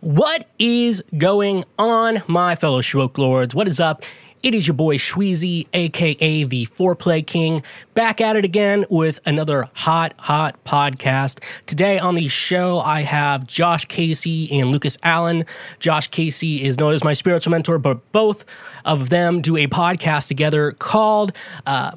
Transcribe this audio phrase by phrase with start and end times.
[0.00, 3.52] What is going on, my fellow Shwoke Lords?
[3.52, 4.04] What is up?
[4.44, 9.68] It is your boy Shweezy, aka the Foreplay King, back at it again with another
[9.72, 11.42] hot, hot podcast.
[11.66, 15.44] Today on the show, I have Josh Casey and Lucas Allen.
[15.80, 18.44] Josh Casey is known as my spiritual mentor, but both
[18.84, 21.32] of them do a podcast together called
[21.66, 21.96] uh,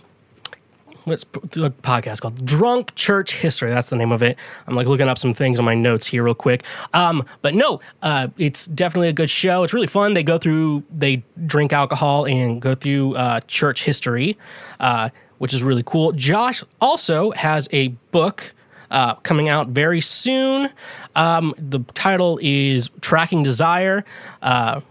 [1.05, 3.70] what's a podcast called Drunk Church History.
[3.70, 4.38] That's the name of it.
[4.68, 6.63] I'm like looking up some things on my notes here real quick.
[6.93, 9.64] Um, but no, uh, it's definitely a good show.
[9.64, 10.14] It's really fun.
[10.14, 14.37] They go through, they drink alcohol and go through uh, church history,
[14.79, 16.11] uh, which is really cool.
[16.11, 18.54] Josh also has a book.
[18.89, 20.69] Uh, coming out very soon.
[21.15, 24.04] Um, the title is Tracking Desire.
[24.41, 24.82] Uh,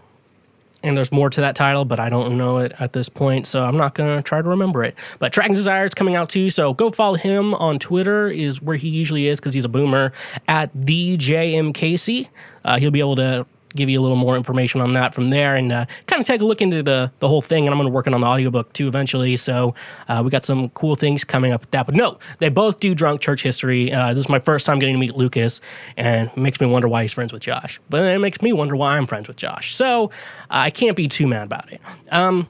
[0.83, 3.63] and there's more to that title, but I don't know it at this point, so
[3.63, 4.95] I'm not gonna try to remember it.
[5.19, 8.77] But Tracking Desire is coming out too, so go follow him on Twitter is where
[8.77, 10.13] he usually is because he's a boomer
[10.47, 12.29] at the JM Casey.
[12.63, 15.55] Uh, he'll be able to give you a little more information on that from there
[15.55, 17.87] and uh, kind of take a look into the the whole thing and i'm going
[17.87, 19.73] to work on the audiobook too eventually so
[20.07, 21.85] uh, we got some cool things coming up with that.
[21.85, 24.95] But no they both do drunk church history uh, this is my first time getting
[24.95, 25.61] to meet lucas
[25.97, 27.79] and it makes me wonder why he's friends with josh.
[27.89, 29.75] But it makes me wonder why i'm friends with josh.
[29.75, 30.11] So
[30.49, 31.81] i can't be too mad about it.
[32.11, 32.47] Um,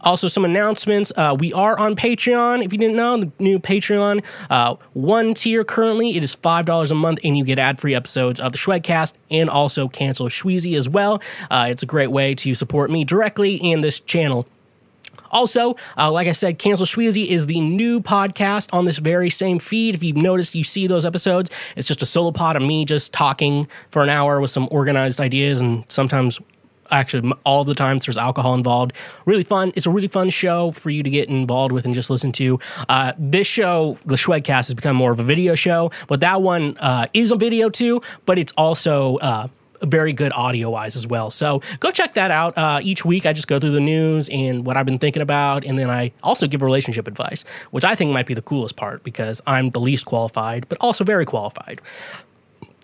[0.00, 1.12] also, some announcements.
[1.16, 2.64] Uh, we are on Patreon.
[2.64, 6.94] If you didn't know, the new Patreon, uh, one tier currently, it is $5 a
[6.94, 10.88] month, and you get ad free episodes of the Shwedcast and also Cancel Shweezy as
[10.88, 11.20] well.
[11.50, 14.46] Uh, it's a great way to support me directly in this channel.
[15.30, 19.58] Also, uh, like I said, Cancel Shweezy is the new podcast on this very same
[19.58, 19.94] feed.
[19.94, 21.50] If you've noticed, you see those episodes.
[21.76, 25.20] It's just a solo pod of me just talking for an hour with some organized
[25.20, 26.40] ideas and sometimes
[26.90, 28.92] actually all the times there's alcohol involved
[29.26, 32.10] really fun it's a really fun show for you to get involved with and just
[32.10, 32.58] listen to
[32.88, 36.76] uh, this show the shwedcast has become more of a video show but that one
[36.78, 39.48] uh, is a video too but it's also uh,
[39.82, 41.30] very good audio wise as well.
[41.30, 42.56] So go check that out.
[42.56, 45.64] Uh, each week, I just go through the news and what I've been thinking about.
[45.64, 49.02] And then I also give relationship advice, which I think might be the coolest part
[49.04, 51.80] because I'm the least qualified, but also very qualified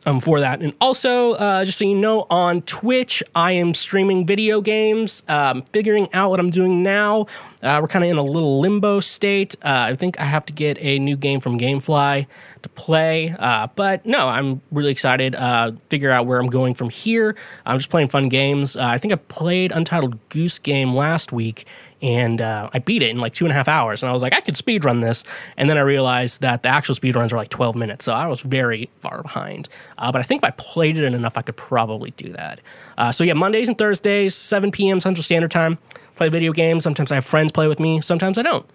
[0.07, 0.61] um, for that.
[0.61, 5.63] And also, uh, just so you know, on Twitch, I am streaming video games, um,
[5.73, 7.27] figuring out what I'm doing now.
[7.63, 9.55] Uh, we're kind of in a little limbo state.
[9.63, 12.27] Uh, I think I have to get a new game from Gamefly
[12.63, 13.35] to play.
[13.39, 15.35] Uh, but no, I'm really excited.
[15.35, 17.37] Uh, figure out where I'm going from here.
[17.65, 18.77] I'm just playing fun games.
[18.77, 21.67] Uh, I think I played Untitled Goose Game last week
[22.05, 24.03] and uh, I beat it in like two and a half hours.
[24.03, 25.25] And I was like, I could speed run this.
[25.57, 28.05] And then I realized that the actual speed runs are like 12 minutes.
[28.05, 29.71] So I was very far behind.
[29.97, 32.61] Uh, but I think if I played it enough, I could probably do that.
[32.99, 35.01] Uh, so yeah, Mondays and Thursdays, 7 p.m.
[35.01, 35.79] Central Standard Time,
[36.17, 36.85] play video games.
[36.85, 38.67] Sometimes I have friends play with me, sometimes I don't.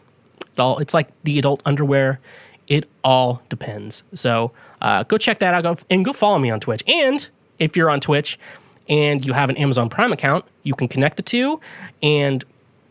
[0.54, 2.20] It all, it's like the adult underwear.
[2.68, 4.02] It all depends.
[4.16, 6.84] So uh, go check that out go, and go follow me on Twitch.
[6.88, 7.30] And
[7.60, 8.40] if you're on Twitch
[8.88, 11.60] and you have an Amazon Prime account, you can connect the two
[12.02, 12.44] and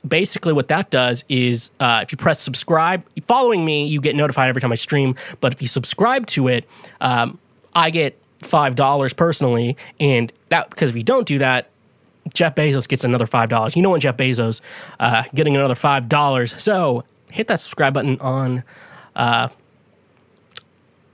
[0.07, 4.49] basically what that does is uh, if you press subscribe following me you get notified
[4.49, 5.15] every time i stream.
[5.41, 6.69] But if you subscribe to it
[7.01, 7.39] um,
[7.75, 9.77] i get five dollars personally.
[9.99, 11.71] And that because if you don't do that
[12.35, 13.77] jeff bezos gets another five dollars.
[13.77, 14.61] You know what jeff bezos
[15.01, 16.55] uh, getting another five dollars.
[16.63, 18.63] So hit that subscribe button on
[19.17, 19.49] uh,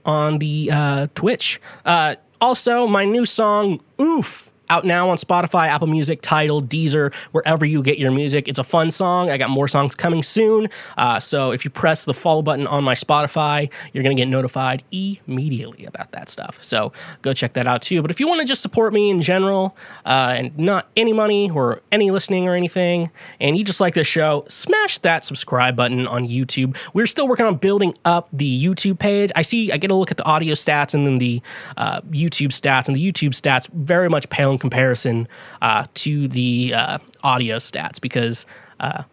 [0.05, 1.59] on the uh, twitch.
[1.83, 7.65] Uh, also my new song oof out now on Spotify, Apple Music, Tidal, Deezer, wherever
[7.65, 8.47] you get your music.
[8.47, 9.29] It's a fun song.
[9.29, 10.69] I got more songs coming soon.
[10.97, 14.27] Uh, so if you press the follow button on my Spotify, you're going to get
[14.27, 16.57] notified immediately about that stuff.
[16.61, 18.01] So go check that out too.
[18.01, 21.49] But if you want to just support me in general uh, and not any money
[21.49, 26.07] or any listening or anything, and you just like this show, smash that subscribe button
[26.07, 26.75] on YouTube.
[26.93, 29.31] We're still working on building up the YouTube page.
[29.35, 31.41] I see, I get a look at the audio stats and then the
[31.77, 35.27] uh, YouTube stats, and the YouTube stats very much pale comparison
[35.61, 38.45] uh, to the uh, audio stats because
[38.79, 39.03] uh,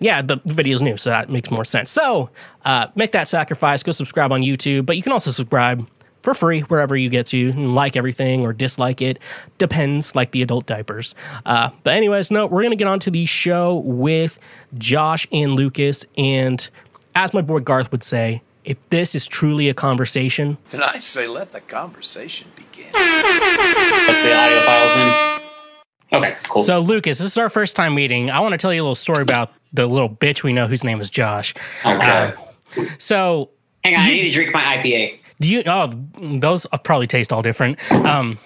[0.00, 1.90] yeah, the video is new, so that makes more sense.
[1.90, 2.30] So
[2.64, 3.82] uh, make that sacrifice.
[3.82, 5.88] Go subscribe on YouTube, but you can also subscribe
[6.22, 9.18] for free wherever you get to and like everything or dislike it.
[9.58, 11.14] Depends, like the adult diapers.
[11.46, 14.38] Uh, but anyways, no, we're gonna get on to the show with
[14.76, 16.68] Josh and Lucas, and
[17.14, 21.26] as my boy Garth would say, if this is truly a conversation, then I say
[21.26, 22.92] let the conversation begin.
[22.92, 26.18] That's the audio files in.
[26.18, 26.62] Okay, cool.
[26.62, 28.30] So, Lucas, this is our first time meeting.
[28.30, 30.84] I want to tell you a little story about the little bitch we know whose
[30.84, 31.54] name is Josh.
[31.84, 32.34] okay.
[32.76, 33.48] Uh, so,
[33.84, 35.18] Hang on, I need to drink my IPA.
[35.40, 35.62] do you?
[35.64, 37.78] Oh, those probably taste all different.
[37.90, 38.38] Um,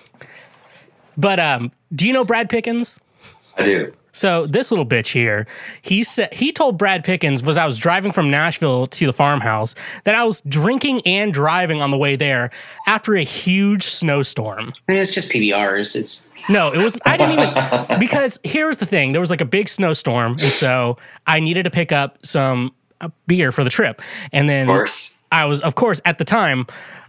[1.16, 3.00] but um, do you know Brad Pickens?
[3.56, 3.92] I do.
[4.12, 5.46] So this little bitch here,
[5.80, 9.74] he said he told Brad Pickens was I was driving from Nashville to the farmhouse
[10.04, 12.50] that I was drinking and driving on the way there
[12.86, 14.74] after a huge snowstorm.
[14.88, 15.96] I mean, it's just PBRs.
[15.96, 19.46] It's No, it was I didn't even because here's the thing: there was like a
[19.46, 24.02] big snowstorm, and so I needed to pick up some uh, beer for the trip,
[24.32, 25.16] and then Of course.
[25.30, 26.66] I was, of course, at the time,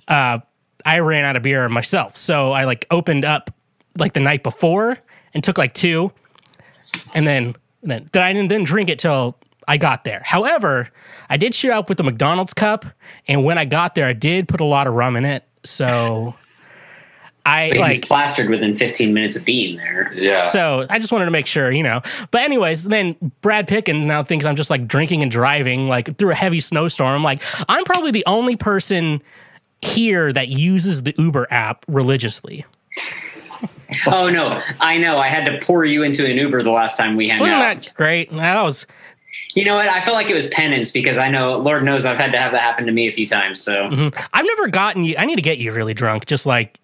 [0.08, 0.40] uh,
[0.86, 3.52] I ran out of beer myself, so I like opened up
[3.98, 4.98] like the night before
[5.34, 6.12] and took like two,
[7.14, 9.38] and then then then I didn't then drink it till
[9.68, 10.22] I got there.
[10.26, 10.90] However,
[11.30, 12.86] I did shoot up with the McDonald's cup,
[13.28, 16.34] and when I got there, I did put a lot of rum in it, so
[17.46, 20.12] I he was like plastered within 15 minutes of being there.
[20.16, 20.42] Yeah.
[20.42, 22.02] so I just wanted to make sure, you know.
[22.32, 26.32] But anyways, then Brad Pickens now thinks I'm just like drinking and driving like through
[26.32, 27.14] a heavy snowstorm.
[27.14, 29.22] I'm like, I'm probably the only person
[29.82, 32.66] here that uses the Uber app religiously.
[34.08, 35.18] Oh no, I know.
[35.20, 37.84] I had to pour you into an Uber the last time we hung Wasn't out.
[37.84, 38.30] that great?
[38.32, 38.86] That was
[39.54, 39.88] You know what?
[39.88, 42.52] I felt like it was penance because I know, Lord knows, I've had to have
[42.54, 43.60] that happen to me a few times.
[43.62, 45.16] So I've never gotten you.
[45.18, 46.26] I need to get you really drunk.
[46.26, 46.80] Just like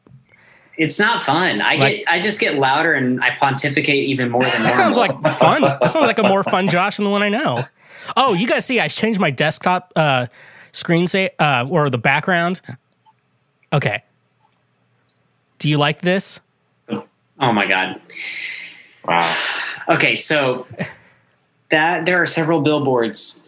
[0.77, 1.61] it's not fun.
[1.61, 4.69] I Like- get, I just get louder and I pontificate even more than normal.
[4.75, 5.61] that sounds like fun.
[5.81, 7.65] That sounds like a more fun Josh than the one I know.
[8.15, 10.27] Oh, you guys see, I changed my desktop uh,
[10.71, 12.61] screen say uh, or the background.
[13.73, 14.03] Okay.
[15.59, 16.39] Do you like this?
[17.39, 18.01] Oh my god.
[19.05, 19.35] wow.
[19.89, 20.67] Okay, so
[21.71, 23.43] that there are several billboards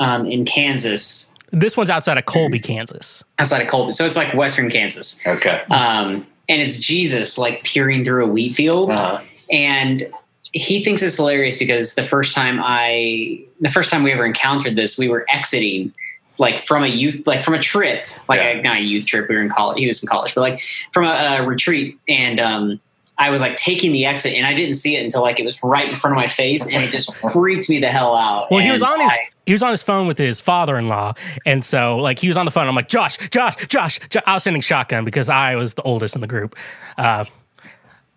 [0.00, 3.22] um, in Kansas This one's outside of Colby, Kansas.
[3.38, 5.62] outside of Colby, so it's like Western Kansas, Okay.
[5.70, 9.22] um, and it's Jesus like peering through a wheat field, Uh-huh.
[9.50, 10.08] and
[10.52, 14.76] he thinks it's hilarious because the first time I, the first time we ever encountered
[14.76, 15.92] this, we were exiting
[16.38, 18.48] like from a youth, like from a trip, like Yeah.
[18.58, 19.28] a, not a youth trip.
[19.28, 19.78] We were in college.
[19.78, 20.60] He was in college, but like
[20.92, 22.80] from a, a retreat, and um,
[23.18, 25.60] I was like taking the exit, and I didn't see it until like it was
[25.64, 28.50] right in front of my face, and it just freaked me the hell out.
[28.50, 31.14] Well, he was on his I- he was on his phone with his father-in-law,
[31.46, 32.68] and so like he was on the phone.
[32.68, 33.98] I'm like, Josh, Josh, Josh.
[34.10, 36.54] Jo-" I was sending shotgun because I was the oldest in the group,
[36.98, 37.24] uh,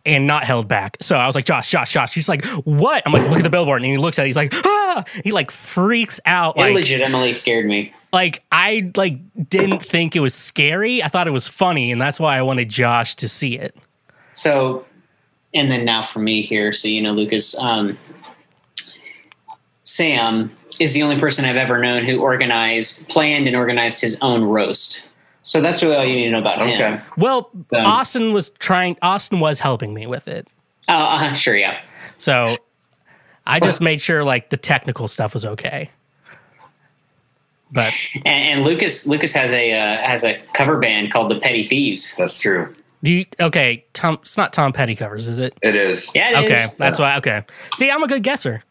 [0.05, 0.97] and not held back.
[1.01, 2.13] So I was like, Josh, Josh, Josh.
[2.13, 3.03] He's like, what?
[3.05, 4.23] I'm like, look at the billboard, and he looks at.
[4.23, 4.27] it.
[4.29, 5.03] He's like, ah!
[5.23, 6.57] He like freaks out.
[6.57, 7.93] it Like, legitimately scared me.
[8.11, 9.17] like I like
[9.49, 11.01] didn't think it was scary.
[11.01, 13.75] I thought it was funny, and that's why I wanted Josh to see it.
[14.33, 14.85] So,
[15.53, 17.97] and then now for me here, so you know, Lucas, um,
[19.83, 24.43] Sam is the only person I've ever known who organized, planned, and organized his own
[24.43, 25.09] roast.
[25.43, 26.75] So that's really all you need to know about Okay.
[26.75, 27.01] him.
[27.17, 28.97] Well, So- Austin was trying.
[29.01, 30.47] Austin was helping me with it.
[30.87, 31.79] Oh, uh, sure, yeah.
[32.17, 32.57] So
[33.47, 35.89] I just made sure like the technical stuff was okay.
[37.73, 37.93] But
[38.25, 42.15] And, and Lucas, Lucas has a uh, has a cover band called the Petty Thieves.
[42.17, 42.75] That's true.
[43.03, 45.57] Do you okay, Tom it's not Tom Petty covers, is it?
[45.61, 46.09] It is.
[46.13, 46.75] Yeah, it okay, is.
[46.75, 47.43] that's why okay.
[47.75, 48.63] See, I'm a good guesser.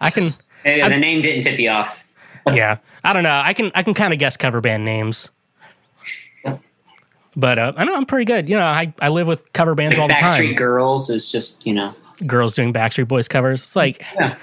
[0.00, 0.34] I can
[0.64, 2.02] Uh, the name didn't tip you off.
[2.52, 2.78] yeah.
[3.04, 3.40] I don't know.
[3.44, 5.30] I can I can kind of guess cover band names.
[7.36, 8.48] But uh, I know I'm pretty good.
[8.48, 10.42] You know, I, I live with cover bands all the time.
[10.42, 10.56] Backstreet.
[10.56, 11.94] Girls is just you know
[12.26, 13.62] Girls doing Backstreet Boys covers.
[13.62, 14.38] It's like yeah,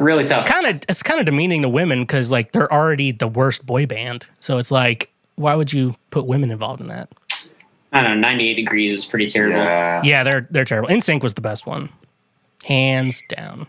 [0.00, 0.46] really tough.
[0.46, 3.86] kind of it's kind of demeaning to women because like they're already the worst boy
[3.86, 4.28] band.
[4.38, 7.08] So it's like, why would you put women involved in that?
[7.92, 8.28] I don't know.
[8.28, 9.58] Ninety Eight Degrees is pretty terrible.
[9.58, 10.02] Yeah.
[10.04, 10.88] Yeah, they're they're terrible.
[10.90, 11.88] NSYNC was the best one,
[12.64, 13.68] hands down.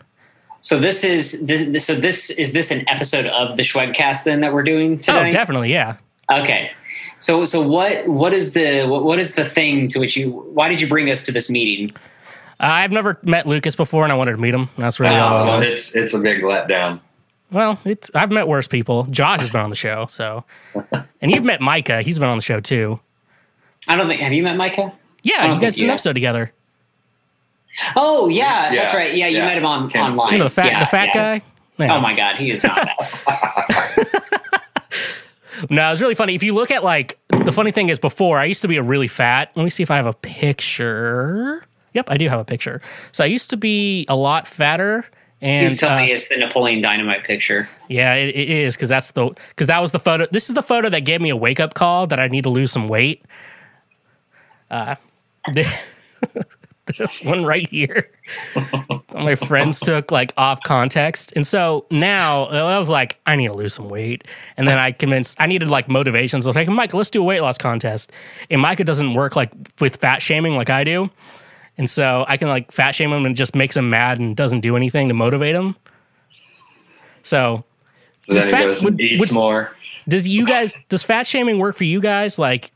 [0.60, 1.86] So this is this.
[1.86, 5.28] So this is this an episode of the Shwedcast then that we're doing today?
[5.28, 5.96] Oh, definitely, yeah.
[6.30, 6.70] Okay.
[7.18, 10.68] So so what what is the what, what is the thing to which you why
[10.68, 11.94] did you bring us to this meeting?
[12.60, 14.68] Uh, I've never met Lucas before, and I wanted to meet him.
[14.76, 15.68] That's really all Oh, it was.
[15.72, 17.00] it's it's a big letdown.
[17.50, 19.04] Well, it's I've met worse people.
[19.04, 20.44] Josh has been on the show, so
[21.22, 22.02] and you've met Micah.
[22.02, 23.00] He's been on the show too.
[23.88, 24.92] I don't think have you met Micah?
[25.22, 26.52] Yeah, you guys did an you- episode together.
[27.96, 29.14] Oh yeah, Yeah, that's right.
[29.14, 29.44] Yeah, you yeah.
[29.46, 30.32] met him on Kansas online.
[30.34, 31.38] You know the fat Yeah, the fat yeah.
[31.38, 31.44] guy.
[31.78, 31.96] Yeah.
[31.96, 34.06] Oh my god, he is not that.
[35.68, 36.34] No, it's really funny.
[36.34, 38.82] If you look at like the funny thing is before I used to be a
[38.82, 39.50] really fat.
[39.56, 41.64] Let me see if I have a picture.
[41.92, 42.80] Yep, I do have a picture.
[43.12, 45.04] So I used to be a lot fatter.
[45.42, 47.68] And He's telling uh, me it's the Napoleon Dynamite picture.
[47.88, 50.26] yeah, it, it is because that's the because that was the photo.
[50.30, 52.50] This is the photo that gave me a wake up call that I need to
[52.50, 53.22] lose some weight.
[54.70, 54.94] Uh,
[55.52, 58.10] this one right here.
[59.14, 63.54] My friends took like off context, and so now I was like, I need to
[63.54, 64.24] lose some weight,
[64.56, 66.46] and then I convinced I needed like motivations.
[66.46, 68.12] I was like, Micah, let's do a weight loss contest,
[68.50, 71.10] and Micah doesn't work like with fat shaming like I do.
[71.78, 74.60] And so I can like fat shame him and just makes him mad and doesn't
[74.60, 75.76] do anything to motivate him.
[77.22, 77.64] So
[78.28, 79.72] Does fat- would- would- more.
[80.08, 82.38] does you guys does fat shaming work for you guys?
[82.38, 82.70] Like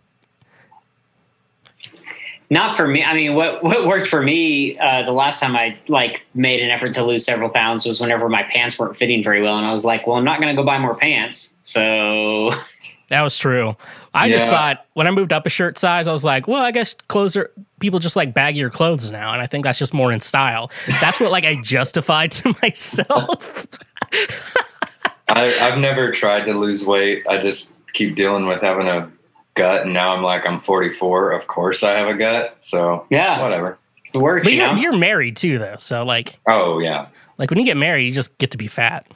[2.54, 3.02] Not for me.
[3.02, 6.70] I mean, what what worked for me uh, the last time I like made an
[6.70, 9.72] effort to lose several pounds was whenever my pants weren't fitting very well, and I
[9.72, 11.56] was like, well, I'm not going to go buy more pants.
[11.62, 12.52] So
[13.08, 13.76] That was true.
[14.14, 16.70] I just thought when I moved up a shirt size, I was like, well, I
[16.70, 20.12] guess clothes are people just like baggier clothes now, and I think that's just more
[20.12, 20.70] in style.
[21.00, 23.66] That's what like I justified to myself.
[25.28, 27.26] I, I've never tried to lose weight.
[27.28, 29.10] I just keep dealing with having a
[29.54, 31.32] gut, and now I'm like I'm 44.
[31.32, 32.56] Of course, I have a gut.
[32.60, 33.40] So Yeah.
[33.42, 33.78] whatever.
[34.12, 34.74] it works, but you you're, know.
[34.80, 37.06] you're married too, though, so like Oh yeah,
[37.38, 39.06] like when you get married, you just get to be fat.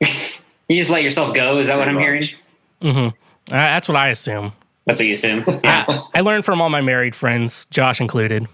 [0.68, 1.58] You just let yourself go.
[1.58, 2.34] Is that what I'm Pretty
[2.80, 3.04] hearing?
[3.04, 3.14] much.
[3.50, 4.52] Uh, that's what I assume.
[4.86, 5.44] That's what you assume.
[5.62, 5.84] Yeah.
[5.88, 8.46] I, I learned from all my married friends, Josh included.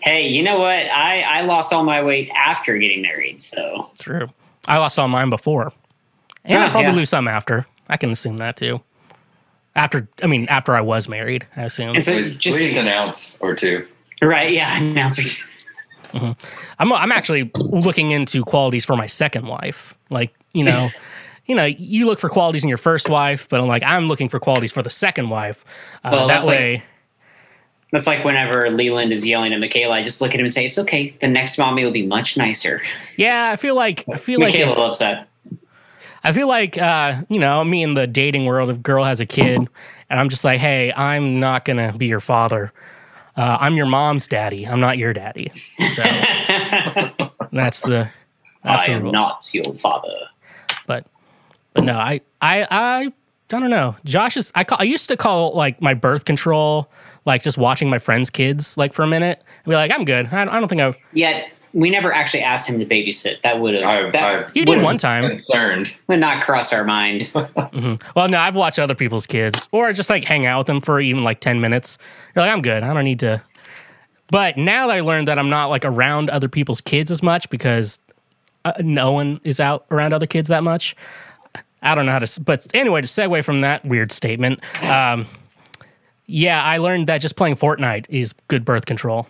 [0.00, 0.86] hey, you know what?
[0.86, 3.42] I I lost all my weight after getting married.
[3.42, 4.28] So True.
[4.68, 5.72] I lost all mine before,
[6.44, 6.96] and I probably yeah.
[6.96, 7.66] lose some after.
[7.88, 8.80] I can assume that too.
[9.78, 11.94] After, I mean, after I was married, I assume.
[11.94, 13.86] and so at it's least, just at least an ounce or two.
[14.20, 14.50] right.
[14.50, 14.78] Yeah.
[14.82, 15.42] Announcers.
[16.12, 19.96] I'm I'm actually looking into qualities for my second wife.
[20.10, 20.88] Like, you know,
[21.46, 24.28] you know, you look for qualities in your first wife, but I'm like I'm looking
[24.28, 25.64] for qualities for the second wife.
[26.04, 26.82] Uh, Well, that that's like- way,
[27.92, 30.64] That's like whenever Leland is yelling at Michaela, I just look at him and say,
[30.66, 31.14] "It's okay.
[31.20, 32.82] The next mommy will be much nicer."
[33.16, 35.27] yeah, I feel like I feel like Michaela if- loves that.
[36.24, 39.20] I feel like uh, you know, me in the dating world, if a girl has
[39.20, 39.58] a kid,
[40.10, 42.72] and I'm just like, hey, I'm not gonna be your father.
[43.36, 44.66] Uh, I'm your mom's daddy.
[44.66, 45.52] I'm not your daddy.
[45.92, 46.02] So
[47.52, 48.08] that's the
[48.64, 49.12] that's I the am rule.
[49.12, 50.12] not your father.
[50.86, 51.06] but
[51.74, 53.10] but no, I I I I
[53.60, 53.96] don't know.
[54.04, 56.90] Josh is I call I used to call like my birth control
[57.24, 60.26] like just watching my friends' kids like for a minute and be like, I'm good.
[60.32, 63.40] I, I don't think I've Yet we never actually asked him to babysit.
[63.42, 65.28] That would have that I You did one time.
[65.28, 65.94] Concerned.
[66.08, 67.30] would not crossed our mind.
[67.34, 71.00] well no, I've watched other people's kids or just like hang out with them for
[71.00, 71.96] even like ten minutes.
[72.34, 72.82] You're like, I'm good.
[72.82, 73.40] I don't need to.
[74.32, 77.48] But now that I learned that I'm not like around other people's kids as much
[77.48, 78.00] because
[78.64, 80.96] uh, no one is out around other kids that much.
[81.80, 82.40] I don't know how to.
[82.40, 85.28] But anyway, to segue from that weird statement, um,
[86.26, 89.28] yeah, I learned that just playing Fortnite is good birth control.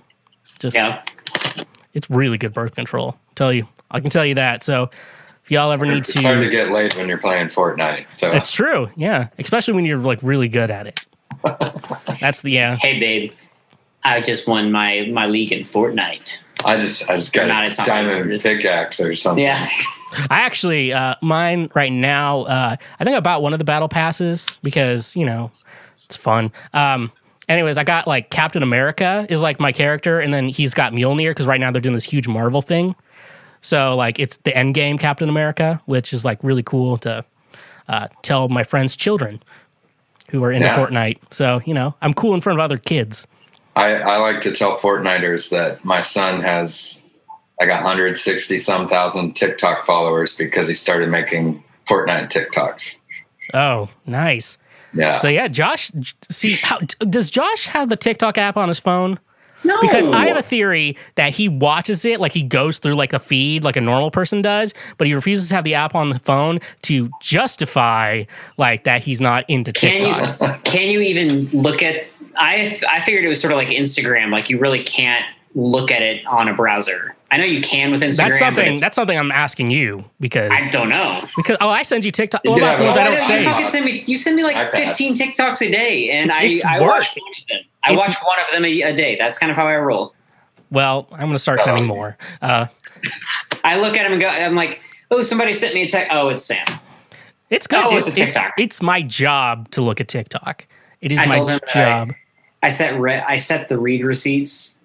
[0.58, 1.02] Just Yeah.
[1.98, 3.18] It's really good birth control.
[3.34, 4.62] Tell you, I can tell you that.
[4.62, 4.88] So
[5.44, 8.12] if y'all ever need It's hard to to, get laid when you're playing Fortnite.
[8.12, 8.88] So it's true.
[8.96, 11.00] Yeah, especially when you're like really good at it.
[12.20, 12.76] That's the yeah.
[12.76, 13.32] Hey babe,
[14.04, 16.42] I just won my my league in Fortnite.
[16.64, 19.44] I just I just got Not, a not diamond pickaxe or something.
[19.44, 19.68] Yeah.
[20.30, 23.88] I actually, uh, mine right now, uh, I think I bought one of the battle
[23.88, 25.50] passes because, you know,
[26.06, 26.50] it's fun.
[26.72, 27.12] Um,
[27.48, 31.30] anyways, I got like Captain America is like my character, and then he's got Mjolnir
[31.30, 32.94] because right now they're doing this huge Marvel thing.
[33.60, 37.24] So, like, it's the end game Captain America, which is like really cool to
[37.88, 39.42] uh, tell my friends' children
[40.30, 40.76] who are into Yeah.
[40.76, 41.18] Fortnite.
[41.32, 43.26] So, you know, I'm cool in front of other kids.
[43.76, 47.02] I, I like to tell Fortniters that my son has
[47.60, 52.96] like 160 some thousand TikTok followers because he started making Fortnite TikToks.
[53.54, 54.58] Oh, nice.
[54.94, 55.16] Yeah.
[55.16, 55.92] So, yeah, Josh,
[56.30, 59.18] see, how, does Josh have the TikTok app on his phone?
[59.64, 59.80] No.
[59.80, 63.18] Because I have a theory that he watches it, like he goes through like the
[63.18, 66.18] feed like a normal person does, but he refuses to have the app on the
[66.18, 68.24] phone to justify
[68.56, 70.40] like that he's not into can TikTok.
[70.40, 74.30] you can you even look at I I figured it was sort of like Instagram,
[74.30, 77.16] like you really can't look at it on a browser.
[77.30, 78.16] I know you can with Instagram.
[78.16, 78.80] That's something.
[78.80, 81.20] That's something I'm asking you because I don't know.
[81.36, 82.42] because oh I send you TikTok.
[82.44, 83.44] What can about the ones it I don't you say?
[83.44, 84.04] fucking send me.
[84.06, 84.86] You send me like iPad.
[84.96, 87.58] 15 TikToks a day, and It's- it's I, I watch one of them.
[87.84, 89.16] I It's- watch one of them a, a day.
[89.16, 90.14] That's kind of how I roll.
[90.70, 92.16] Well, I'm gonna start sending more.
[92.42, 92.66] Uh,
[93.64, 94.28] I look at them and go.
[94.28, 94.80] I'm like,
[95.10, 96.10] oh, somebody sent me a text.
[96.12, 96.66] Oh, it's Sam.
[97.50, 97.84] it's good.
[97.84, 98.52] Oh, it's, it's a TikTok.
[98.58, 100.66] it's my job to look at TikTok.
[101.00, 101.72] It is I my told him that
[102.08, 102.12] job.
[102.62, 104.77] I set re- I set the read receipts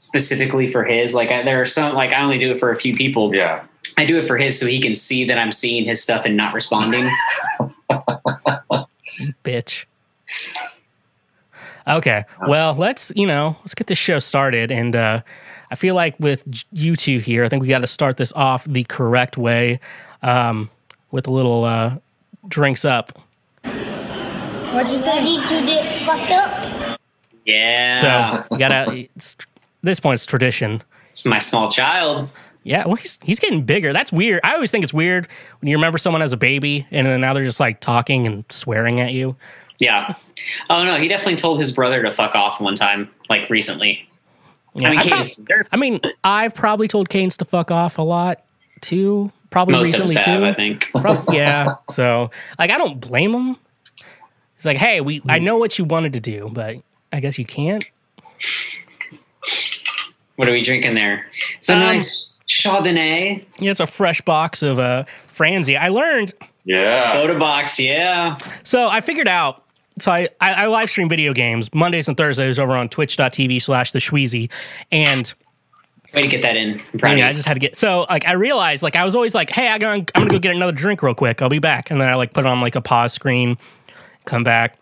[0.00, 1.14] specifically for his.
[1.14, 3.32] Like I, there are some like I only do it for a few people.
[3.34, 3.64] yeah.
[3.96, 6.36] I do it for his so he can see that I'm seeing his stuff and
[6.36, 7.08] not responding.
[9.44, 9.84] bitch.
[11.86, 15.22] Okay, well, let's you know, let's get this show started, and uh,
[15.70, 18.64] I feel like with you two here, I think we got to start this off
[18.64, 19.80] the correct way,
[20.22, 20.70] um,
[21.10, 21.96] with a little uh,
[22.48, 23.18] drinks up.
[23.62, 27.00] What you ready to get fucked up?
[27.44, 27.94] yeah.
[27.94, 29.08] So we gotta.
[29.82, 30.82] It's, this point, it's tradition.
[31.10, 32.28] it's my small child.
[32.62, 33.92] Yeah, well, he's he's getting bigger.
[33.92, 34.40] That's weird.
[34.44, 35.26] I always think it's weird
[35.60, 38.44] when you remember someone as a baby, and then now they're just like talking and
[38.50, 39.34] swearing at you.
[39.78, 40.14] Yeah.
[40.68, 44.06] Oh no, he definitely told his brother to fuck off one time, like recently.
[44.74, 48.44] Yeah, I mean, probably, I mean, I've probably told Canes to fuck off a lot
[48.80, 49.32] too.
[49.50, 50.44] Probably most recently have, too.
[50.44, 50.86] I think.
[50.94, 51.74] Prob- yeah.
[51.90, 53.56] So, like, I don't blame him.
[54.54, 55.44] He's like, hey, we, I hmm.
[55.44, 56.76] know what you wanted to do, but
[57.12, 57.84] I guess you can't.
[60.36, 61.26] What are we drinking there?
[61.58, 63.44] It's a Um, nice Chardonnay.
[63.58, 65.78] Yeah, it's a fresh box of uh, Franzia.
[65.78, 66.32] I learned
[66.64, 67.12] Yeah.
[67.12, 68.36] Soda box, yeah.
[68.64, 69.64] So I figured out.
[69.98, 73.92] So I, I, I live stream video games Mondays and Thursdays over on twitch.tv slash
[73.92, 74.50] the Shweezy.
[74.90, 75.32] And
[76.14, 76.80] Way to get that in.
[76.92, 77.36] I'm proud yeah, I of you.
[77.36, 79.78] just had to get so like I realized like I was always like, hey, I'm
[79.78, 81.40] gonna, I'm gonna go get another drink real quick.
[81.42, 81.90] I'll be back.
[81.90, 83.56] And then I like put on like a pause screen,
[84.24, 84.76] come back.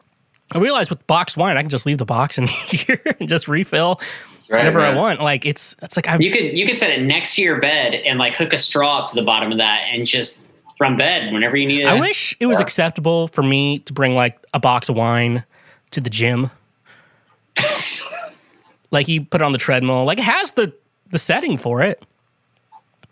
[0.53, 3.47] I realized with boxed wine, I can just leave the box in here and just
[3.49, 4.01] refill
[4.51, 5.21] Right, whenever I want.
[5.21, 7.95] Like it's it's like I You could you could set it next to your bed
[7.95, 10.41] and like hook a straw up to the bottom of that and just
[10.77, 11.87] from bed whenever you need it.
[11.87, 15.45] I wish it was acceptable for me to bring like a box of wine
[15.91, 16.51] to the gym.
[18.91, 20.05] like you put it on the treadmill.
[20.05, 20.73] Like it has the
[21.11, 22.03] the setting for it.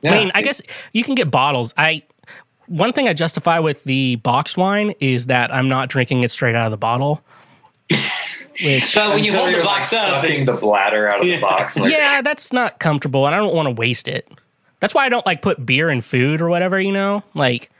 [0.02, 0.12] Yeah.
[0.12, 0.62] I mean, I guess
[0.93, 1.75] you can get bottles.
[1.76, 2.02] I
[2.66, 6.55] one thing I justify with the box wine is that I'm not drinking it straight
[6.55, 7.23] out of the bottle.
[8.64, 11.36] Which But when you hold the box like, up, sucking the bladder out of Yeah.
[11.36, 11.76] the box.
[11.76, 14.28] Like, yeah, that's not comfortable, and I don't want to waste it.
[14.80, 16.80] That's why I don't like put beer in food or whatever.
[16.80, 17.70] You know, like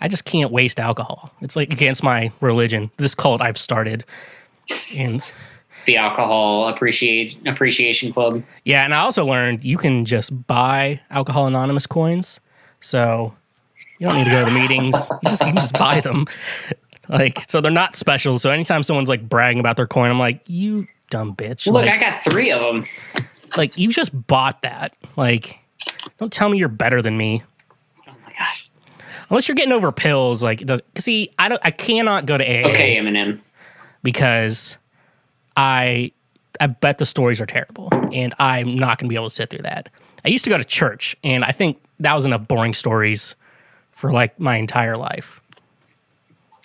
[0.00, 1.32] I just can't waste alcohol.
[1.40, 2.90] It's like against my religion.
[2.96, 4.04] This cult I've started,
[4.94, 5.20] and
[5.86, 8.42] the alcohol appreciate appreciation club.
[8.64, 12.38] yeah, and I also learned you can just buy Alcohol Anonymous coins,
[12.80, 13.34] so
[13.98, 15.08] you don't need to go to the meetings.
[15.22, 16.26] You just you can just buy them.
[17.08, 18.38] Like so, they're not special.
[18.38, 21.66] So anytime someone's like bragging about their coin, I'm like, you dumb bitch.
[21.66, 22.84] Look, like, I got three of them.
[23.56, 24.94] like you just bought that.
[25.16, 25.58] Like,
[26.18, 27.42] don't tell me you're better than me.
[28.08, 28.68] Oh my gosh.
[29.30, 30.80] Unless you're getting over pills, like it does.
[30.98, 31.60] See, I don't.
[31.64, 33.40] I cannot go to AA Okay, Eminem.
[34.02, 34.78] because
[35.56, 36.12] I
[36.60, 39.50] I bet the stories are terrible, and I'm not going to be able to sit
[39.50, 39.88] through that.
[40.24, 43.34] I used to go to church, and I think that was enough boring stories
[43.90, 45.40] for like my entire life.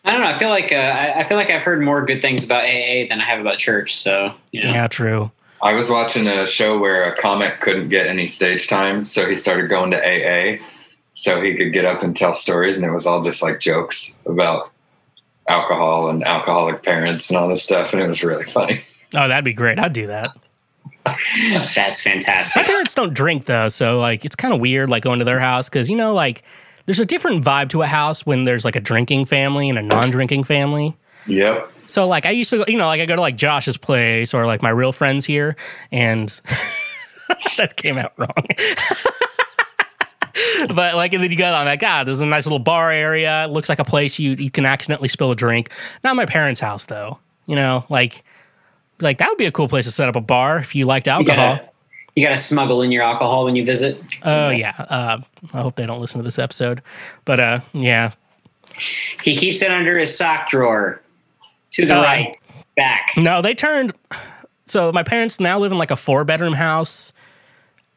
[0.07, 0.27] I don't know.
[0.27, 3.07] I feel like uh, I, I feel like I've heard more good things about AA
[3.09, 3.95] than I have about church.
[3.95, 5.31] So you know, Yeah, true.
[5.61, 9.35] I was watching a show where a comic couldn't get any stage time, so he
[9.35, 10.63] started going to AA
[11.13, 14.17] so he could get up and tell stories, and it was all just like jokes
[14.25, 14.71] about
[15.49, 18.81] alcohol and alcoholic parents and all this stuff, and it was really funny.
[19.15, 19.79] Oh, that'd be great.
[19.79, 20.31] I'd do that.
[21.75, 22.55] that's fantastic.
[22.55, 25.39] My parents don't drink though, so like it's kind of weird like going to their
[25.39, 26.43] house because you know like
[26.87, 29.81] there's a different vibe to a house when there's like a drinking family and a
[29.81, 30.97] non-drinking family.
[31.27, 31.71] Yep.
[31.87, 34.45] So like I used to, you know, like I go to like Josh's place or
[34.45, 35.57] like my real friends here,
[35.91, 36.29] and
[37.57, 38.29] that came out wrong.
[40.69, 42.89] but like, and then you go, I'm like, God, this is a nice little bar
[42.89, 43.43] area.
[43.43, 45.71] It looks like a place you you can accidentally spill a drink.
[46.05, 47.19] Not my parents' house though.
[47.47, 48.23] You know, like
[49.01, 51.09] like that would be a cool place to set up a bar if you liked
[51.09, 51.57] alcohol.
[51.57, 51.69] gotta,
[52.17, 54.01] you gotta smuggle in your alcohol when you visit.
[54.23, 54.73] Oh yeah.
[54.89, 55.19] Uh,
[55.53, 56.81] I hope they don't listen to this episode.
[57.25, 58.13] But uh, yeah,
[59.21, 60.99] He keeps it under his sock drawer,
[61.73, 62.35] to the Uh, right,
[62.75, 63.11] back.
[63.17, 63.93] No, they turned.
[64.65, 67.13] So my parents now live in like a four bedroom house,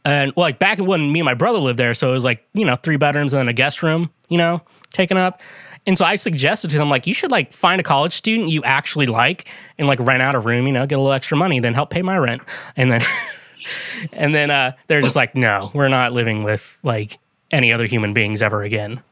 [0.05, 2.45] and well, like back when me and my brother lived there, so it was like
[2.53, 5.41] you know three bedrooms and then a guest room, you know, taken up.
[5.87, 8.63] And so I suggested to them like you should like find a college student you
[8.65, 11.59] actually like and like rent out a room, you know, get a little extra money,
[11.59, 12.43] then help pay my rent,
[12.77, 13.01] and then
[14.13, 17.19] and then uh, they're just like, no, we're not living with like
[17.51, 19.03] any other human beings ever again.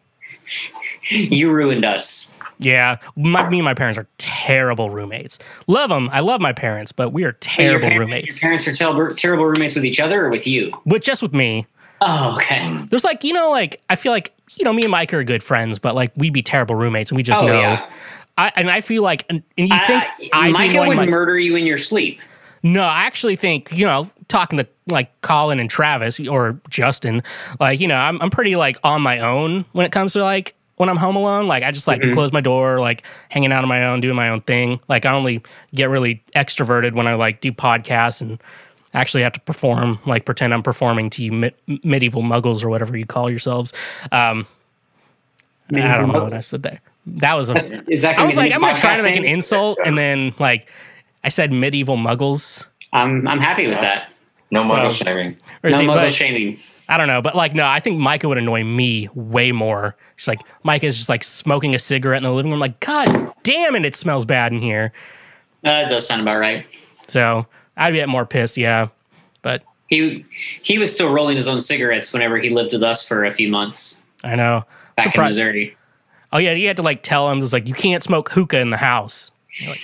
[1.10, 2.34] You ruined us.
[2.60, 5.38] Yeah, my, me and my parents are terrible roommates.
[5.68, 6.08] Love them.
[6.12, 8.40] I love my parents, but we are But your terrible roommates.
[8.40, 10.72] Your parents are terrible, terrible roommates with each other or with you?
[10.84, 11.66] But just with me,
[12.00, 12.80] Oh, okay.
[12.90, 15.42] there's like you know, like I feel like you know, me and Mike are good
[15.42, 17.60] friends, but like we'd be terrible roommates, and we just Oh, know.
[17.60, 17.90] yeah.
[18.38, 21.38] I and I feel like, and, and you think I, I'd Micah would Mike- murder
[21.38, 22.20] you in your sleep.
[22.62, 27.22] No, I actually think you know, talking to like Colin and Travis or Justin,
[27.60, 30.54] like you know, I'm I'm pretty like on my own when it comes to like
[30.76, 31.46] when I'm home alone.
[31.46, 34.28] Like I just like close my door, like hanging out on my own, doing my
[34.28, 34.80] own thing.
[34.88, 35.42] Like I only
[35.74, 38.40] get really extroverted when I like do podcasts and
[38.94, 42.96] actually have to perform, like pretend I'm performing to you mi- medieval muggles or whatever
[42.96, 43.72] you call yourselves.
[44.12, 44.46] Um,
[45.72, 46.80] I don't know what I said there.
[47.06, 47.54] That was a.
[47.90, 50.34] Is that I was like, new I'm gonna try to make an insult, and then
[50.38, 50.70] like
[51.24, 52.68] I said medieval muggles.
[52.92, 54.10] I'm I'm happy with that.
[54.50, 55.36] No muggle shaming.
[55.62, 56.58] No see, muggle but- shaming.
[56.90, 59.94] I don't know, but like, no, I think Micah would annoy me way more.
[60.16, 62.60] She's like, Micah's just like smoking a cigarette in the living room.
[62.60, 64.92] like, God damn it, it smells bad in here.
[65.62, 66.64] Uh, that does sound about right.
[67.08, 68.88] So I'd get more pissed, yeah.
[69.42, 70.24] But He
[70.62, 73.50] he was still rolling his own cigarettes whenever he lived with us for a few
[73.50, 74.64] months I know.
[74.96, 75.76] back in Surpri- Missouri.
[76.32, 78.60] Oh yeah, you had to like tell him, it was like, you can't smoke hookah
[78.60, 79.30] in the house.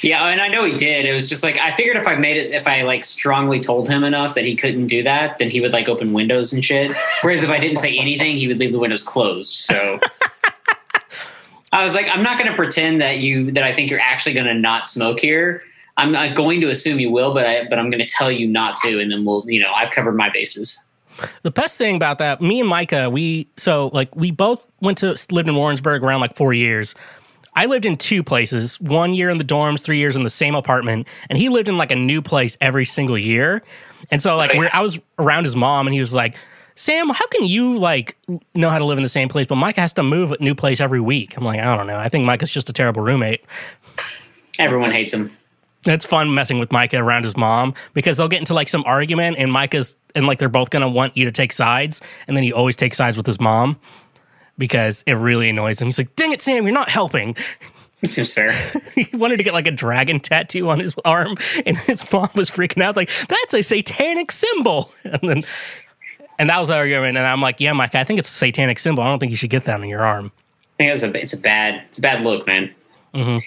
[0.03, 1.05] Yeah, and I know he did.
[1.05, 3.89] It was just like I figured if I made it, if I like strongly told
[3.89, 6.93] him enough that he couldn't do that, then he would like open windows and shit.
[7.23, 9.53] Whereas if I didn't say anything, he would leave the windows closed.
[9.53, 9.99] So
[11.73, 14.35] I was like, I'm not going to pretend that you that I think you're actually
[14.35, 15.63] going to not smoke here.
[15.97, 18.47] I'm not going to assume you will, but I but I'm going to tell you
[18.47, 20.81] not to, and then we'll you know I've covered my bases.
[21.43, 25.17] The best thing about that, me and Micah, we so like we both went to
[25.31, 26.95] lived in Warrensburg around like four years.
[27.57, 30.55] I lived in two places, one year in the dorms, three years in the same
[30.55, 33.63] apartment, and he lived in like a new place every single year.
[34.11, 34.59] And so like Oh, yeah.
[34.61, 36.35] we're, I was around his mom, and he was like,
[36.75, 38.17] "Sam, how can you like
[38.55, 40.55] know how to live in the same place, but Micah has to move a new
[40.55, 41.97] place every week?" I'm like, I don't know.
[41.99, 43.45] I think Micah's just a terrible roommate.
[44.59, 45.37] Everyone hates him.
[45.87, 49.37] It's fun messing with Micah around his mom because they'll get into like some argument
[49.39, 52.53] and Micah's and like they're both gonna want you to take sides, and then he
[52.53, 53.79] always takes sides with his mom
[54.59, 55.89] because it really annoys him.
[55.89, 57.37] He's like, "Dang it, Sam, you're not helping."
[58.03, 58.53] It Seems fair.
[58.95, 62.51] he wanted to get like a dragon tattoo on his arm, and his mom was
[62.51, 65.45] freaking out, like, "That's a satanic symbol." And then,
[66.39, 68.79] and that was the argument, and I'm like, "Yeah, Mike, I think it's a satanic
[68.79, 69.03] symbol.
[69.03, 70.33] I don't think you should get that on your arm."
[70.81, 72.75] I think it's a it's a bad it's a bad look, man.
[73.15, 73.41] Mhm.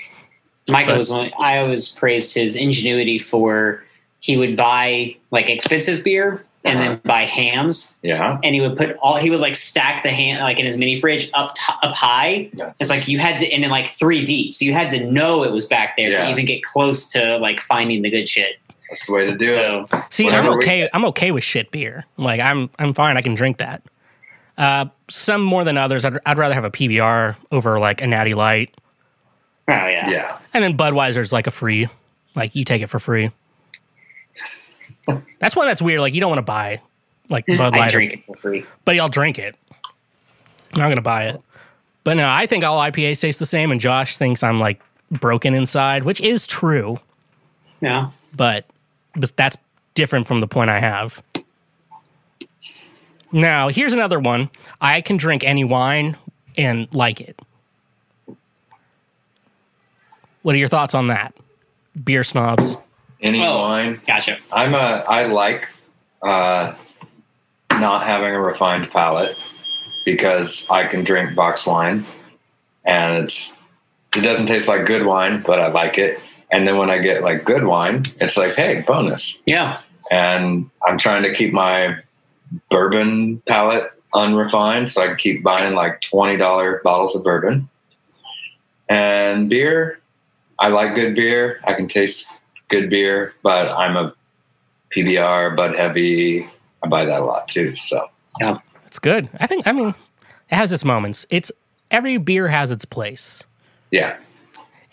[0.69, 1.31] Michael But- was one.
[1.39, 3.83] I always praised his ingenuity for
[4.19, 6.87] he would buy like expensive beer and Uh-huh.
[6.89, 8.37] then buy hams, Yeah.
[8.43, 10.95] and he would put all he would like stack the ham like in his mini
[10.99, 12.49] fridge up t- up high.
[12.53, 15.05] That's- It's like you had to and then like three deep, so you had to
[15.09, 16.25] know it was back there Yeah.
[16.25, 18.57] to even get close to like finding the good shit.
[18.89, 20.03] That's the way to do So it.
[20.09, 20.89] See, Whatever I'm we- okay.
[20.93, 22.05] I'm okay with shit beer.
[22.17, 23.17] Like, I'm I'm fine.
[23.17, 23.83] I can drink that.
[24.57, 26.03] Uh, some more than others.
[26.03, 28.73] I'd, I'd rather have a PBR over like a Natty Light,
[29.67, 30.37] oh yeah, Yeah.
[30.53, 31.87] and then Budweiser's like a free.
[32.35, 33.29] Like you take it for free.
[35.39, 35.99] That's one that's weird.
[36.01, 36.79] Like you don't want to buy
[37.29, 38.65] like mm, Bud I Light, or- drink it for free.
[38.85, 39.55] but I'll drink it.
[40.73, 41.41] I'm not gonna buy it.
[42.03, 45.53] But no, I think all IPAs taste the same, and Josh thinks I'm like broken
[45.53, 46.99] inside, which is true.
[47.81, 48.09] Yeah.
[48.35, 48.65] but
[49.15, 49.57] but that's
[49.93, 51.21] different from the point I have.
[53.31, 54.49] Now, here's another one.
[54.79, 56.15] I can drink any wine
[56.57, 57.37] and like it.
[60.43, 61.33] What are your thoughts on that?
[62.03, 62.77] Beer snobs.
[63.21, 63.57] Any Oh.
[63.59, 64.01] wine.
[64.05, 64.37] gotcha.
[64.51, 65.03] I'm a.
[65.07, 65.67] I like
[66.21, 66.73] uh,
[67.71, 69.35] not having a refined palate
[70.05, 72.05] because I can drink box wine,
[72.85, 73.57] and it's
[74.15, 76.19] it doesn't taste like good wine, but I like it.
[76.51, 79.37] And then when I get like good wine, it's like, hey, bonus.
[79.45, 81.97] Yeah, And I'm trying to keep my
[82.69, 87.67] bourbon palate unrefined, so I can keep buying like twenty dollar bottles of bourbon.
[88.89, 89.99] And beer,
[90.59, 91.59] I like good beer.
[91.65, 92.31] I can taste
[92.69, 94.13] good beer, but I'm a
[94.95, 96.49] PBR, Bud Heavy.
[96.83, 97.75] I buy that a lot too.
[97.75, 98.07] So
[98.39, 99.29] yeah, It's good.
[99.39, 101.25] I think I mean it has its moments.
[101.29, 101.51] It's
[101.91, 103.43] every beer has its place.
[103.91, 104.17] yeah,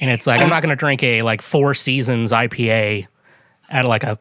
[0.01, 3.07] And it's like I'm not gonna drink a like four seasons IPA
[3.71, 4.19] at like a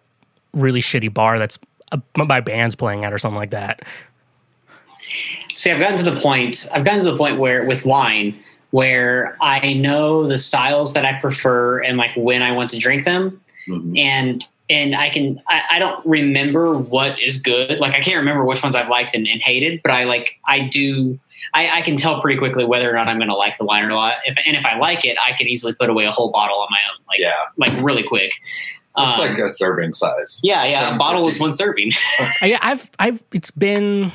[0.54, 1.58] really shitty bar that's
[1.92, 3.82] uh, my band's playing at or something like that.
[5.54, 6.68] See, I've gotten to the point.
[6.74, 8.40] I've gotten to the point where with wine,
[8.72, 13.06] where I know the styles that I prefer and like when I want to drink
[13.06, 13.98] them, Mhm.
[14.00, 15.42] and and I can.
[15.48, 17.80] I, I don't remember what is good.
[17.80, 20.40] Like I can't remember which ones I've liked and, and hated, but I like.
[20.48, 21.20] I do.
[21.54, 23.84] I, I can tell pretty quickly whether or not I'm going to like the wine
[23.84, 24.14] or not.
[24.26, 26.68] If, and if I like it, I can easily put away a whole bottle on
[26.72, 27.34] my own, like yeah.
[27.58, 28.32] like really quick.
[28.98, 30.40] It's Um, like a serving size.
[30.42, 30.96] yeah, yeah.
[30.96, 31.92] A bottle is one serving.
[32.42, 34.12] Yeah, I've I've it's been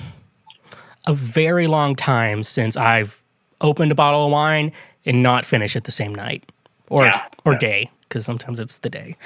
[1.06, 3.22] a very long time since I've
[3.60, 4.72] opened a bottle of wine
[5.04, 6.50] and not finish it the same night
[6.88, 7.24] or Yeah.
[7.44, 7.58] or Yeah.
[7.58, 9.16] day because sometimes it's the day.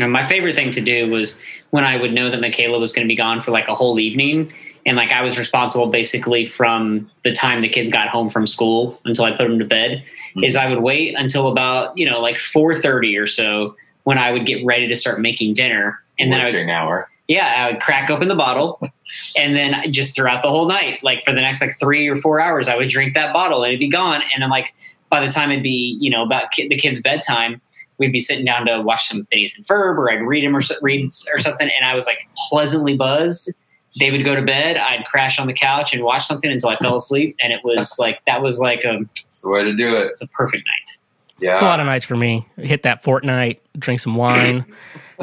[0.00, 3.06] And my favorite thing to do was when I would know that Michaela was going
[3.06, 4.52] to be gone for like a whole evening.
[4.86, 9.00] And like I was responsible basically from the time the kids got home from school
[9.04, 10.44] until I put them to bed, mm-hmm.
[10.44, 14.46] is I would wait until about, you know, like 4.30 or so when I would
[14.46, 16.00] get ready to start making dinner.
[16.18, 17.08] And then I would, Witching hour.
[17.28, 18.80] yeah, I would crack open the bottle.
[19.36, 22.40] And then just throughout the whole night, like for the next like three or four
[22.40, 24.22] hours, I would drink that bottle and it'd be gone.
[24.34, 24.74] And I'm like
[25.14, 27.60] by the time it'd be, you know, about ki- the kids' bedtime,
[27.98, 30.60] we'd be sitting down to watch some Phineas and Ferb or I'd read him or
[30.82, 31.70] read or something.
[31.78, 33.52] And I was like pleasantly buzzed.
[34.00, 34.76] They would go to bed.
[34.76, 37.36] I'd crash on the couch and watch something until I fell asleep.
[37.40, 40.08] And it was like, that was like a, It's the way to do it.
[40.10, 40.98] it's a perfect night.
[41.38, 41.52] Yeah.
[41.52, 42.44] It's a lot of nights for me.
[42.56, 44.64] Hit that Fortnite, drink some wine.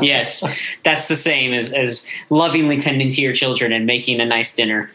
[0.01, 0.41] Yes,
[0.86, 4.89] that's the same as, as lovingly tending to your children and making a nice dinner.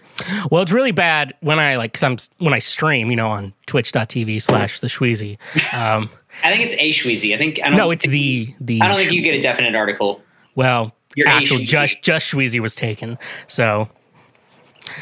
[0.50, 3.52] Well, it's really bad when I like 'cause I'm when I stream, you know, on
[3.66, 5.37] twitch.tv slash the Shweezy.
[5.74, 6.09] Um,
[6.44, 7.35] I think it's a Shweezy.
[7.35, 9.40] I think I don't no, it's think- the the I don't think you get a
[9.40, 10.22] definite article.
[10.55, 13.18] Well, Your actual just just Shweezy was taken.
[13.46, 13.88] So,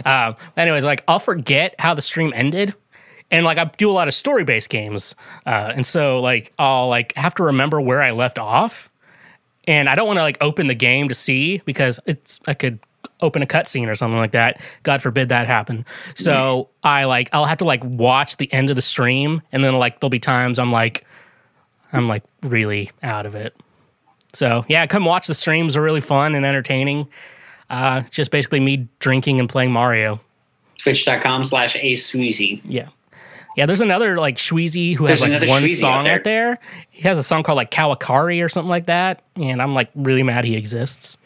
[0.05, 2.75] um, anyways, like I'll forget how the stream ended,
[3.31, 5.15] and like I do a lot of story based games,
[5.47, 8.91] uh, and so like I'll like have to remember where I left off,
[9.69, 12.79] and I don't want to like open the game to see because it's I could
[13.25, 14.61] open a cutscene or something like that.
[14.83, 15.85] God forbid that happen.
[16.15, 19.79] So I like I'll have to like watch the end of the stream, and then
[19.79, 21.05] like there'll be times I'm like.
[21.93, 23.57] I'm like really out of it.
[24.33, 25.77] So yeah, come watch the streams.
[25.77, 27.09] Are really fun and entertaining.
[27.71, 30.19] Uh, just basically me drinking and playing Mario.
[30.79, 32.61] Twitch.com slash a sweezy.
[32.65, 32.89] Yeah.
[33.57, 36.59] Yeah, there's another like Shweezy who has like one Shweezy song out out there.
[36.91, 39.23] He has a song called like Kawakari or something like that.
[39.37, 41.17] And I'm like really mad he exists.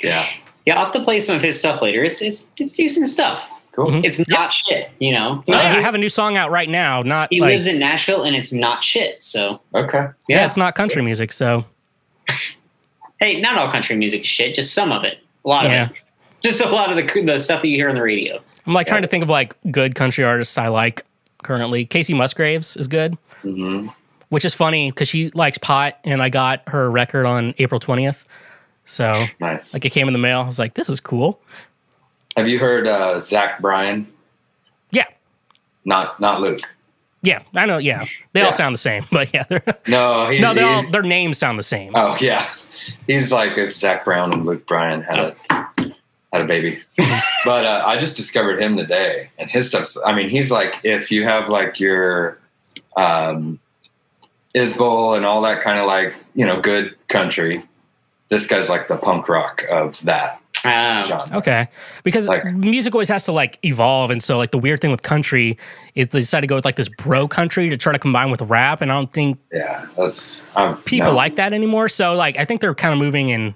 [0.00, 0.28] Yeah.
[0.66, 2.02] Yeah, I'll have to play some of his stuff later.
[2.04, 3.48] It's it's, it's decent stuff.
[3.72, 3.86] Cool.
[3.90, 4.04] Mm-hmm.
[4.04, 5.44] It's not shit, you know.
[5.46, 7.02] Yeah, he, I have a new song out right now.
[7.02, 9.22] Not he like, lives in Nashville and it's not shit.
[9.22, 10.06] So Okay.
[10.28, 11.30] yeah, it's not country music.
[11.30, 11.64] So
[13.20, 15.18] hey, not all country music is shit, just some of it.
[15.44, 15.84] A lot Yeah.
[15.84, 15.96] of it.
[16.42, 18.38] Just a lot of the the stuff that you hear on the radio.
[18.66, 21.04] I'm like trying to think of like good country artists I like
[21.42, 21.84] currently.
[21.86, 23.88] Kacey Musgraves is good, hmm
[24.28, 28.26] which is funny because she likes pot, and I got her record on April 20th.
[28.86, 29.74] So Nice.
[29.74, 30.40] like it came in the mail.
[30.40, 31.40] I was like, this is cool.
[32.36, 34.06] Have you heard uh, Zach Bryan?
[34.90, 35.04] Yeah,
[35.84, 36.60] Not not Luke.
[37.22, 37.78] yeah, I know.
[37.78, 38.46] Yeah, they Yeah.
[38.46, 41.58] all sound the same, but yeah, they're, No, he, no, they all their names sound
[41.58, 41.92] the same.
[41.96, 42.48] Oh yeah,
[43.06, 45.36] he's like if Zac Brown and Luke Bryan had a
[46.32, 46.78] had a baby.
[47.44, 49.98] but uh, I just discovered him today, and his stuff's.
[50.06, 52.38] I mean, he's like if you have like your
[52.96, 53.58] um,
[54.54, 57.64] and all that kind of like you know good country.
[58.28, 61.36] This guy's like the punk rock of that Um, genre.
[61.38, 61.68] Okay,
[62.02, 65.02] because Like- music always has to like evolve, and so like the weird thing with
[65.02, 65.56] country
[65.94, 68.42] is they decided to go with like this bro country to try to combine with
[68.42, 71.14] rap, and I don't think Yeah, that's um, people no.
[71.14, 71.88] like that anymore.
[71.88, 73.54] So like I think they're kind of moving in.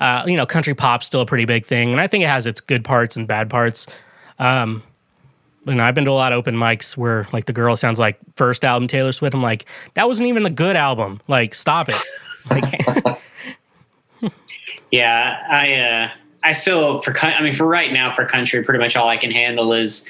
[0.00, 2.46] Uh, you know, country pop's still a pretty big thing, and I think it has
[2.46, 3.86] its good parts and bad parts.
[4.38, 4.82] Um,
[5.66, 7.98] you know, I've been to a lot of open mics where like the girl sounds
[7.98, 9.34] like first album Taylor Swift.
[9.34, 11.20] I'm like, that wasn't even a good album.
[11.28, 11.96] Like, stop it.
[12.50, 12.64] Like,
[14.90, 16.10] Yeah, I uh,
[16.42, 19.30] I still for I mean for right now for country, pretty much all I can
[19.30, 20.06] handle is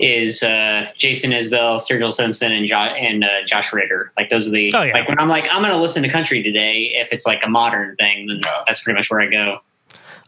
[0.00, 4.12] is uh, Jason Isbell, Sturgill Simpson, and jo- and uh, Josh Ritter.
[4.16, 4.92] Like those are the Oh, yeah.
[4.92, 6.92] like when I'm like I'm going to listen to country today.
[6.94, 9.58] If it's like a modern thing, then that's pretty much where I go.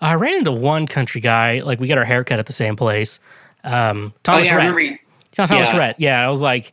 [0.00, 1.60] I ran into one country guy.
[1.60, 3.20] Like, we got our haircut at the same place.
[3.64, 4.74] Um, Thomas oh yeah, Rhett.
[4.74, 5.00] remember.
[5.32, 5.76] Thomas Yeah.
[5.76, 5.96] Rhett.
[6.00, 6.72] Yeah, I was like,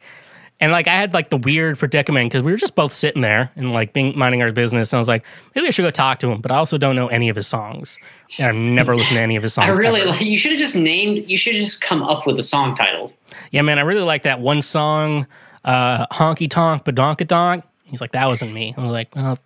[0.59, 3.51] and like I had like the weird predicament because we were just both sitting there
[3.55, 4.91] and like being minding our business.
[4.91, 5.23] And I was like,
[5.55, 7.47] maybe I should go talk to him, but I also don't know any of his
[7.47, 7.99] songs.
[8.39, 9.75] And I've never listened to any of his songs.
[9.75, 10.11] I really ever.
[10.11, 10.21] like.
[10.21, 11.29] You should have just named.
[11.29, 13.13] You should have just come up with a song title.
[13.51, 15.27] yeah, man, I really like that one song,
[15.63, 18.73] uh, "Honky Tonk Badonkadonk." He's like, that wasn't me.
[18.77, 19.39] I was like, well,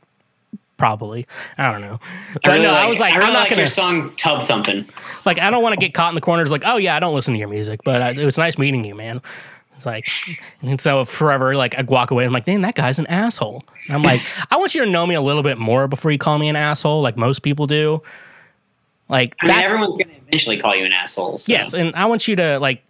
[0.77, 1.27] probably.
[1.59, 1.99] I don't know.
[2.33, 3.67] But I really no, like, I was like, I really I'm not like gonna your
[3.67, 4.85] song "Tub Thumping."
[5.25, 6.51] like I don't want to get caught in the corners.
[6.51, 8.83] Like, oh yeah, I don't listen to your music, but uh, it was nice meeting
[8.83, 9.21] you, man.
[9.81, 10.07] It's like,
[10.61, 12.23] and so forever, like I walk away.
[12.23, 13.63] I'm like, man, that guy's an asshole.
[13.87, 16.19] And I'm like, I want you to know me a little bit more before you
[16.19, 18.03] call me an asshole, like most people do.
[19.09, 21.37] Like I mean, everyone's going to eventually call you an asshole.
[21.37, 21.51] So.
[21.51, 22.83] yes, and I want you to like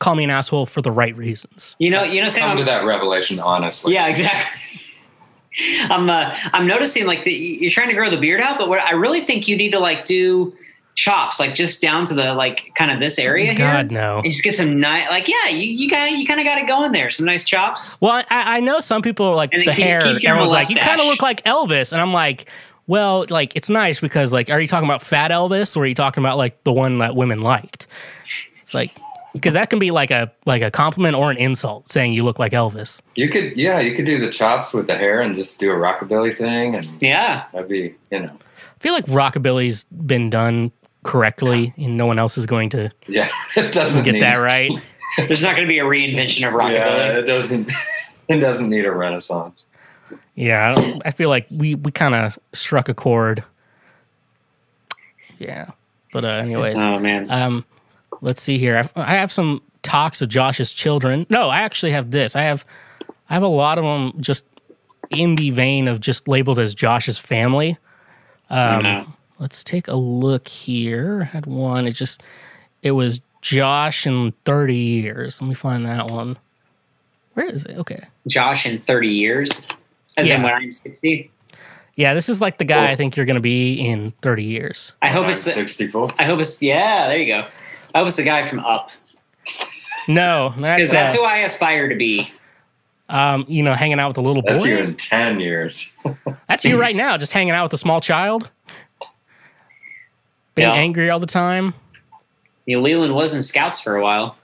[0.00, 1.76] call me an asshole for the right reasons.
[1.78, 2.02] You know.
[2.02, 2.30] You know.
[2.30, 3.92] Sam, Come to that revelation honestly.
[3.92, 4.58] Yeah, exactly.
[5.90, 8.80] I'm uh, I'm noticing like the, you're trying to grow the beard out, but what
[8.80, 10.56] I really think you need to like do
[10.98, 14.16] chops, like just down to the like kind of this area oh God here, no.
[14.18, 16.66] and just get some nice like yeah, you you got you kind of got it
[16.66, 18.00] going there, some nice chops.
[18.02, 20.00] Well, I, I know some people are like And the keep- hair.
[20.02, 22.50] keep your everyone's like, you kind of look like Elvis, and I'm like,
[22.88, 25.94] well, like it's nice because like, are you talking about fat Elvis or are you
[25.94, 27.86] talking about like the one that women liked?
[28.62, 28.90] It's like
[29.34, 32.40] because that can be like a like a compliment or an insult saying you look
[32.40, 33.00] like Elvis.
[33.14, 35.74] You could, yeah, you could do the chops with the hair and just do a
[35.74, 40.72] rockabilly thing, and Yeah, that'd be, you know, I feel like rockabilly's been done
[41.08, 44.70] correctly, and no one else is going to yeah, it doesn't get need, that right.
[45.16, 47.18] there's not going to be a reinvention of Yeah, rockabilly.
[47.18, 47.72] it doesn't.
[48.30, 49.66] It doesn't need a renaissance.
[50.34, 53.42] Yeah, I, don't, I feel like we we kind of struck a chord.
[55.38, 55.70] Yeah,
[56.12, 56.78] but uh, anyways.
[56.78, 57.64] Oh man, Um,
[58.20, 58.76] let's see here.
[58.76, 61.26] I've, I have some talks of Josh's children.
[61.30, 62.36] No, I actually have this.
[62.36, 62.66] I have
[63.30, 64.44] I have a lot of them just
[65.08, 67.78] in the vein of just labeled as Josh's family.
[68.50, 69.06] Um, no.
[69.38, 71.20] Let's take a look here.
[71.22, 71.86] I had one.
[71.86, 72.22] It just
[72.82, 75.40] it was Josh in thirty years.
[75.40, 76.36] Let me find that one.
[77.34, 77.76] Where is it?
[77.78, 78.00] Okay.
[78.26, 79.50] Josh in 30 years,
[80.16, 80.44] as in Yeah.
[80.44, 81.30] when I'm 60.
[81.94, 82.92] Yeah, this is like the guy Cool.
[82.92, 84.92] I think you're going to be in 30 years.
[85.02, 86.14] I hope it's the, sixty-four.
[86.18, 87.06] I hope it's yeah.
[87.06, 87.46] There you go.
[87.94, 88.90] I hope it's the guy from Up
[90.08, 92.28] No, because that's, that's uh, who I aspire to be.
[93.08, 94.52] um, you know, hanging out with a little boy.
[94.54, 95.92] That's you in ten years.
[96.48, 98.50] That's you right now, just hanging out with a small child,
[100.58, 100.74] being Yeah.
[100.74, 101.74] angry all the time.
[102.66, 104.36] You know, Leland was in Scouts for a while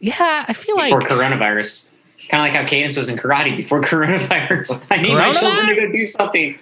[0.00, 1.88] Yeah, I feel like before coronavirus.
[2.28, 4.84] Kind of like how Cadence was in karate before coronavirus.
[4.90, 5.40] I need my Coronavirus?
[5.40, 6.58] children to go do something.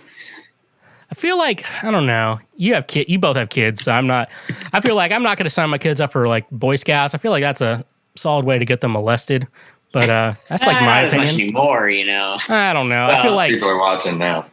[1.11, 2.41] I feel like I don't know.
[2.57, 4.29] You have kid, you both have kids, so I'm not.
[4.73, 7.15] I feel like I'm not going to sign my kids up for like Boy Scouts.
[7.15, 7.85] I feel like that's a
[8.17, 9.47] solid way to get them molested.
[9.93, 11.49] But uh, that's like Ah, my not as much opinion.
[11.57, 12.37] anymore, you know.
[12.49, 13.07] I don't know.
[13.07, 14.45] I feel like People are watching now.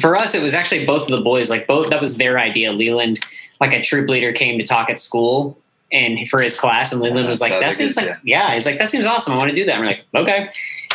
[0.00, 1.48] For us, it was actually both of the boys.
[1.50, 2.72] Like both, that was their idea.
[2.72, 3.20] Leland,
[3.60, 5.56] like a troop leader, came to talk at school
[5.92, 8.66] and for his class, and Leland uh, was like, "That seems it, like yeah." He's
[8.66, 9.32] like, "That seems awesome.
[9.32, 10.50] I want to do that." And we're like, "Okay."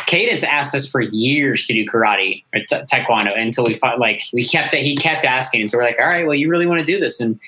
[0.06, 3.98] Cadence asked us for years to do karate or ta- taekwondo until we fought.
[3.98, 6.50] Like we kept it he kept asking, and so we're like, "All right, well, you
[6.50, 7.40] really want to do this?" And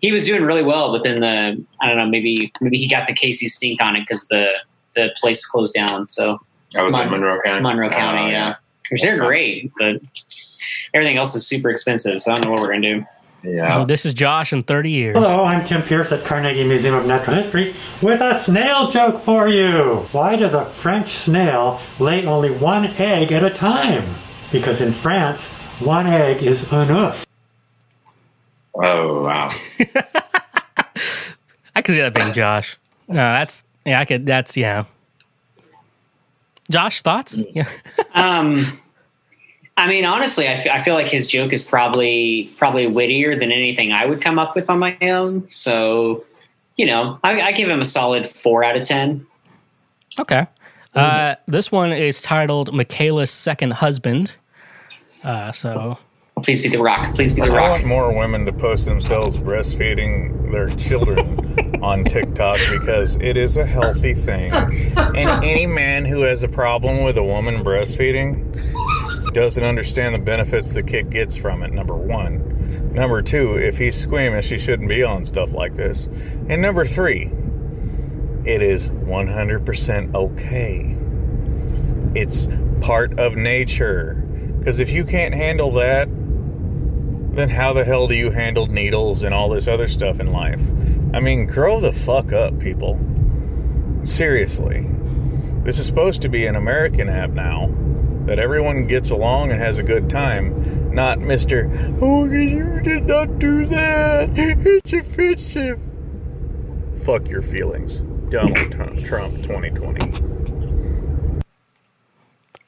[0.00, 3.08] he was doing really well, but then the I don't know, maybe maybe he got
[3.08, 4.46] the Casey stink on it because the
[4.94, 6.06] the place closed down.
[6.08, 6.40] So
[6.76, 7.62] I was Mon- in Monroe County.
[7.62, 8.54] Monroe Oh, County, yeah.
[8.90, 10.00] Which they're great, but
[10.94, 12.20] everything else is super expensive.
[12.20, 13.06] So I don't know what we're gonna do.
[13.44, 13.78] Yeah.
[13.78, 15.16] oh, this is Josh in 30 years.
[15.16, 19.48] Hello, I'm Tim Pierce at Carnegie Museum of Natural History with a snail joke for
[19.48, 20.06] you.
[20.12, 24.14] Why does a French snail lay only one egg at a time?
[24.52, 25.42] Because in France,
[25.80, 27.26] one egg is enough.
[28.74, 29.50] Oh wow.
[31.74, 32.78] I could see that being Josh.
[33.08, 34.00] No, that's yeah.
[34.00, 34.24] I could.
[34.24, 34.84] That's yeah.
[36.70, 37.42] Josh, thoughts?
[37.54, 37.68] Yeah.
[38.14, 38.80] Um,
[39.76, 43.50] I mean, honestly, I, f- I feel like his joke is probably probably wittier than
[43.50, 45.48] anything I would come up with on my own.
[45.48, 46.24] So,
[46.76, 49.26] you know, I, I give him a solid four out of ten.
[50.18, 50.46] Okay.
[50.94, 54.36] Uh, this one is titled Michaela's Second Husband.
[55.24, 55.98] Uh, so
[56.42, 57.14] Please be the rock.
[57.14, 57.70] Please be the I rock.
[57.70, 63.64] want more women to post themselves breastfeeding their children on TikTok because it is a
[63.66, 64.52] healthy thing.
[64.52, 68.50] And any man who has a problem with a woman breastfeeding
[69.32, 72.92] doesn't understand the benefits the kid gets from it, number one.
[72.92, 76.08] Number two, if he's squeamish, he shouldn't be on stuff like this.
[76.48, 77.30] And number three,
[78.44, 80.96] it is 100% okay.
[82.18, 82.48] It's
[82.80, 84.14] part of nature.
[84.58, 86.08] Because if you can't handle that,
[87.34, 90.60] then how the hell do you handle needles and all this other stuff in life?
[91.14, 92.98] I mean, grow the fuck up, people.
[94.04, 94.86] Seriously.
[95.64, 97.70] This is supposed to be an American app now
[98.26, 101.98] that everyone gets along and has a good time, not Mr.
[102.00, 104.30] Oh, you did not do that.
[104.36, 105.80] It's offensive.
[107.04, 108.02] Fuck your feelings.
[108.30, 111.42] Donald Trump, Trump 2020.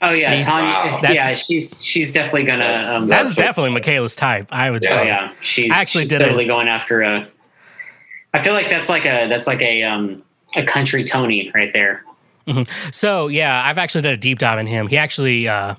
[0.02, 0.42] Oh yeah, See?
[0.42, 0.92] Tanya.
[0.92, 0.98] Wow.
[1.02, 2.64] Yeah, she's she's definitely gonna.
[2.64, 4.48] That's- um, that's what- definitely Michaela's type.
[4.50, 5.06] I would oh say.
[5.06, 7.28] yeah, she's I actually she's did a- totally going after a.
[8.34, 10.22] I feel like that's like a that's like a um
[10.56, 12.04] a country Tony right there
[12.92, 14.86] So yeah, I've actually done a deep dive in him.
[14.88, 15.74] He actually uh,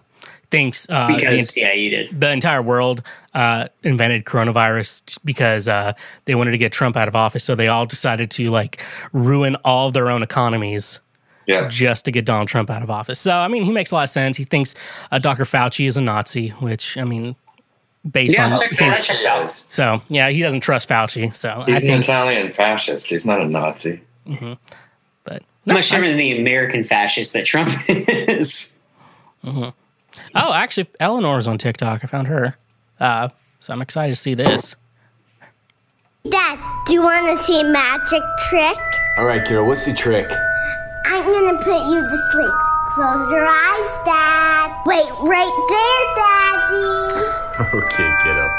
[0.52, 2.20] thinks uh, the, yeah, you did.
[2.20, 3.02] the entire world
[3.34, 5.94] uh, invented coronavirus t- because uh,
[6.26, 7.44] they wanted to get Trump out of office.
[7.44, 8.82] So they all decided to like
[9.14, 11.00] ruin all of their own economies
[11.46, 11.68] Yeah.
[11.68, 13.20] just to get Donald Trump out of office.
[13.20, 14.38] So I mean, he makes a lot of sense.
[14.38, 14.74] He thinks
[15.12, 15.44] uh, Dr.
[15.44, 17.36] Fauci is a Nazi, which I mean,
[18.10, 18.96] based Yeah, on checks out.
[18.96, 19.06] His.
[19.06, 19.52] checks out.
[19.52, 21.36] So yeah, he doesn't trust Fauci.
[21.36, 23.10] So I He's an Italian fascist.
[23.10, 24.02] He's not a Nazi.
[24.26, 24.58] but
[25.66, 28.74] no, Much I- different than the American fascist that Trump is.
[29.44, 29.74] oh,
[30.36, 32.04] actually, Eleanor's on TikTok.
[32.04, 32.56] I found her.
[33.00, 34.76] Uh, so I'm excited to see this.
[36.30, 38.78] Dad, do you want to see a magic trick?
[39.18, 40.32] All right, Carol, what's the trick?
[41.06, 42.52] I'm gonna put you to sleep.
[42.88, 44.72] Close your eyes, Dad.
[44.86, 47.78] Wait, right there, Daddy.
[47.86, 48.50] okay, kiddo.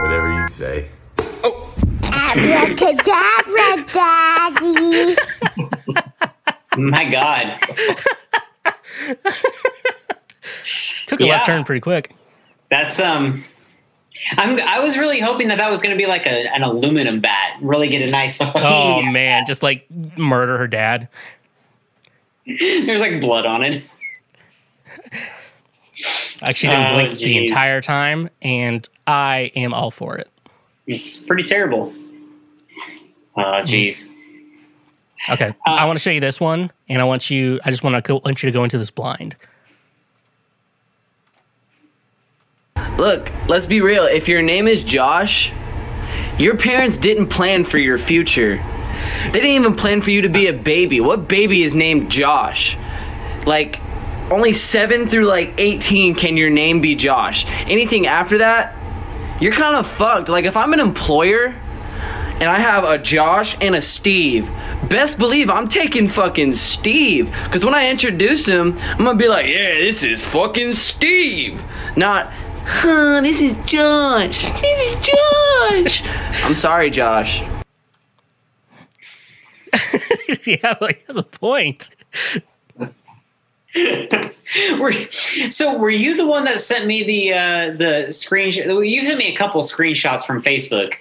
[0.00, 0.88] Whatever you say.
[1.44, 1.72] Oh!
[2.02, 5.16] Abracadabra, Daddy.
[6.76, 7.58] My God,
[11.06, 12.14] Took a left turn pretty quick.
[12.70, 13.44] that's um.
[14.36, 17.20] I'm, I was really hoping that that was going to be like a, an aluminum
[17.20, 18.38] bat, really get a nice.
[18.40, 21.08] Oh man, just like murder her dad.
[22.46, 23.82] There's like blood on it.
[25.96, 30.28] She didn't Oh, blink the entire time, and I am all for it.
[30.86, 31.92] It's pretty terrible.
[33.36, 34.10] Oh, jeez.
[35.30, 37.60] Okay, uh, I want to show you this one, and I want you.
[37.64, 39.36] I just want to go, want you to go into this blind.
[42.98, 44.04] Look, let's be real.
[44.04, 45.52] If your name is Josh,
[46.38, 48.62] your parents didn't plan for your future.
[49.26, 51.00] They didn't even plan for you to be a baby.
[51.00, 52.76] What baby is named Josh?
[53.46, 53.80] Like,
[54.30, 57.44] only 7 through like 18 can your name be Josh.
[57.66, 58.76] Anything after that,
[59.40, 60.28] you're kind of fucked.
[60.28, 61.56] Like, if I'm an employer
[62.42, 64.50] and I have a Josh and a Steve,
[64.88, 67.32] best believe I'm taking fucking Steve.
[67.44, 71.62] Because when I introduce him, I'm gonna be like, yeah, this is fucking Steve.
[71.96, 72.32] Not,
[72.66, 74.42] huh, this is Josh.
[74.60, 76.02] This is Josh.
[76.42, 77.42] I'm sorry, Josh.
[80.44, 81.90] yeah, like he has a point.
[84.78, 84.92] Were,
[85.48, 88.86] so were you the one that sent me the uh, the screenshot?
[88.86, 90.92] You sent me a couple screenshots from Facebook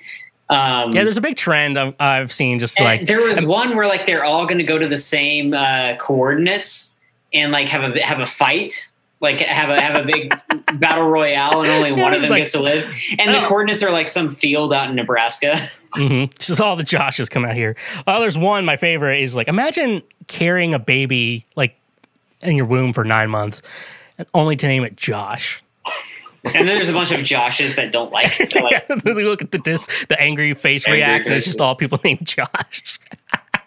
[0.52, 3.88] Um, Yeah, there's a big trend I've, I've seen just like there was one where
[3.88, 6.95] like they're all going to go to the same uh, coordinates
[7.34, 8.89] and like have a have a fight,
[9.22, 10.34] like have a have a big
[10.80, 12.86] battle royale, and only one of them like- gets to live.
[13.18, 13.47] And the Oh.
[13.47, 15.70] coordinates are like some field out in Nebraska.
[15.93, 17.76] hmm Just all the Joshes come out here.
[18.06, 18.66] Oh, there's one.
[18.66, 21.76] My favorite is like imagine carrying a baby like
[22.41, 23.62] in your womb for nine months,
[24.18, 25.64] and only to name it Josh.
[26.43, 28.35] And then there's a bunch of Joshes that don't like.
[28.37, 31.61] they're like They look at the dis, the angry face Angry reacts, and it's just
[31.61, 32.99] all people named Josh.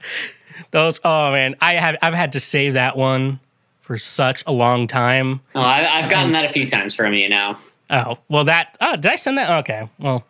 [0.71, 1.01] Those.
[1.05, 3.39] Oh man, I have I've had to save that one
[3.79, 5.41] for such a long time.
[5.55, 7.59] oh, I, I've gotten that a few times from you now.
[7.91, 8.77] Oh well, that.
[8.81, 9.51] Oh, did I send that?
[9.61, 9.89] Okay.
[10.01, 10.25] Well,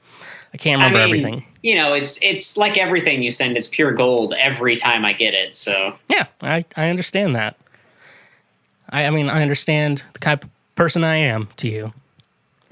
[0.53, 1.47] I can't remember I mean, everything.
[1.62, 3.57] You know, it's it's like everything you send.
[3.57, 5.57] is pure gold every time I get it.
[5.57, 7.57] So Yeah, I, I understand that.
[8.90, 11.92] I, I mean, I understand the type of person I am to you.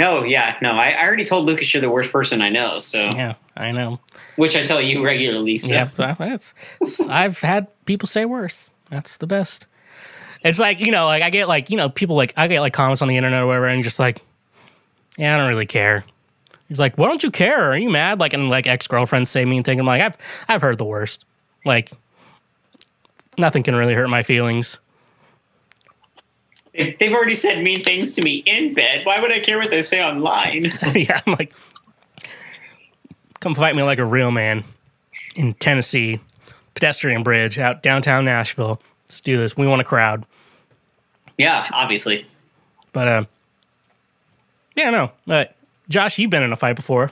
[0.02, 0.72] No, yeah, no.
[0.72, 2.80] I, I already told Lucas you're the worst person I know.
[2.80, 4.00] So Yeah, I know.
[4.36, 5.58] which I tell you regularly.
[5.58, 5.72] So.
[5.72, 6.54] Yeah, that's,
[7.08, 8.68] I've had people say worse.
[8.90, 9.66] That's the best.
[10.44, 12.72] It's like you know, like I get like you know people like I get like
[12.72, 14.20] comments on the internet or whatever, and just like,
[15.16, 16.04] yeah, I don't really care.
[16.68, 17.70] He's like, why don't you care?
[17.70, 18.18] Are you mad?
[18.18, 19.78] Like, and like ex girlfriends say mean things.
[19.78, 20.16] I'm like, I've
[20.48, 21.24] I've heard the worst.
[21.64, 21.92] Like,
[23.38, 24.78] nothing can really hurt my feelings.
[26.74, 29.70] If they've already said mean things to me in bed, why would I care what
[29.70, 30.70] they say online?
[30.94, 31.52] yeah, I'm like,
[33.40, 34.64] come fight me like a real man
[35.36, 36.18] in Tennessee,
[36.74, 38.80] pedestrian bridge out downtown Nashville.
[39.06, 39.56] Let's do this.
[39.56, 40.24] We want a crowd.
[41.36, 42.26] yeah, obviously.
[42.92, 43.24] But uh,
[44.74, 45.12] yeah, no.
[45.28, 45.44] Uh,
[45.88, 47.10] Josh, you've been in a fight before.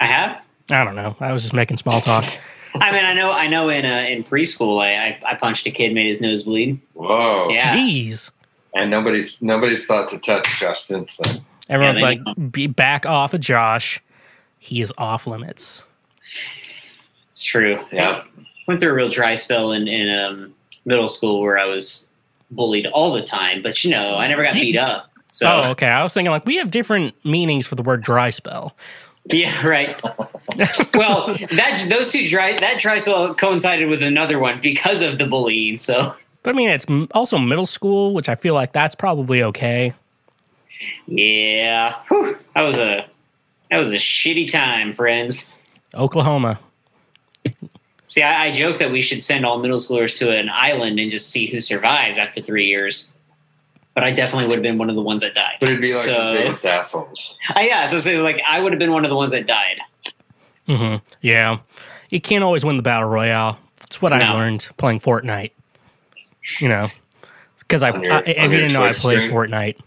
[0.00, 0.40] I have.
[0.70, 1.16] I don't know.
[1.20, 2.24] I was just making small talk.
[2.76, 3.30] I mean, I know.
[3.30, 3.68] I know.
[3.68, 6.80] In uh, in preschool, I, I I punched a kid, made his nose bleed.
[6.94, 7.48] Whoa.
[7.50, 7.74] Yeah.
[7.74, 8.30] Jeez.
[8.74, 11.44] And nobody's nobody's thought to touch Josh since then.
[11.68, 14.00] Everyone's Yeah, like, be back off of Josh.
[14.58, 15.84] He is off limits.
[17.28, 17.80] It's true.
[17.92, 18.22] Yeah.
[18.66, 20.54] Went through a real dry spell in in um,
[20.84, 22.06] middle school where I was
[22.50, 25.10] bullied all the time, but you know, I never got Did- beat up.
[25.26, 25.88] So Oh, okay.
[25.88, 28.76] I was thinking like we have different meanings for the word dry spell.
[29.26, 30.00] yeah, right.
[30.94, 35.26] well, that those two dry that dry spell coincided with another one because of the
[35.26, 35.76] bullying.
[35.76, 36.14] So
[36.44, 39.94] But I mean, it's also middle school, which I feel like that's probably okay.
[41.06, 42.38] yeah, Whew.
[42.54, 43.06] that was a
[43.70, 45.50] that was a shitty time, friends.
[45.94, 46.60] Oklahoma.
[48.06, 51.10] See, I, I joke that we should send all middle schoolers to an island and
[51.10, 53.10] just see who survives after three years.
[53.94, 55.54] But I definitely would have been one of the ones that died.
[55.60, 57.36] But it'd be like so, the biggest assholes.
[57.56, 59.78] Uh, yeah, so say like I would have been one of the ones that died.
[60.66, 61.60] hmm Yeah.
[62.10, 63.58] You can't always win the battle royale.
[63.78, 65.50] That's what I've learned playing Fortnite.
[66.60, 66.88] You know,
[67.58, 69.32] because I, your, I if you didn't know I play stream?
[69.32, 69.78] Fortnite.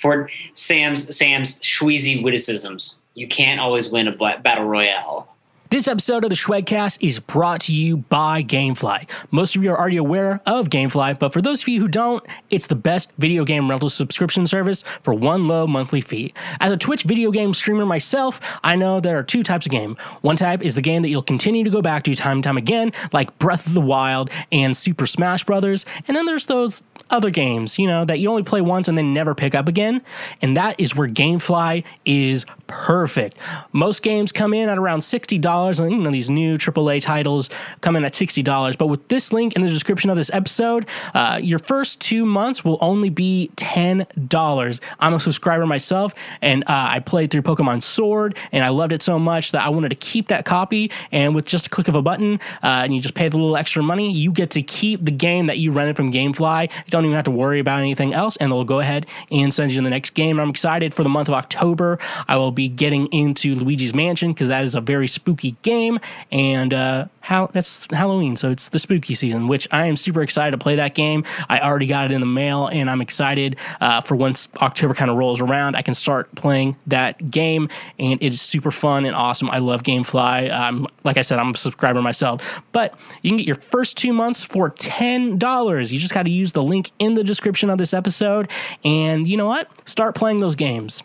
[0.00, 5.33] For Sam's Sam's Shweezy witticisms, you can't always win a battle royale.
[5.74, 9.10] This episode of the Shwedcast is brought to you by Gamefly.
[9.32, 12.24] Most of you are already aware of Gamefly, but for those of you who don't,
[12.48, 16.32] it's the best video game rental subscription service for one low monthly fee.
[16.60, 19.96] As a Twitch video game streamer myself, I know there are two types of game.
[20.20, 22.56] One type is the game that you'll continue to go back to time and time
[22.56, 27.30] again, like Breath of the Wild and Super Smash Brothers, and then there's those other
[27.30, 30.02] games, you know, that you only play once and then never pick up again.
[30.42, 33.36] And that is where Gamefly is perfect.
[33.72, 37.50] Most games come in at around $60, and you know, these new AAA titles
[37.80, 38.78] come in at $60.
[38.78, 42.64] But with this link in the description of this episode, uh, your first two months
[42.64, 44.80] will only be $10.
[44.98, 49.02] I'm a subscriber myself, and uh, I played through Pokemon Sword, and I loved it
[49.02, 50.90] so much that I wanted to keep that copy.
[51.12, 53.56] And with just a click of a button, uh, and you just pay the little
[53.56, 56.70] extra money, you get to keep the game that you rented from GameFly.
[56.70, 59.72] You don't even have to worry about anything else, and they'll go ahead and send
[59.72, 60.38] you the next game.
[60.38, 61.98] I'm excited for the month of October.
[62.28, 65.98] I will be getting into Luigi's Mansion because that is a very spooky game,
[66.30, 70.52] and uh, how that's Halloween, so it's the spooky season, which I am super excited
[70.52, 71.24] to play that game.
[71.48, 75.10] I already got it in the mail, and I'm excited uh, for once October kind
[75.10, 77.68] of rolls around, I can start playing that game,
[77.98, 79.50] and it is super fun and awesome.
[79.50, 80.52] I love GameFly.
[80.52, 84.12] Um, like I said, I'm a subscriber myself, but you can get your first two
[84.12, 85.92] months for ten dollars.
[85.92, 88.48] You just got to use the link in the description of this episode,
[88.84, 89.68] and you know what?
[89.88, 91.02] Start playing those games.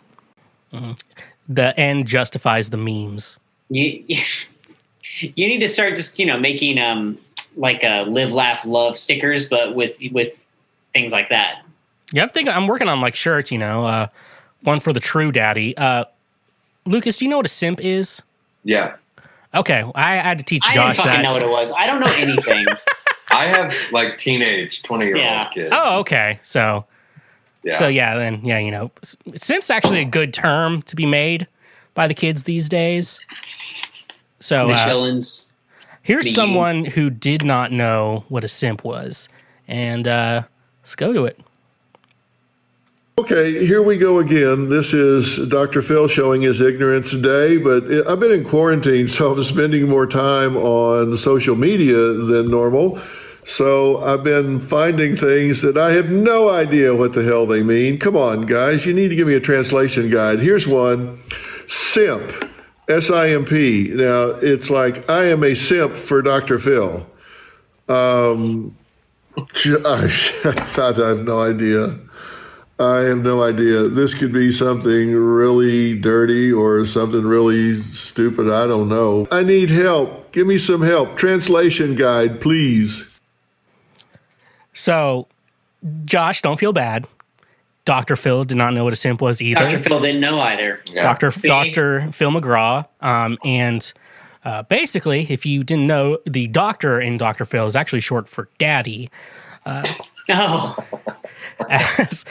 [0.72, 0.98] Mhm.
[1.48, 3.36] The end justifies the memes.
[3.68, 4.04] You
[5.20, 7.18] you need to start just you know making um
[7.56, 10.34] like uh, live laugh love stickers, but with with
[10.92, 11.62] things like that.
[12.12, 13.50] Yeah, I think I'm working on like shirts.
[13.50, 14.06] You know, uh,
[14.62, 15.76] one for the true daddy.
[15.76, 16.04] Uh,
[16.86, 18.22] Lucas, do you know what a simp is?
[18.64, 18.96] Yeah.
[19.54, 21.22] Okay, I had to teach I didn't Josh fucking that.
[21.22, 21.72] know what it was.
[21.72, 22.66] I don't know anything.
[23.30, 25.44] I have like teenage, 20 year Yeah.
[25.44, 25.70] old kids.
[25.72, 26.38] Oh, okay.
[26.42, 26.84] So,
[27.62, 27.76] yeah.
[27.78, 31.46] so yeah, then yeah, you know, s- simp's actually a good term to be made
[31.94, 33.20] by the kids these days.
[34.40, 35.20] So the uh,
[36.02, 39.28] here's the- someone who did not know what a simp was,
[39.68, 40.42] and uh,
[40.82, 41.38] let's go to it.
[43.18, 44.70] Okay, here we go again.
[44.70, 45.82] This is Dr.
[45.82, 50.56] Phil showing his ignorance today, but I've been in quarantine, so I'm spending more time
[50.56, 52.98] on social media than normal.
[53.44, 57.98] So I've been finding things that I have no idea what the hell they mean.
[57.98, 60.40] Come on, guys, you need to give me a translation guide.
[60.40, 61.22] Here's one
[61.66, 62.50] simp,
[62.88, 63.88] S I M P.
[63.88, 66.58] Now, it's like, I am a simp for Dr.
[66.58, 67.06] Phil.
[67.88, 68.76] Um,
[69.36, 70.08] I
[70.76, 71.98] have no idea.
[72.78, 73.88] I have no idea.
[73.88, 78.50] This could be something really dirty or something really stupid.
[78.50, 79.26] I don't know.
[79.30, 80.32] I need help.
[80.32, 81.18] Give me some help.
[81.18, 83.04] Translation guide, please.
[84.72, 85.26] So,
[86.04, 87.06] Josh, don't feel bad.
[87.84, 88.14] Dr.
[88.14, 89.60] Phil did not know what a simp was either.
[89.64, 89.78] Dr.
[89.80, 90.80] Phil didn't know either.
[91.00, 91.30] Dr.
[91.30, 91.48] See?
[91.48, 92.10] Dr.
[92.12, 92.86] Phil McGraw.
[93.00, 93.92] Um, and
[94.44, 97.44] uh, basically, if you didn't know, the doctor in Dr.
[97.44, 99.10] Phil is actually short for daddy,
[100.32, 100.76] Oh,
[101.68, 102.24] as,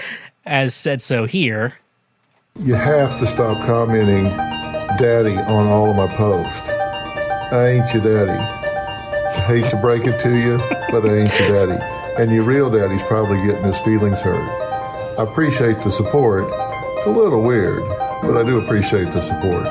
[0.45, 1.77] as said so here.
[2.59, 4.29] You have to stop commenting
[4.97, 6.61] daddy on all of my posts.
[7.51, 8.31] I ain't your daddy.
[8.31, 10.57] I hate to break it to you,
[10.91, 11.98] but I ain't your daddy.
[12.19, 14.45] And your real daddy's probably getting his feelings hurt.
[15.17, 16.43] I appreciate the support.
[16.97, 17.87] It's a little weird,
[18.21, 19.65] but I do appreciate the support.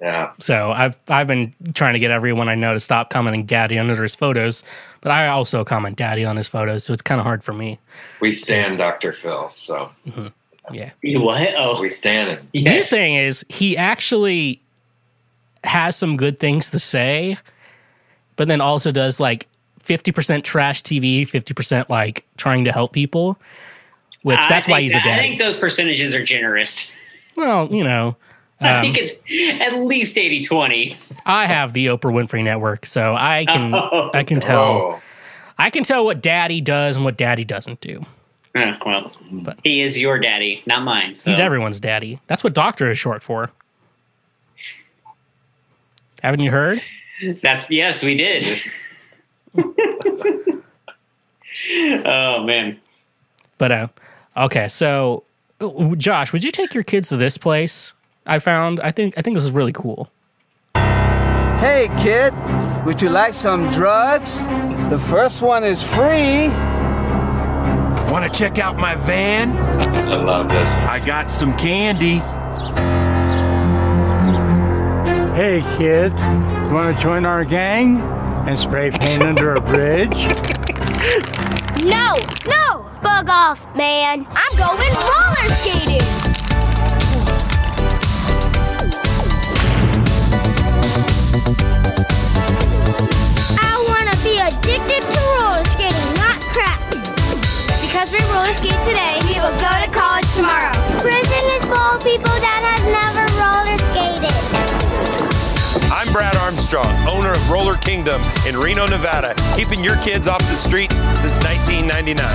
[0.00, 0.32] Yeah.
[0.40, 4.02] So I've I've been trying to get everyone I know to stop commenting daddy under
[4.02, 4.64] his photos,
[5.02, 7.78] but I also comment daddy on his photos, so it's kind of hard for me.
[8.20, 9.12] We stand Dr.
[9.12, 10.26] Phil, so mm-hmm.
[10.72, 10.90] Yeah.
[11.00, 11.54] you what?
[11.56, 12.48] Oh, we stand him.
[12.52, 14.60] The thing is, he actually
[15.62, 17.38] has some good things to say,
[18.34, 19.46] but then also does like
[19.88, 23.38] 50% trash TV, 50% like trying to help people,
[24.22, 25.18] which I that's why he's a dad.
[25.18, 26.92] I think those percentages are generous.
[27.36, 28.16] well, you know,
[28.60, 29.14] I um, think it's
[29.62, 30.96] at least 80 20.
[31.24, 34.10] I have the Oprah Winfrey Network, so I can Oh.
[34.12, 35.00] I can tell Oh,
[35.56, 38.04] I can tell what daddy does and what daddy doesn't do.
[38.54, 41.16] well, But- he is your daddy, not mine.
[41.16, 41.30] So.
[41.30, 42.20] He's everyone's daddy.
[42.26, 43.50] That's what doctor is short for.
[46.22, 46.82] Haven't you heard?
[47.42, 48.60] That's yes, we did.
[52.06, 52.78] oh man,
[53.58, 53.88] But uh
[54.36, 55.24] okay, so
[55.96, 57.92] Josh, would you take your kids to this place?
[58.26, 60.10] I found I think I think this is really cool.
[60.74, 62.32] Hey, kid,
[62.84, 64.42] would you like some drugs?
[64.90, 66.48] The first one is free.
[68.12, 69.56] Want to check out my van?
[70.08, 70.70] I love this.
[70.70, 72.18] I got some candy.
[75.36, 76.12] Hey, kid,
[76.72, 80.16] want to join our gang and spray paint under a bridge?
[81.84, 82.14] No,
[82.48, 82.84] no!
[83.02, 84.26] Bug off, man.
[84.30, 86.02] I'm going roller skating.
[93.60, 96.80] I want to be addicted to roller skating, not crack.
[97.80, 100.74] Because we roller skate today, we will go to college tomorrow.
[100.98, 103.77] Prison is full of people that have never roller
[106.18, 110.96] Brad Armstrong, owner of Roller Kingdom in Reno, Nevada, keeping your kids off the streets
[110.96, 112.26] since 1999.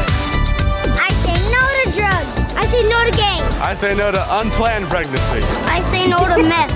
[0.95, 2.55] I say no to drugs.
[2.55, 3.55] I say no to gangs.
[3.57, 5.43] I say no to unplanned pregnancy.
[5.67, 6.71] I say no to meth.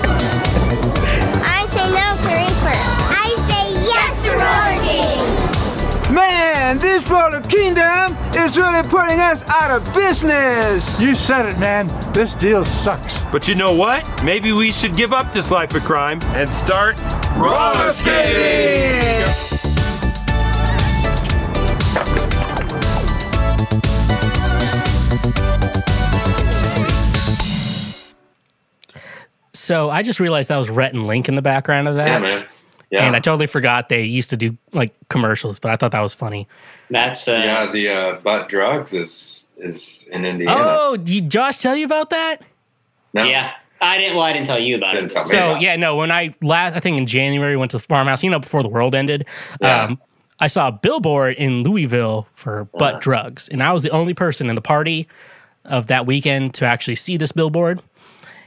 [1.40, 2.76] I say no to reefer.
[2.76, 6.14] I say yes to roller skating.
[6.14, 11.00] Man, this Roller Kingdom is really putting us out of business.
[11.00, 11.88] You said it, man.
[12.12, 13.17] This deal sucks.
[13.30, 14.24] But you know what?
[14.24, 16.96] Maybe we should give up this life of crime and start
[17.36, 19.26] roller skating.
[29.52, 32.06] So I just realized that was Rhett and Link in the background of that.
[32.06, 32.46] Yeah, man.
[32.90, 33.04] Yeah.
[33.04, 36.14] And I totally forgot they used to do like commercials, but I thought that was
[36.14, 36.48] funny.
[36.88, 40.58] that's uh, yeah, the uh, butt drugs is is in Indiana.
[40.58, 42.40] Oh, did Josh tell you about that?
[43.18, 43.52] No, yeah.
[43.80, 44.16] I didn't.
[44.16, 45.14] Well, I didn't tell you about didn't it.
[45.14, 45.28] tell me.
[45.28, 45.60] So about.
[45.62, 45.96] yeah, no.
[45.96, 48.22] When I last, I think in January, went to the farmhouse.
[48.24, 49.24] You know, before the world ended,
[49.60, 49.84] Yeah.
[49.84, 50.00] um,
[50.40, 53.00] I saw a billboard in Louisville for butt Uh-huh.
[53.00, 55.06] drugs, and I was the only person in the party
[55.64, 57.80] of that weekend to actually see this billboard.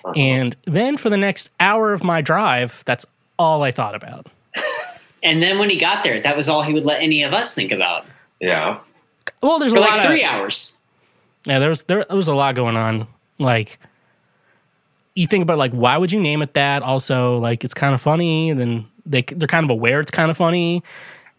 [0.03, 0.13] Uh-huh.
[0.17, 3.05] And then for the next hour of my drive, that's
[3.37, 4.27] all I thought about.
[5.23, 7.53] And then when he got there, that was all he would let any of us
[7.53, 8.07] think about
[8.39, 8.79] yeah,
[9.43, 10.75] Well, there's for a like lot three of hours.
[11.45, 11.59] yeah.
[11.59, 13.05] There was there, there was a lot going on.
[13.37, 13.77] Like
[15.15, 16.83] you think about like why would you name it that?
[16.83, 20.31] Also, like it's kind of funny, and then they they're kind of aware it's kind
[20.31, 20.83] of funny,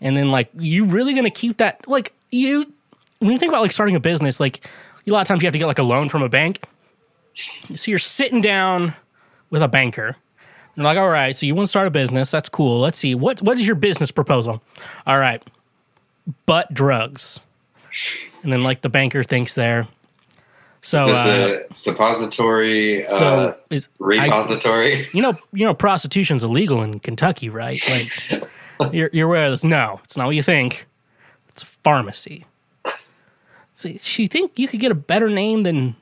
[0.00, 2.72] and then like you really gonna keep that like you
[3.20, 4.66] when you think about like starting a business, like
[5.06, 6.64] a lot of times you have to get like a loan from a bank.
[7.74, 8.94] So you're sitting down
[9.50, 10.16] with a banker.
[10.74, 12.30] They're like, all right, so you want to start a business?
[12.30, 12.80] That's cool.
[12.80, 14.62] Let's see what what is your business proposal?
[15.06, 15.42] All right,
[16.46, 17.40] butt drugs,
[18.42, 19.86] and then like the banker thinks there.
[20.82, 25.08] So is this uh, a suppository so uh, is repository?
[25.12, 27.80] you know you know prostitution's illegal in Kentucky, right?
[27.88, 28.48] Like
[28.92, 29.64] you're you're aware of this.
[29.64, 30.86] No, it's not what you think.
[31.48, 32.46] It's a pharmacy.
[33.76, 35.96] So, so you think you could get a better name than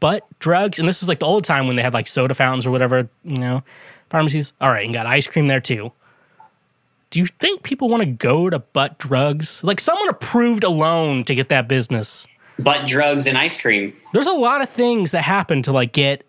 [0.00, 0.78] butt drugs?
[0.78, 3.08] And this is like the old time when they had like soda fountains or whatever,
[3.24, 3.62] you know,
[4.08, 4.52] pharmacies.
[4.60, 5.92] All right, and got ice cream there too.
[7.10, 9.62] Do you think people want to go to butt drugs?
[9.64, 12.26] Like someone approved a loan to get that business.
[12.62, 13.96] Butt drugs and ice cream.
[14.12, 16.24] There's a lot of things that happen to like get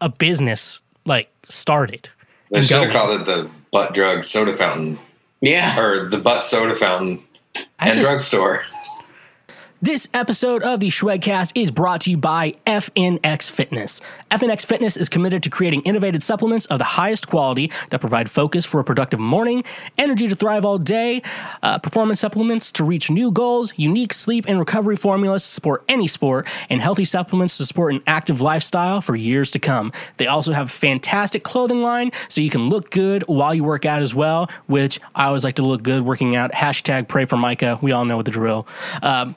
[0.00, 2.08] a business like started.
[2.50, 4.98] They and should have called it the butt drug soda fountain.
[5.40, 5.78] Yeah.
[5.78, 7.22] Or the butt soda fountain
[7.78, 8.64] I and just- drugstore.
[9.84, 14.00] This episode of the Shwedcast is brought to you by FNX Fitness.
[14.30, 18.64] FNX Fitness is committed to creating innovative supplements of the highest quality that provide focus
[18.64, 19.62] for a productive morning,
[19.98, 21.20] energy to thrive all day,
[21.62, 26.08] uh, performance supplements to reach new goals, unique sleep and recovery formulas to support any
[26.08, 29.92] sport, and healthy supplements to support an active lifestyle for years to come.
[30.16, 33.84] They also have a fantastic clothing line so you can look good while you work
[33.84, 36.52] out as well, which I always like to look good working out.
[36.52, 37.78] Hashtag pray for Micah.
[37.82, 38.66] We all know the drill.
[39.02, 39.36] Um,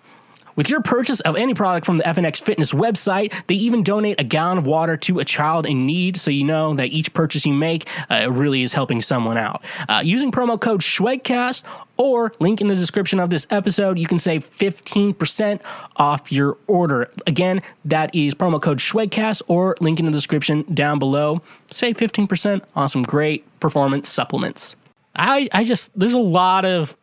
[0.58, 4.26] with your purchase of any product from the FNX Fitness website, they even donate a
[4.26, 7.54] gallon of water to a child in need, so you know that each purchase you
[7.54, 9.64] make uh, really is helping someone out.
[9.88, 11.64] Uh, using promo code SHWEDCAST
[11.96, 15.62] or link in the description of this episode, you can save 15%
[15.96, 17.10] off your order.
[17.26, 21.42] Again, that is promo code SHWEDCAST or link in the description down below.
[21.72, 24.76] Save 15% on some great performance supplements.
[25.16, 26.96] I, I just, there's a lot of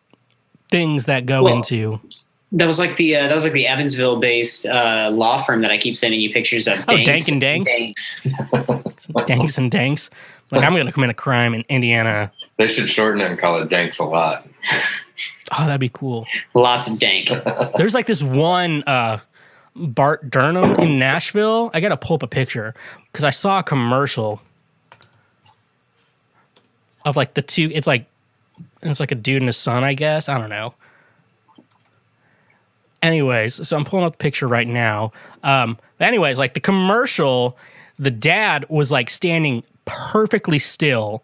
[0.70, 2.00] things that go Well, into
[2.55, 5.70] That was like the uh, that was like the Evansville based uh, law firm that
[5.70, 6.82] I keep sending you pictures of.
[6.88, 8.26] Oh, Dank and Danks?
[9.26, 10.11] danks and danks.
[10.50, 12.30] Like I'm going to commit a crime in Indiana.
[12.57, 14.46] They should shorten it and call it Danks a lot.
[15.52, 16.26] Oh, that'd be cool.
[16.55, 17.28] Lots of dank.
[17.76, 19.18] There's like this one uh,
[19.76, 21.70] Bart Durham in Nashville.
[21.74, 22.74] I got to pull up a picture
[23.12, 24.40] because I saw a commercial
[27.05, 27.70] of like the two.
[27.74, 28.07] It's like
[28.82, 29.84] it's like a dude and his son.
[29.84, 30.74] I guess I don't know.
[33.05, 35.12] Anyways, so I'm pulling up the picture right now.
[35.42, 37.59] Um, but anyways, like the commercial,
[37.98, 41.22] the dad was like standing perfectly still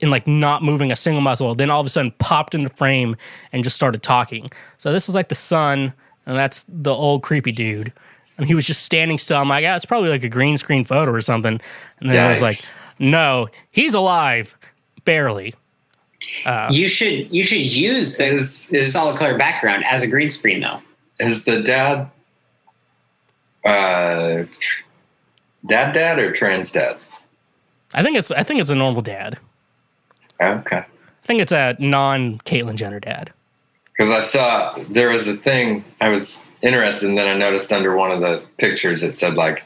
[0.00, 1.52] and like not moving a single muscle.
[1.56, 3.16] Then all of a sudden popped into frame
[3.52, 4.50] and just started talking.
[4.78, 5.92] So this is like the son,
[6.26, 7.92] and that's the old creepy dude.
[8.38, 9.38] And he was just standing still.
[9.38, 11.60] I'm like, yeah, it's probably like a green screen photo or something.
[11.98, 12.56] And then I was like,
[13.00, 14.56] no, he's alive,
[15.04, 15.56] barely.
[16.46, 20.30] Uh, you should you should use the Is is solid color background as a green
[20.30, 20.80] screen though.
[21.20, 22.10] Is the dad
[23.64, 24.44] uh
[25.68, 26.96] dad dad or trans dad?
[27.94, 29.38] I think it's I think it's a normal dad.
[30.40, 30.78] Okay.
[30.78, 33.32] I think it's a non Caitlyn Jenner dad.
[33.96, 37.94] Because I saw there was a thing I was interested in, then I noticed under
[37.94, 39.62] one of the pictures it said like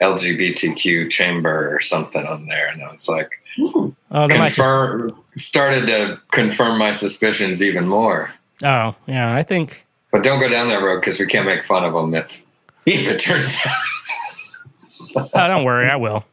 [0.00, 3.30] LGBTQ chamber or something on there, and I was like,
[3.60, 8.30] Oh, that just, started to confirm my suspicions even more.
[8.64, 11.84] oh yeah, I think But don't go down that road because we can't make fun
[11.84, 12.42] of them if,
[12.86, 15.30] if it turns out.
[15.34, 16.24] oh, don't worry, I will.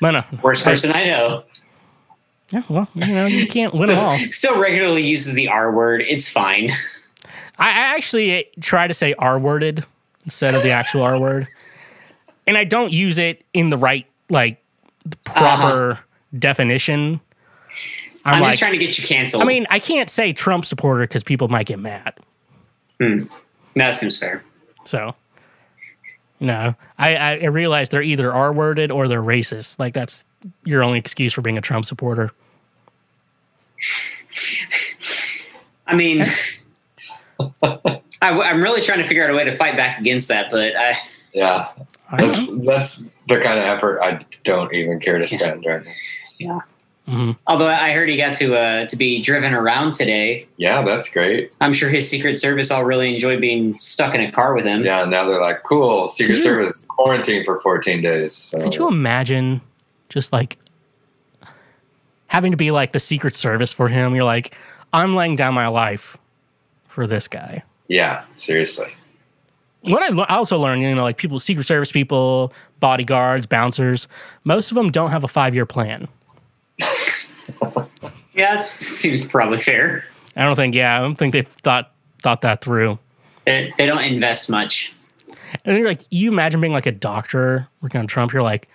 [0.00, 1.44] But no, Worst person I know.
[2.50, 4.16] Yeah, well, you know, you can't win them all.
[4.16, 6.02] Still, still regularly uses the R word.
[6.02, 6.70] It's fine.
[7.58, 9.84] I I actually try to say R worded
[10.24, 11.48] instead of the actual R word.
[12.46, 14.62] And I don't use it in the right, like,
[15.06, 15.40] the uh-huh.
[15.40, 16.00] proper
[16.38, 17.20] definition.
[18.24, 19.42] I'm, like, just trying to get you canceled.
[19.42, 22.14] I mean, I can't say Trump supporter because people might get mad.
[23.00, 23.24] Hmm.
[23.74, 24.42] that seems fair.
[24.84, 25.14] So,
[26.40, 29.78] no, I, I I realize they're either R worded or they're racist.
[29.78, 30.24] Like, that's
[30.64, 32.30] your only excuse for being a Trump supporter.
[35.86, 36.26] I mean,
[37.62, 40.74] I, am really trying to figure out a way to fight back against that, but
[40.76, 40.96] I,
[41.32, 41.68] Yeah,
[42.10, 45.92] I that's that's the kind of effort I don't even care to spend right now.
[46.38, 46.60] yeah.
[47.06, 50.46] Hmm Although I heard he got to uh, to be driven around today.
[50.56, 51.54] Yeah, that's great.
[51.60, 54.84] I'm sure his Secret Service all really enjoyed being stuck in a car with him.
[54.84, 58.32] Yeah, now they're like, cool, Secret you- Service quarantine for 14 days.
[58.34, 58.58] So.
[58.62, 59.60] Could you imagine
[60.08, 60.56] just like
[62.28, 64.14] having to be like the Secret Service for him?
[64.14, 64.54] You're like,
[64.92, 66.16] I'm laying down my life
[66.86, 67.62] for this guy.
[67.88, 68.88] Yeah, seriously.
[69.82, 74.08] What I, le- I also learned, you know, like people, Secret Service people, bodyguards, bouncers,
[74.44, 76.08] most of them don't have a five year plan.
[78.34, 80.04] Yeah, that seems probably fair.
[80.36, 82.98] I don't think, yeah, I don't think they've thought thought that through.
[83.44, 84.92] They, they don't invest much.
[85.64, 88.32] And you're like, you imagine being like a doctor working on Trump.
[88.32, 88.68] You're like,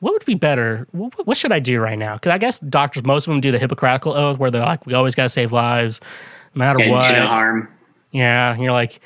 [0.00, 0.86] what would be better?
[0.92, 2.14] What, what should I do right now?
[2.14, 4.94] Because I guess doctors, most of them do the Hippocratic oath where they're like, we
[4.94, 6.00] always got to save lives,
[6.54, 7.08] no matter Can what.
[7.08, 7.68] do no harm.
[8.12, 9.00] Yeah, and you're like,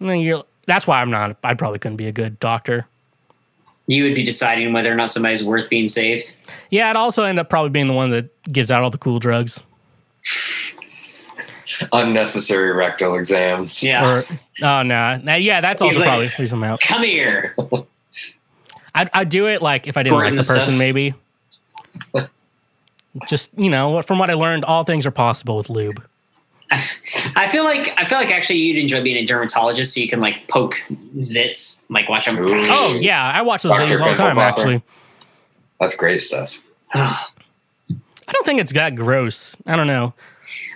[0.00, 0.44] and then you're.
[0.66, 1.36] That's why I'm not.
[1.42, 2.86] I probably couldn't be a good doctor.
[3.86, 6.34] You would be deciding whether or not somebody's worth being saved.
[6.70, 9.18] Yeah, I'd also end up probably being the one that gives out all the cool
[9.18, 9.62] drugs.
[11.92, 13.82] Unnecessary rectal exams.
[13.82, 14.18] Yeah.
[14.18, 14.24] Or,
[14.62, 15.34] oh no, nah.
[15.34, 16.80] yeah, that's He's also like, probably reason I'm out.
[16.80, 17.54] Come here.
[18.94, 20.78] I'd, I'd do it like if I didn't like Burn the the person, stuff.
[20.78, 21.14] maybe.
[23.28, 26.02] Just you know, from what I learned, all things are possible with lube.
[27.36, 30.20] I feel like I feel like actually you'd enjoy being a dermatologist, so you can
[30.20, 30.76] like poke
[31.18, 32.36] zits, like watch them.
[32.40, 33.94] Oh yeah, I watch those Dr.
[33.94, 34.36] videos all the time.
[34.36, 34.60] Popper.
[34.60, 34.82] Actually,
[35.78, 36.58] That's great stuff.
[36.94, 39.56] I don't think it's that gross.
[39.66, 40.14] I don't know.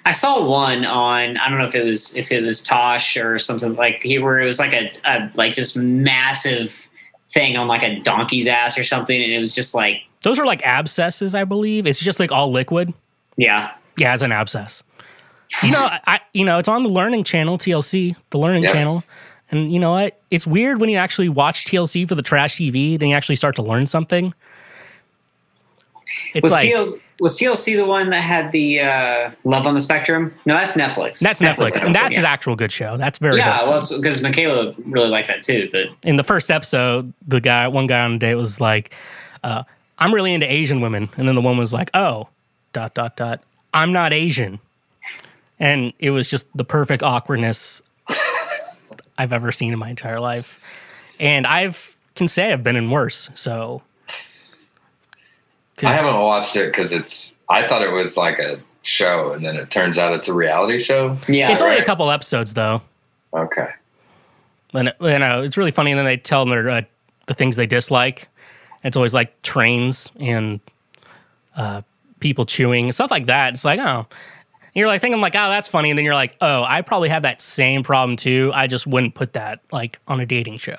[0.07, 3.39] I saw one on I don't know if it was if it was Tosh or
[3.39, 6.87] something like he where it was like a, a like just massive
[7.33, 10.47] thing on like a donkey's ass or something, and it was just like Those are
[10.47, 11.87] like abscesses, I believe.
[11.87, 12.95] It's just like all liquid.
[13.37, 13.73] yeah.
[13.99, 14.83] Yeah, it's an abscess.
[15.63, 18.73] You know, I you know it's on the Learning Channel, TLC, the Learning Yeah.
[18.73, 19.05] Channel,
[19.51, 20.21] and you know what?
[20.31, 23.57] It's weird when you actually watch TLC for the trash TV, then you actually start
[23.57, 24.33] to learn something.
[26.35, 29.81] It's was like TLC, was TLC the one that had the uh, Love on the
[29.81, 30.35] Spectrum?
[30.47, 31.21] No, that's Netflix.
[31.21, 32.21] that's Netflix, and that's yeah.
[32.21, 32.97] an actual good show.
[32.97, 33.69] That's very yeah.
[33.69, 37.87] Well, because Michaela really liked that too, but in the first episode, the guy, one
[37.87, 38.93] guy on the date was like,
[39.45, 39.65] uh,
[39.99, 42.29] "I'm really into Asian women," and then the woman was like, "Oh,
[42.73, 43.43] dot dot dot,
[43.75, 44.59] I'm not Asian,"
[45.61, 47.81] and it was just the perfect awkwardness
[49.19, 50.59] I've ever seen in my entire life,
[51.21, 53.31] and I've can say I've been in worse.
[53.35, 53.83] So,
[55.83, 57.37] I haven't watched it because it's.
[57.49, 60.79] I thought it was like a show, and then it turns out it's a reality
[60.79, 61.17] show.
[61.29, 62.83] yeah, it's only a couple episodes though,
[63.33, 63.69] Okay.
[64.75, 65.91] and you know it's really funny.
[65.93, 66.83] And then they tell them their, uh,
[67.27, 68.29] the things they dislike.
[68.83, 70.61] It's always like trains and
[71.57, 71.83] uh,
[72.21, 73.53] people chewing stuff like that.
[73.55, 74.07] It's like oh, And
[74.75, 77.23] you're like thinking like oh that's funny, and then you're like oh I probably have
[77.23, 78.51] that same problem too.
[78.55, 80.77] I just wouldn't put that like on a dating show.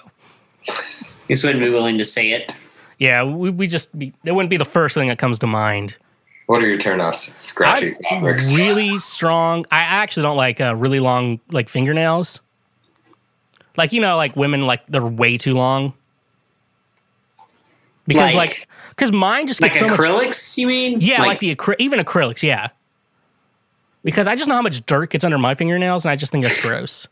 [1.27, 2.51] just wouldn't be willing to say it.
[2.99, 5.97] Yeah, we, we just be, it wouldn't be the first thing that comes to mind.
[6.45, 7.33] What are your turnoffs?
[7.39, 8.53] Scratchy I'm fabrics.
[8.55, 9.65] really strong.
[9.71, 12.41] I actually don't like uh, really long like fingernails.
[13.77, 15.93] Like you know, like women like they're way too long.
[18.07, 19.99] Because Like- like because mine just Like gets so much.
[19.99, 20.99] acrylics, you mean?
[21.01, 22.43] Yeah, like, the acry- even acrylics.
[22.43, 22.69] Yeah.
[24.03, 26.43] Because I just know how much dirt gets under my fingernails, and I just think
[26.43, 27.07] that's gross.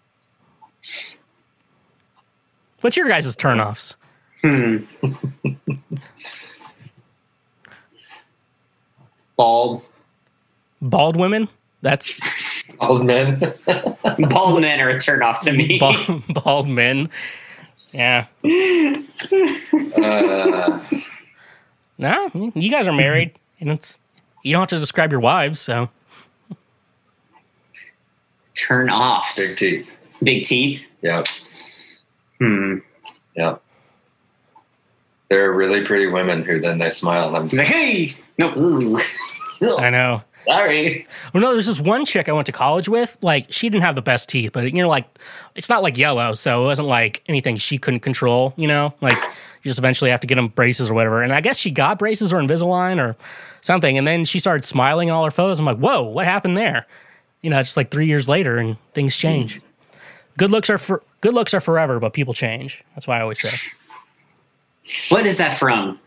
[2.81, 3.95] What's your guys' turnoffs?
[9.35, 9.81] bald.
[10.81, 11.47] Bald women?
[11.81, 12.19] That's
[12.79, 13.53] bald men.
[14.19, 15.79] Bald men are a turnoff to me.
[15.79, 17.09] bald, bald men.
[17.93, 18.25] Yeah.
[19.95, 20.79] uh,
[21.97, 23.97] No, you guys are married, and it's
[24.43, 25.59] you don't have to describe your wives.
[25.59, 25.89] So
[28.59, 29.37] Turn offs.
[29.37, 29.89] big teeth.
[30.21, 30.85] Big teeth.
[31.01, 31.27] Yep.
[32.39, 32.77] Hmm.
[33.35, 33.61] Yep.
[35.29, 38.99] They're really pretty women who then they smile and I'm just like, hey, no, ooh,
[39.79, 40.23] I know.
[40.45, 41.05] sorry.
[41.33, 43.17] Well, no, there's this one chick I went to college with.
[43.21, 45.05] Like, she didn't have the best teeth, but you know, like,
[45.55, 48.53] it's not like yellow, so it wasn't like anything she couldn't control.
[48.57, 49.17] You know, like
[49.63, 51.21] you just eventually have to get them braces or whatever.
[51.21, 53.15] And I guess she got braces or Invisalign or
[53.61, 55.59] something, and then she started smiling in all her photos.
[55.59, 56.87] I'm like, whoa, what happened there?
[57.41, 59.61] You know, it's like three years later, and things change.
[60.37, 62.83] Good looks are for good looks are forever, but people change.
[62.95, 63.55] That's why I always say.
[65.09, 65.99] What is that from?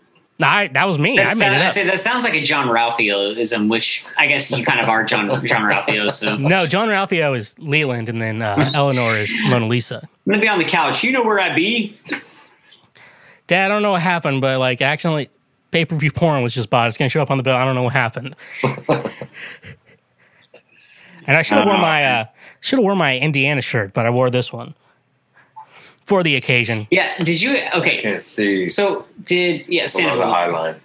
[0.43, 1.19] I, that was me.
[1.19, 1.73] I That's, made it I up.
[1.73, 6.11] say that sounds like a Jean-Ralphioism, which I guess you kind of are John Jean-Ralphio.
[6.11, 10.01] So No, Jean-Ralphio is Leland, and then uh, Eleanor is Mona Lisa.
[10.03, 11.05] I'm gonna be on the couch.
[11.05, 11.97] You know where I be?
[13.47, 15.29] Dad, I don't know what happened, but like accidentally
[15.71, 16.89] pay per view porn was just bought.
[16.89, 17.55] It's gonna show up on the bill.
[17.55, 18.35] I don't know what happened.
[21.27, 22.25] and I should have worn my uh,
[22.61, 24.75] should have worn my Indiana shirt, but I wore this one
[26.05, 26.87] for the occasion.
[26.91, 27.17] Yeah.
[27.23, 27.59] Did you?
[27.75, 28.01] Okay.
[28.01, 29.87] can't see So did yeah?
[29.87, 30.35] Stand below the up.
[30.35, 30.77] high line.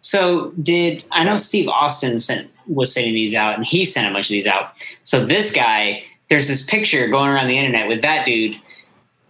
[0.00, 4.12] So did I know Steve Austin sent was sending these out, and he sent a
[4.12, 4.72] bunch of these out.
[5.04, 8.56] So this guy, there's this picture going around the internet with that dude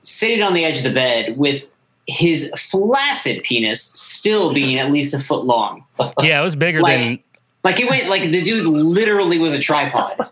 [0.02, 1.70] sitting on the edge of the bed with
[2.06, 5.84] his flaccid penis still being at least a foot long.
[6.22, 7.18] Yeah, it was bigger Like- than
[7.62, 10.28] Like it went like the dude literally was a tripod.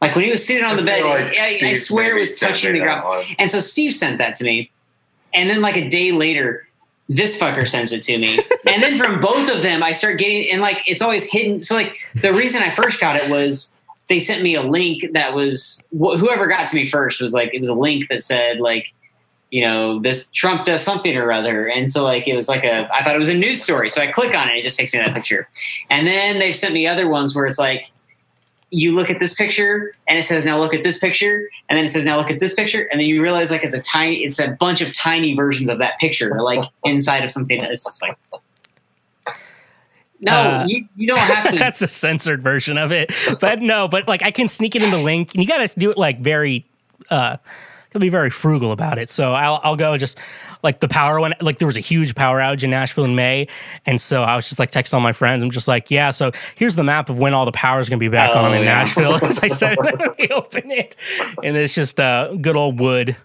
[0.00, 2.72] Like when he was sitting on the bed, like I, I swear it was touching
[2.74, 3.04] the ground.
[3.04, 3.24] one.
[3.38, 4.70] And so Steve sent that to me.
[5.32, 6.68] And then like a day later,
[7.08, 8.38] this fucker sends it to me.
[8.66, 11.60] and then from both of them, I start getting and like it's always hidden.
[11.60, 15.34] So like the reason I first got it was they sent me a link that
[15.34, 18.60] was wh- whoever got to me first was like it was a link that said
[18.60, 18.92] like
[19.54, 21.68] you know, this Trump does something or other.
[21.68, 23.88] And so like it was like a I thought it was a news story.
[23.88, 25.48] So I click on it, it just takes me to that picture.
[25.90, 27.92] And then they've sent me other ones where it's like
[28.70, 31.84] you look at this picture and it says now look at this picture and then
[31.84, 34.24] it says now look at this picture and then you realize like it's a tiny
[34.24, 38.02] it's a bunch of tiny versions of that picture like inside of something that's just
[38.02, 38.18] like
[40.18, 43.12] no Uh, you, you don't have to That's a censored version of it.
[43.38, 45.78] But no, but like I can sneak it in the link and you got to
[45.78, 46.66] do it like very
[47.08, 47.36] uh
[47.94, 49.08] gotta be very frugal about it.
[49.08, 50.18] So I'll I'll go just
[50.64, 53.46] like the power one like there was a huge power outage in Nashville in May.
[53.86, 55.42] And so I was just like texting all my friends.
[55.44, 57.98] I'm just like yeah so here's the map of when all the power is going
[58.00, 58.64] to be back Oh, on in yeah.
[58.78, 59.14] Nashville.
[59.24, 59.78] As I said
[60.18, 60.96] we open it.
[61.42, 63.16] And it's just uh good old wood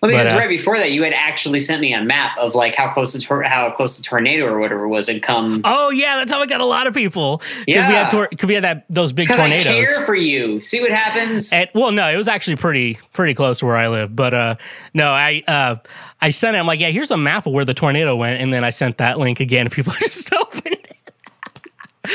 [0.00, 2.54] Well, because But, uh, right before that, you had actually sent me a map of
[2.54, 5.60] like how close the tor- how close the tornado or whatever was had come.
[5.64, 7.42] Oh yeah, that's how I got a lot of people.
[7.66, 9.72] Yeah, we had tor- we had that those big Because I tornadoes.
[9.74, 10.60] care for you.
[10.60, 11.52] See what happens.
[11.52, 14.14] And, well, no, it was actually pretty pretty close to where I live.
[14.14, 14.56] But uh,
[14.94, 15.76] no, I uh,
[16.20, 16.58] I sent it.
[16.58, 18.98] I'm like, yeah, here's a map of where the tornado went, and then I sent
[18.98, 19.66] that link again.
[19.66, 20.96] And people just opened it.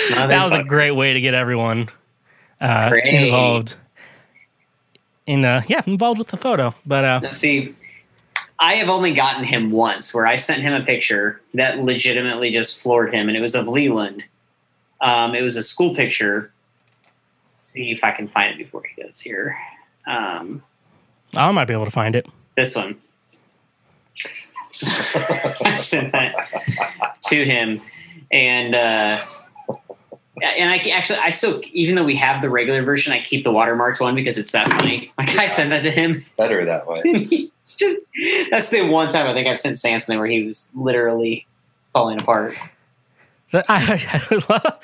[0.09, 1.89] that was a great way to get everyone
[2.59, 3.76] uh, involved.
[5.26, 6.74] In uh, yeah, involved with the photo.
[6.86, 7.76] But uh, Now, see,
[8.59, 12.82] I have only gotten him once where I sent him a picture that legitimately just
[12.82, 14.24] floored him, and it was of Leland.
[15.01, 16.51] Um, it was a school picture.
[17.53, 19.57] Let's see if I can find it before he goes here.
[20.07, 20.61] Um,
[21.36, 22.28] I might be able to find it.
[22.55, 22.97] this one.
[25.65, 26.36] I sent that
[27.24, 27.82] to him,
[28.32, 29.24] and uh,
[30.42, 33.52] and I actually I still even though we have the regular version, I keep the
[33.52, 35.12] watermarked one because it's that funny.
[35.18, 36.22] Like I sent that to him.
[36.38, 36.96] Better that way.
[37.62, 37.98] it's just
[38.50, 41.46] that's the one time I think I've sent Sam something where he was literally
[41.94, 42.56] falling apart.
[43.52, 44.80] That- I,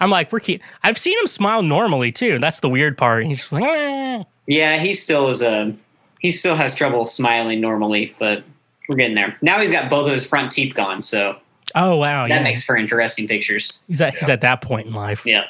[0.00, 2.38] am like, we're keep, I've seen him smile normally too.
[2.38, 3.24] That's the weird part.
[3.24, 5.74] He's just like, "Eh." Yeah, he still is a
[6.20, 8.44] he still has trouble smiling normally, but
[8.88, 9.36] we're getting there.
[9.40, 11.36] Now he's got both of his front teeth gone, so
[11.74, 12.42] oh wow, that yeah.
[12.42, 13.72] makes for interesting pictures.
[13.88, 15.24] he's at he's at that point in life.
[15.26, 15.44] Yeah.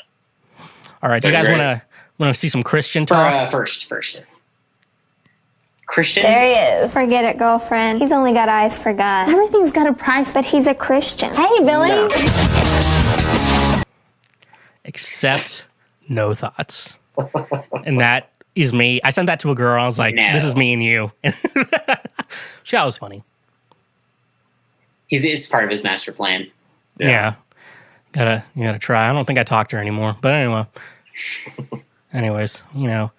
[1.02, 1.82] All right, do you guys want to
[2.18, 3.50] want to see some Christian For, uh, talks?
[3.52, 4.24] first, first.
[5.86, 6.22] Christian.
[6.22, 6.92] There he is.
[6.92, 8.00] Forget it, girlfriend.
[8.00, 9.28] He's only got eyes for God.
[9.28, 11.34] Everything's got a price, but he's a Christian.
[11.34, 11.90] Hey, Billy.
[14.84, 15.66] Except
[16.08, 16.98] no thoughts,
[17.84, 19.00] and that is me.
[19.04, 19.82] I sent that to a girl.
[19.82, 20.32] I was like, No.
[20.32, 21.12] this is me and you.
[22.62, 23.22] she was funny.
[25.10, 26.50] He's it's part of his master plan.
[26.98, 27.34] Yeah.
[28.12, 29.08] Gotta you gotta try.
[29.08, 30.16] I don't think I talked to her anymore.
[30.20, 30.66] But anyway.
[32.12, 33.12] Anyways, you know.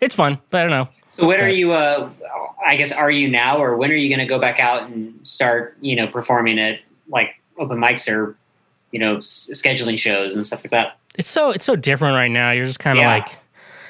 [0.00, 0.88] It's fun, but I don't know.
[1.10, 1.72] So when are you?
[1.72, 2.10] Uh,
[2.66, 5.24] I guess are you now, or when are you going to go back out and
[5.26, 5.76] start?
[5.80, 7.28] You know, performing at like
[7.58, 8.36] open mics or
[8.90, 10.98] you know s- scheduling shows and stuff like that.
[11.14, 12.50] It's so it's so different right now.
[12.50, 13.14] You're just kinda Yeah.
[13.14, 13.38] like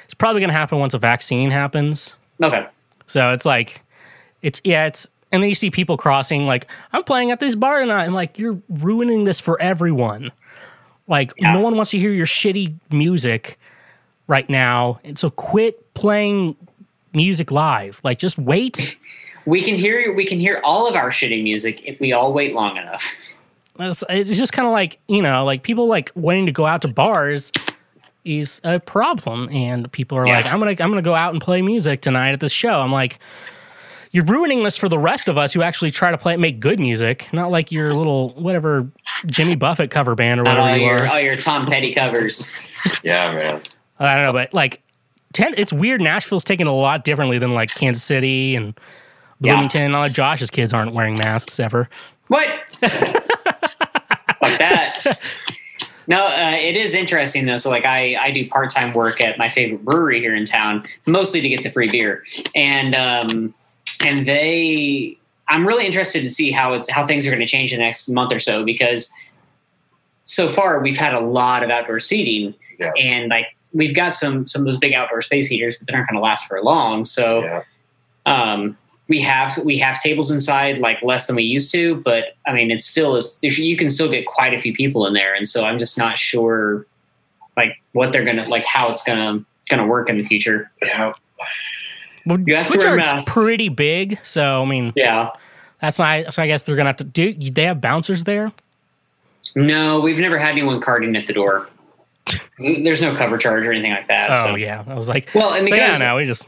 [0.05, 2.15] it's probably gonna happen once a vaccine happens.
[2.43, 2.67] Okay.
[3.07, 3.81] So it's like
[4.43, 7.81] it's yeah, it's and then you see people crossing like, I'm playing at this bar
[7.81, 8.05] tonight.
[8.05, 10.31] I'm like, you're ruining this for everyone.
[11.09, 13.59] Like no one wants to hear your shitty music
[14.29, 15.01] right now.
[15.05, 16.57] And so quit playing
[17.13, 18.01] music live.
[18.05, 18.97] Like just wait.
[19.45, 22.55] We can hear we can hear all of our shitty music if we all wait
[22.55, 23.05] long enough.
[23.79, 26.81] It's, it's just kind of like you know, like people like wanting to go out
[26.83, 27.53] to bars
[28.25, 30.37] is a problem, and people are Yeah.
[30.37, 32.81] like, I'm gonna I'm gonna go out and play music tonight at this show.
[32.81, 33.19] I'm like,
[34.15, 36.79] you're ruining this for the rest of us who actually try to play make good
[36.79, 38.89] music, not like your little whatever
[39.27, 41.09] Jimmy Buffett cover band or whatever all you your are.
[41.09, 42.53] all your Tom Petty covers.
[43.03, 43.63] Yeah, man.
[43.99, 44.83] I don't know, but like,
[45.33, 46.01] ten, it's weird.
[46.01, 48.79] Nashville's taken a lot differently than like Kansas City and
[49.41, 49.55] Yeah.
[49.55, 49.95] Bloomington.
[49.97, 51.89] All of Josh's kids aren't wearing masks ever.
[52.29, 52.49] What?
[52.83, 55.19] like that.
[56.07, 57.57] No, uh, it is interesting though.
[57.57, 60.85] So, like, I I do part time work at my favorite brewery here in town,
[61.07, 63.55] mostly to get the free beer, and um,
[64.05, 65.19] and they.
[65.49, 67.85] I'm really interested to see how it's how things are going to change in the
[67.85, 69.13] next month or so because
[70.25, 72.93] so far we've had a lot of outdoor seating Yeah.
[72.99, 76.09] and like we've got some some of those big outdoor space heaters, but they're not
[76.09, 77.05] going to last for long.
[77.05, 77.43] So
[78.27, 78.77] um,
[79.09, 82.71] we have we have tables inside like less than we used to, but I mean
[82.71, 85.65] it's still is you can still get quite a few people in there, and so
[85.67, 86.87] I'm just not sure
[87.57, 90.71] like what they're gonna like how it's gonna gonna work in the future.
[90.83, 91.13] Yeah.
[92.27, 95.31] Well, You have to wear Switchyard's pretty big, so I mean, Yeah.
[95.81, 96.33] that's not.
[96.35, 97.35] So I guess they're gonna have to do.
[97.35, 98.53] They have bouncers there.
[99.55, 101.69] No, we've never had anyone carding at the door.
[102.59, 104.31] There's no cover charge or anything like that.
[104.31, 104.55] Oh so.
[104.57, 106.47] yeah, I was like, Well, and so yeah, because- no, we just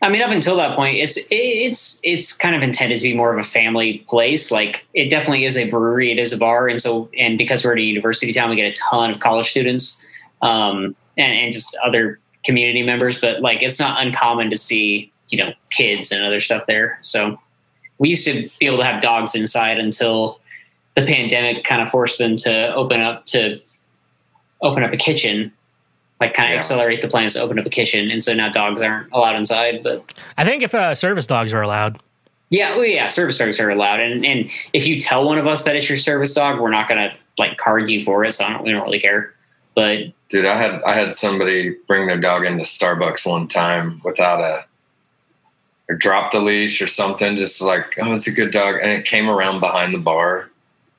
[0.00, 3.32] I mean, up until that point, it's it's it's kind of intended to be more
[3.32, 4.52] of a family place.
[4.52, 7.72] Like it definitely is a brewery, it is a bar, and so and because we're
[7.72, 10.00] at a university town, we get a ton of college students,
[10.40, 13.20] um, and and just other community members.
[13.20, 16.96] But like, it's not uncommon to see you know kids and other stuff there.
[17.00, 17.38] So
[17.98, 20.40] we used to be able to have dogs inside until
[20.94, 23.58] the pandemic kind of forced them to open up to
[24.62, 25.52] open up a kitchen,
[26.20, 26.56] like kind of Yeah.
[26.58, 29.82] accelerate the plans to open up a kitchen, and so now dogs aren't allowed inside.
[29.84, 30.02] But
[30.36, 31.98] I think if uh, service dogs are allowed,
[32.50, 35.62] yeah, well, yeah, service dogs are allowed, and and if you tell one of us
[35.64, 38.32] that it's your service dog, we're not gonna like card you for it.
[38.32, 39.34] So I don't, we don't really care.
[39.78, 44.40] But Dude, I had I had somebody bring their dog into Starbucks one time without
[44.40, 44.64] a
[45.88, 48.74] or dropped the leash or something, just like, oh, it's a good dog.
[48.82, 50.50] And it came around behind the bar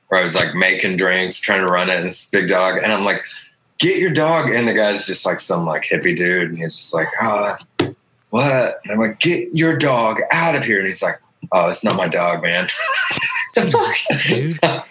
[0.08, 2.78] where I was like making drinks, trying to run it, and it's a big dog.
[2.78, 3.24] And I'm like,
[3.78, 4.50] get your dog.
[4.50, 6.48] And the guy's just like some like hippie dude.
[6.48, 7.58] And he's just like, ah,
[8.30, 8.80] what?
[8.82, 10.78] And I'm like, get your dog out of here.
[10.78, 11.20] And he's like,
[11.52, 12.68] oh, it's not my dog, man.
[13.54, 14.58] dude.
[14.62, 14.84] I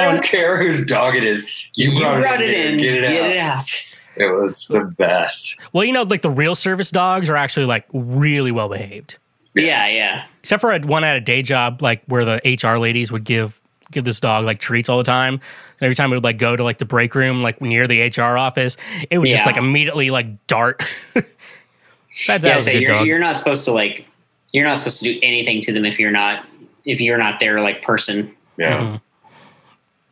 [0.00, 0.20] don't oh.
[0.22, 1.68] care whose dog it is.
[1.74, 2.68] You, you brought, brought it here.
[2.68, 3.30] in, Get it get out.
[3.30, 3.94] it out.
[4.16, 5.56] It was the best.
[5.72, 9.18] Well, you know, like the real service dogs are actually like really well behaved.
[9.54, 10.26] Yeah, yeah.
[10.40, 13.60] Except for a one at a day job, like where the HR ladies would give
[13.90, 15.34] give this dog like treats all the time.
[15.34, 18.08] And every time we would like go to like the break room, like near the
[18.08, 18.76] HR office,
[19.10, 20.84] it would just like immediately like dart.
[21.14, 23.06] Besides that, yeah, it so a good you're dog.
[23.06, 24.06] you're not supposed to like
[24.52, 26.44] you're not supposed to do anything to them if you're not
[26.84, 28.34] if you're not their like person.
[28.56, 28.78] Yeah.
[28.78, 29.00] Mhm.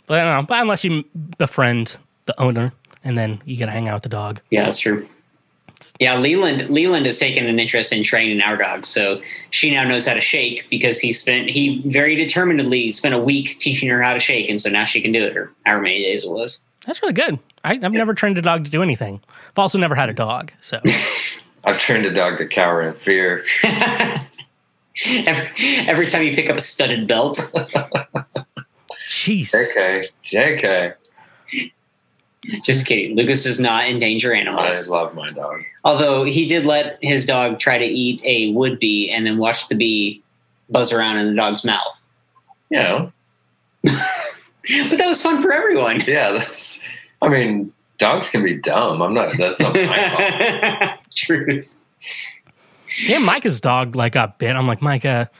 [0.06, 0.46] But I don't know.
[0.46, 1.04] But unless you
[1.38, 2.72] befriend the owner,
[3.04, 4.40] and then you get to hang out with the dog.
[4.50, 5.08] Yeah, that's true.
[6.00, 9.20] Yeah, Leland Leland has taken an interest in training our dog, so
[9.50, 13.58] she now knows how to shake because he spent he very determinedly spent a week
[13.58, 16.02] teaching her how to shake, and so now she can do it, or however many
[16.02, 16.64] days it was.
[16.86, 17.38] That's really good.
[17.64, 19.20] I, I've never trained a dog to do anything.
[19.50, 20.80] I've also never had a dog, so
[21.66, 23.44] I've trained a dog to cower in fear.
[25.26, 25.50] every,
[25.86, 27.38] every time you pick up a studded belt,
[29.08, 29.50] jeez.
[29.52, 30.94] JK, JK.
[32.62, 33.16] Just kidding.
[33.16, 34.88] Lucas does not endanger animals.
[34.88, 35.62] I love my dog.
[35.84, 39.66] Although he did let his dog try to eat a wood bee and then watch
[39.68, 40.22] the bee
[40.70, 42.06] buzz around in the dog's mouth.
[42.70, 43.12] You know,
[43.82, 46.02] But that was fun for everyone.
[46.06, 46.32] yeah.
[46.32, 46.84] That's.
[47.22, 49.02] I mean, dogs can be dumb.
[49.02, 49.36] I'm not.
[49.38, 51.00] That's not my fault.
[51.14, 51.74] Truth.
[53.06, 54.54] yeah, Micah's dog like got bit.
[54.54, 55.30] I'm like Micah.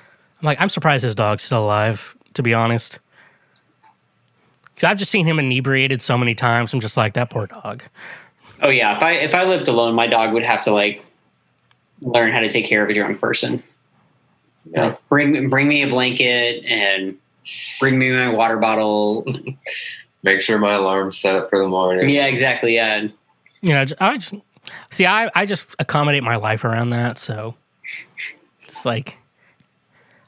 [0.41, 2.17] I'm like I'm surprised his dog's still alive.
[2.35, 2.99] To be honest,
[4.75, 6.75] because I've just seen him inebriated so many times.
[6.75, 7.83] I'm just like that poor dog.
[8.61, 11.03] Oh yeah, if I if I lived alone, my dog would have to like
[12.03, 13.63] learn how to take care of a drunk person.
[14.71, 14.97] Yeah.
[15.09, 17.17] Bring bring me a blanket and
[17.81, 19.25] bring me my water bottle.
[20.27, 22.09] Make sure my alarm's set up for the morning.
[22.11, 22.74] yeah, exactly.
[22.74, 23.07] Yeah.
[23.62, 24.35] You know, I just,
[24.91, 25.07] see.
[25.07, 27.16] I I just accommodate my life around that.
[27.16, 27.55] So,
[28.62, 29.18] it's like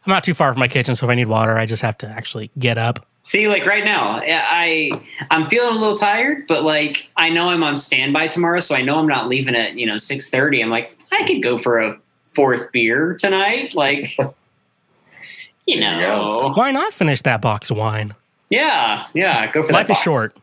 [0.07, 1.99] I'm not too far from my kitchen, so if I need water, I just have
[1.99, 3.05] to actually get up.
[3.22, 4.92] See, like right now, I
[5.32, 8.82] I'm feeling a little tired, but like I know I'm on standby tomorrow, so I
[8.82, 10.62] know I'm not leaving at you know six thirty.
[10.62, 11.99] I'm like I could go for a
[12.36, 14.16] fourth beer tonight, like
[15.66, 18.14] you know, Why not finish that box of wine?
[18.51, 20.03] Yeah, yeah, go for Life that is box.
[20.05, 20.36] short.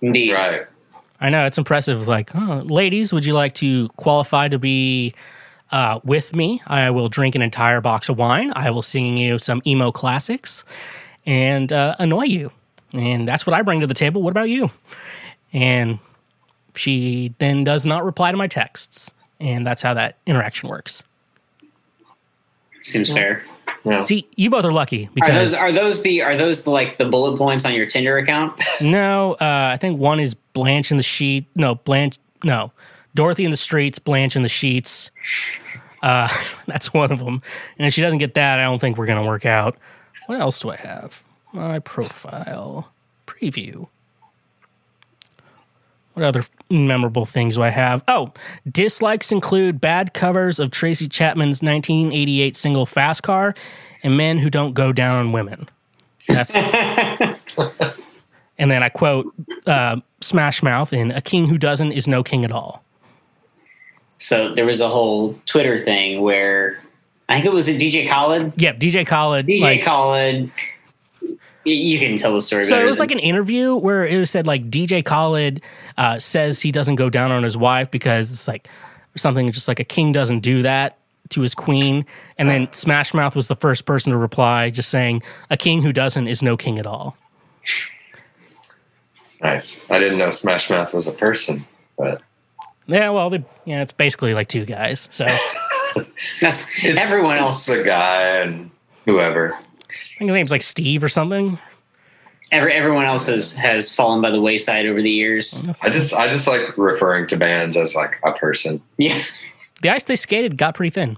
[0.00, 0.32] Indeed.
[0.32, 0.62] Right.
[1.20, 2.06] I know it's impressive.
[2.06, 5.14] Like, oh, ladies, would you like to qualify to be
[5.70, 6.60] uh, with me?
[6.66, 8.52] I will drink an entire box of wine.
[8.54, 10.64] I will sing you some emo classics
[11.24, 12.50] and uh, annoy you.
[12.92, 14.22] And that's what I bring to the table.
[14.22, 14.70] What about you?
[15.52, 15.98] And
[16.74, 19.14] she then does not reply to my texts.
[19.40, 21.02] And that's how that interaction works.
[22.82, 23.42] Seems fair.
[23.92, 26.96] See, you both are lucky Are because those are those the are those the, like
[26.96, 28.60] the bullet points on your Tinder account?
[28.80, 31.46] no, uh, I think one is Blanche in the sheet.
[31.54, 32.18] No, Blanche.
[32.42, 32.72] No,
[33.14, 33.98] Dorothy in the streets.
[33.98, 35.10] Blanche in the sheets.
[36.02, 36.28] Uh,
[36.66, 37.42] that's one of them.
[37.78, 39.76] And if she doesn't get that, I don't think we're gonna work out.
[40.26, 41.22] What else do I have?
[41.52, 42.90] My profile
[43.26, 43.88] preview.
[46.14, 48.02] What other memorable things do I have?
[48.06, 48.32] Oh,
[48.70, 53.54] dislikes include bad covers of Tracy Chapman's 1988 single Fast Car
[54.04, 55.68] and men who don't go down on women.
[56.28, 56.54] That's
[58.58, 59.32] and then I quote
[59.66, 62.82] uh, Smash Mouth in "A king who doesn't is no king at all."
[64.16, 66.80] So there was a whole Twitter thing where
[67.28, 68.52] I think it was a DJ Khaled.
[68.60, 69.46] Yep, DJ Khaled.
[69.46, 70.50] DJ like- Khaled.
[71.66, 72.64] You can tell the story.
[72.64, 75.62] So it was than- like an interview where it was said like DJ Khaled
[75.96, 78.68] uh, says he doesn't go down on his wife because it's like
[79.16, 80.98] something just like a king doesn't do that
[81.30, 82.04] to his queen,
[82.38, 85.92] and then Smash Mouth was the first person to reply, just saying a king who
[85.92, 87.16] doesn't is no king at all.
[89.42, 89.80] Nice.
[89.90, 91.64] I didn't know Smash Mouth was a person,
[91.98, 92.22] but
[92.86, 95.08] Yeah, well, they, yeah, it's basically like two guys.
[95.10, 96.06] So I
[96.40, 97.66] That's everyone it's else.
[97.66, 98.70] the guy and
[99.04, 99.54] whoever.
[99.54, 101.58] I think his name's like Steve or something.
[102.52, 105.66] Every, everyone else has has fallen by the wayside over the years.
[105.80, 108.82] I just I just like referring to bands as like a person.
[108.96, 109.20] Yeah.
[109.82, 111.16] The ice they skated got pretty thin.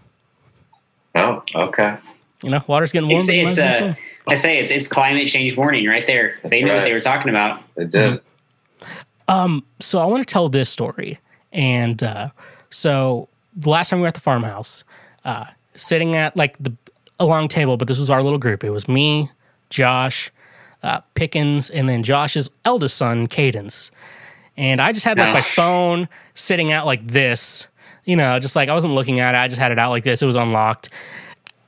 [1.15, 1.99] Oh, okay.
[2.43, 3.21] You know, water's getting warm.
[3.21, 3.95] It's, you it's uh.
[4.29, 6.39] I say it's it's climate change warning right there.
[6.43, 7.63] they That's knew what they were talking about.
[7.77, 8.21] It did.
[9.29, 11.19] Um, so I want to tell this story.
[11.53, 12.29] And uh,
[12.71, 14.85] so the last time we were at the farmhouse,
[15.25, 16.75] uh, sitting at like the
[17.19, 18.63] a long table, but this was our little group.
[18.63, 19.31] It was me,
[19.71, 20.31] Josh,
[20.83, 23.91] uh, Pickens, and then Josh's eldest son, Cadence.
[24.57, 27.67] And I just had like my phone sitting out like this,
[28.05, 29.39] you know, just like I wasn't looking at it.
[29.39, 30.23] I just had it out like this.
[30.23, 30.89] It was unlocked.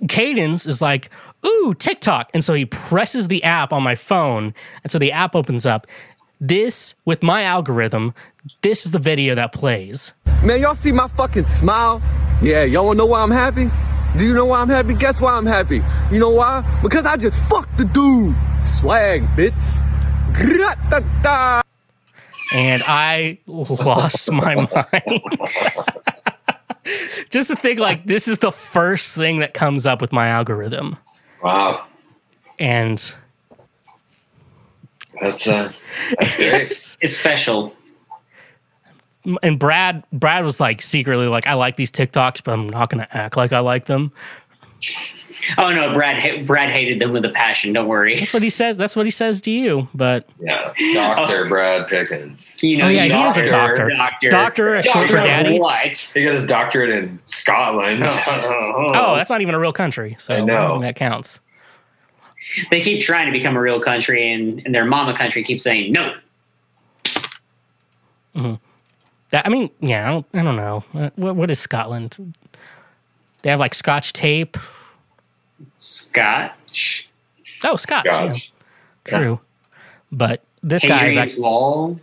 [0.08, 1.10] Cadence is like,
[1.44, 2.30] ooh, TikTok.
[2.32, 4.54] And so he presses the app on my phone.
[4.82, 5.86] And so the app opens up.
[6.40, 8.14] This, with my algorithm,
[8.62, 10.12] this is the video that plays.
[10.42, 12.00] Man, y'all see my fucking smile?
[12.40, 13.68] Yeah, y'all wanna know why I'm happy?
[14.16, 14.94] Do you know why I'm happy?
[14.94, 15.82] Guess why I'm happy?
[16.10, 16.64] You know why?
[16.82, 18.34] Because I just fucked the dude.
[18.60, 19.54] Swag, bitch.
[20.34, 21.62] Grat-ta-ta.
[22.52, 25.22] And I lost my mind.
[27.30, 30.96] Just to think like this is the first thing that comes up with my algorithm.
[31.42, 31.86] Wow.
[32.58, 33.14] And
[35.20, 35.70] That's uh,
[36.18, 36.54] that's great.
[36.54, 37.74] It's, it's special.
[39.42, 43.08] And Brad Brad was like secretly like I like these TikToks, but I'm not gonna
[43.12, 44.12] act like I like them.
[45.56, 47.72] Oh no, Brad Brad hated them with a passion.
[47.72, 48.16] Don't worry.
[48.18, 48.76] That's what he says.
[48.76, 49.88] That's what he says to you.
[49.94, 52.54] But Yeah, Doctor Brad Pickens.
[52.60, 54.28] You know, Oh, yeah, he is a doctor, doctor.
[54.30, 55.58] doctor, Doctor, short for Doctor daddy.
[55.58, 55.96] What?
[56.14, 58.02] He got his doctorate in Scotland.
[58.04, 58.12] oh,
[58.94, 60.68] oh that's not even a real country, so I I know.
[60.68, 61.40] don't that counts.
[62.70, 65.92] They keep trying to become a real country, and, and their mama country keeps saying
[65.92, 66.14] no.
[68.34, 68.54] Mm-hmm.
[69.30, 70.84] That I mean, yeah, I don't, I don't know.
[71.16, 72.34] What, what is Scotland?
[73.42, 74.56] They have like Scotch tape.
[75.74, 77.08] Scotch.
[77.64, 78.06] Oh, Scotch.
[78.06, 78.32] yeah.
[78.32, 78.52] Scotch.
[79.04, 79.40] True.
[80.10, 81.42] But this guy is Hadrian's actually.
[81.42, 82.00] Wall.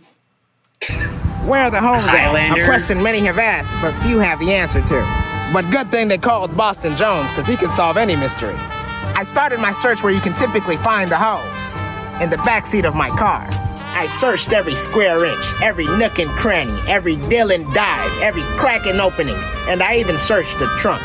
[1.44, 2.10] Where are the homes at?
[2.10, 2.62] Highlander.
[2.62, 5.50] A question many have asked, but few have the answer to.
[5.52, 8.54] But good thing they called Boston Jones, because he can solve any mystery.
[8.54, 12.94] I started my search where you can typically find the hoes in the backseat of
[12.94, 13.48] my car.
[13.96, 18.84] I searched every square inch, every nook and cranny, every dill and dive, every crack
[18.84, 19.38] and opening,
[19.68, 21.00] and I even searched the trunk.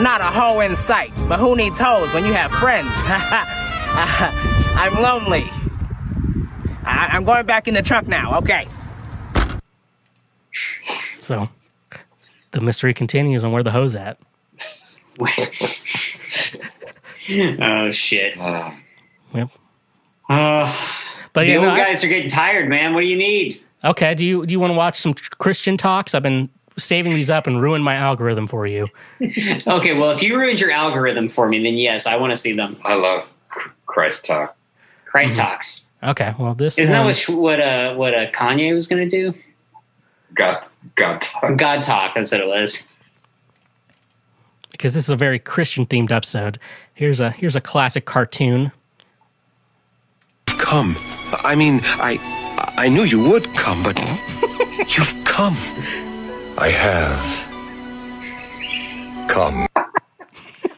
[0.00, 2.88] Not a hoe in sight, but who needs hoes when you have friends?
[4.78, 5.42] I'm lonely.
[6.84, 8.68] I- I'm going back in the trunk now, okay?
[11.18, 11.48] So
[12.52, 14.18] the mystery continues on where the hoe's at.
[17.60, 18.36] oh shit.
[18.36, 19.50] Yep.
[20.28, 20.72] Uh,
[21.36, 22.94] But the yeah, no, old I- guys are getting tired, man.
[22.94, 23.60] What do you need?
[23.84, 24.14] Okay.
[24.14, 26.14] Do you do you want to watch some Christian talks?
[26.14, 28.88] I've been saving these up and ruined my algorithm for you.
[29.66, 32.52] Okay, well, if you ruined your algorithm for me, then yes, I want to see
[32.54, 32.76] them.
[32.84, 33.26] I love
[33.86, 34.56] Christ talk.
[35.04, 35.48] Christ Mm-hmm.
[35.50, 35.88] talks.
[36.02, 36.32] Okay.
[36.38, 39.34] Well, this Isn't that what what uh what uh, Kanye was going to do?
[40.34, 40.64] God,
[40.96, 41.56] God talk.
[41.56, 42.14] God talk.
[42.14, 42.88] That's what it was.
[44.72, 46.58] because this is a very Christian themed episode.
[46.94, 48.72] Here's a here's a classic cartoon.
[50.58, 50.96] Come.
[51.32, 52.18] I mean, I
[52.76, 53.98] I knew you would come, but
[54.96, 55.56] you've come.
[56.58, 57.44] I have
[59.28, 59.66] come.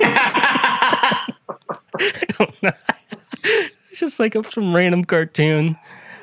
[3.90, 5.76] It's just like a, some random cartoon.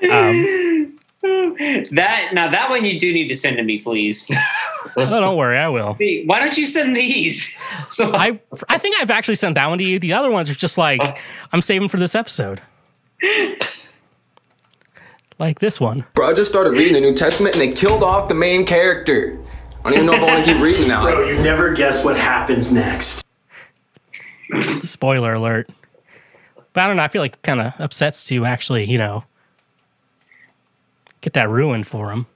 [0.09, 0.91] Um,
[1.91, 4.29] That now that one you do need to send to me, please.
[4.95, 5.97] oh, don't worry, I will.
[6.25, 7.51] Why don't you send these?
[7.89, 9.97] So I I think I've actually sent that one to you.
[9.97, 11.01] The other ones are just like
[11.51, 12.61] I'm saving for this episode.
[15.37, 16.05] Like this one.
[16.13, 19.37] Bro, I just started reading the New Testament and they killed off the main character.
[19.83, 21.03] I don't even know if I want to keep reading now.
[21.09, 23.25] Bro, you never guess what happens next.
[24.81, 25.69] Spoiler alert.
[26.73, 27.03] But I don't know.
[27.03, 29.23] I feel like it kind of upsets to actually, you know,
[31.21, 32.27] get that ruined for him.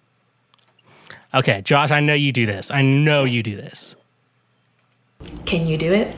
[1.33, 2.71] Okay, Josh, I know you do this.
[2.71, 3.95] I know you do this.
[5.45, 6.15] Can you do it?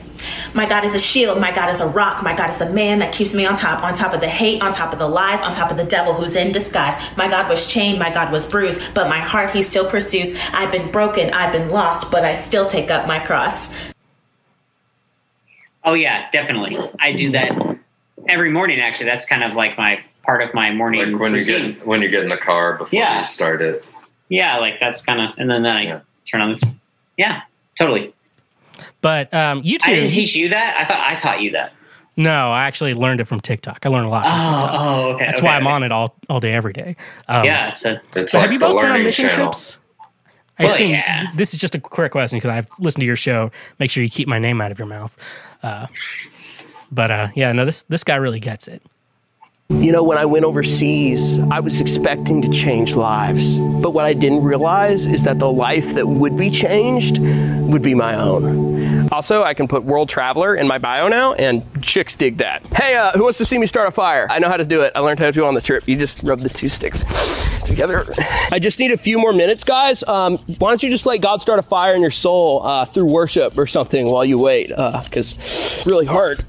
[0.54, 1.40] My God is a shield.
[1.40, 2.22] My God is a rock.
[2.22, 4.62] My God is the man that keeps me on top, on top of the hate,
[4.62, 6.98] on top of the lies, on top of the devil who's in disguise.
[7.16, 7.98] My God was chained.
[7.98, 10.38] My God was bruised, but my heart he still pursues.
[10.52, 11.30] I've been broken.
[11.32, 13.72] I've been lost, but I still take up my cross.
[15.84, 16.78] Oh yeah, definitely.
[17.00, 17.78] I do that
[18.28, 18.80] every morning.
[18.80, 22.02] Actually, that's kind of like my part of my morning Like when you get when
[22.02, 23.22] you get in the car before Yeah.
[23.22, 23.84] you start it.
[24.28, 26.52] yeah, like that's kind of, and then, then I turn on.
[26.52, 26.72] The,
[27.16, 27.40] yeah,
[27.76, 28.14] totally.
[29.02, 29.88] But um, YouTube.
[29.88, 30.76] I didn't teach you that.
[30.78, 31.74] I thought I taught you that.
[32.16, 33.84] No, I actually learned it from TikTok.
[33.84, 34.24] I learned a lot.
[34.24, 34.80] From Oh, TikTok.
[34.80, 35.72] oh, okay, That's okay, why I'm okay.
[35.74, 36.96] on it all all day, every day.
[37.28, 38.00] Um, yeah, it's a.
[38.16, 39.46] It's but like have you both been on mission channel.
[39.46, 39.78] trips?
[40.58, 41.24] I Well, assume yeah.
[41.34, 43.50] this is just a quick question because I've listened to your show.
[43.78, 45.16] Make sure you keep my name out of your mouth.
[45.62, 45.86] Uh,
[46.90, 48.82] but uh, yeah, no, this this guy really gets it.
[49.70, 53.56] You know, when I went overseas, I was expecting to change lives.
[53.80, 57.18] But what I didn't realize is that the life that would be changed
[57.72, 58.91] would be my own.
[59.10, 62.64] Also, I can put world traveler in my bio now, and chicks dig that.
[62.66, 64.26] Hey, uh, who wants to see me start a fire?
[64.30, 64.92] I know how to do it.
[64.94, 65.88] I learned how to do it on the trip.
[65.88, 67.02] You just rub the two sticks
[67.66, 68.04] together.
[68.50, 70.02] I just need a few more minutes, guys.
[70.04, 73.06] Um, why don't you just let God start a fire in your soul uh, through
[73.06, 74.68] worship or something while you wait?
[74.68, 76.44] Because it's really hard.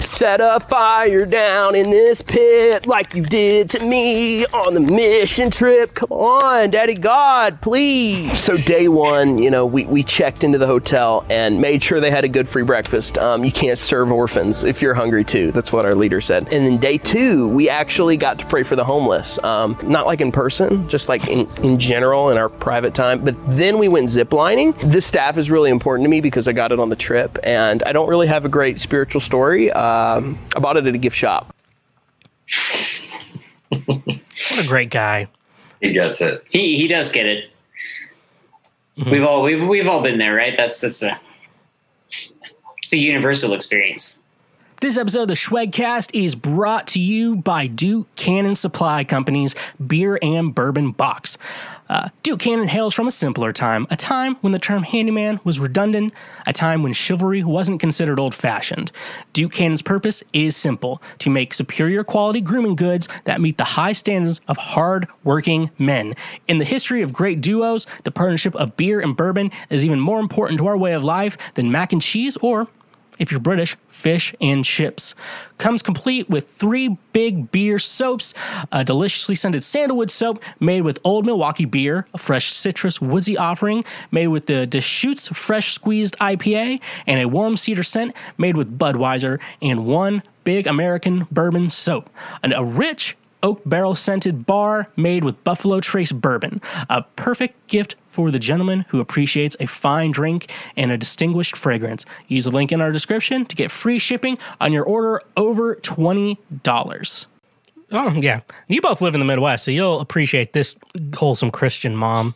[0.00, 5.50] Set a fire down in this pit like you did to me on the mission
[5.50, 5.94] trip.
[5.94, 8.38] Come on, Daddy God, please.
[8.38, 12.10] So, day one, you know, we, we checked into the hotel and made sure they
[12.10, 13.18] had a good free breakfast.
[13.18, 15.52] Um, you can't serve orphans if you're hungry too.
[15.52, 16.52] That's what our leader said.
[16.52, 19.42] And then day two, we actually got to pray for the homeless.
[19.44, 23.24] Um, not like in person, just like in, in general in our private time.
[23.24, 24.78] But then we went ziplining.
[24.80, 27.82] This staff is really important to me because I got it on the trip and
[27.84, 29.70] I don't really have a great spiritual story.
[29.72, 31.54] Um, I bought it at a gift shop.
[33.70, 35.28] What a great guy.
[35.80, 36.44] He gets it.
[36.50, 37.50] He he does get it.
[38.96, 39.10] Mm-hmm.
[39.10, 40.56] We've all we've we've all been there, right?
[40.56, 41.18] That's that's a
[42.82, 44.20] it's a universal experience.
[44.80, 49.54] This episode of the Shwedcast is brought to you by Duke Cannon Supply Company's
[49.86, 51.38] Beer and Bourbon Box.
[51.92, 55.60] Uh, Duke Cannon hails from a simpler time, a time when the term handyman was
[55.60, 56.14] redundant,
[56.46, 58.90] a time when chivalry wasn't considered old fashioned.
[59.34, 63.92] Duke Cannon's purpose is simple to make superior quality grooming goods that meet the high
[63.92, 66.14] standards of hard working men.
[66.48, 70.18] In the history of great duos, the partnership of beer and bourbon is even more
[70.18, 72.68] important to our way of life than mac and cheese or
[73.18, 75.14] if you're British, fish and chips.
[75.58, 78.34] Comes complete with three big beer soaps,
[78.72, 83.84] a deliciously scented sandalwood soap made with old Milwaukee beer, a fresh citrus woodsy offering
[84.10, 89.40] made with the Deschutes fresh squeezed IPA, and a warm cedar scent made with Budweiser,
[89.60, 92.10] and one big American bourbon soap.
[92.42, 96.60] And a rich oak barrel scented bar made with Buffalo Trace bourbon.
[96.88, 102.04] A perfect gift for the gentleman who appreciates a fine drink and a distinguished fragrance.
[102.28, 107.26] Use the link in our description to get free shipping on your order over $20.
[107.94, 108.40] Oh, yeah.
[108.68, 110.76] You both live in the Midwest, so you'll appreciate this
[111.14, 112.34] wholesome Christian mom.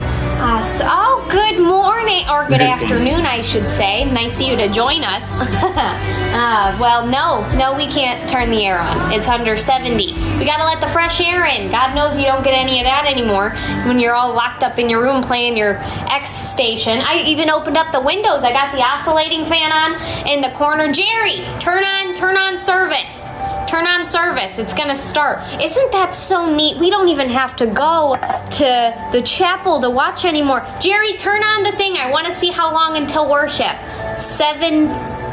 [0.00, 1.83] Uh, so, oh, good morning,
[2.28, 4.04] or good This one's- afternoon, I should say.
[4.12, 5.32] Nice of you to join us.
[5.40, 9.12] uh, well, no, no, we can't turn the air on.
[9.12, 10.12] It's under 70.
[10.38, 11.70] We gotta let the fresh air in.
[11.70, 13.50] God knows you don't get any of that anymore
[13.86, 15.76] when you're all locked up in your room playing your
[16.10, 16.98] X station.
[17.00, 18.44] I even opened up the windows.
[18.44, 19.92] I got the oscillating fan on
[20.28, 20.92] in the corner.
[20.92, 23.28] Jerry, turn on, turn on service.
[23.66, 24.58] Turn on service.
[24.58, 25.40] It's gonna start.
[25.60, 26.78] Isn't that so neat?
[26.78, 30.64] We don't even have to go to the chapel to watch anymore.
[30.80, 31.96] Jerry, turn on the thing.
[31.96, 33.76] I want to see how long until worship.
[34.18, 34.88] Seven,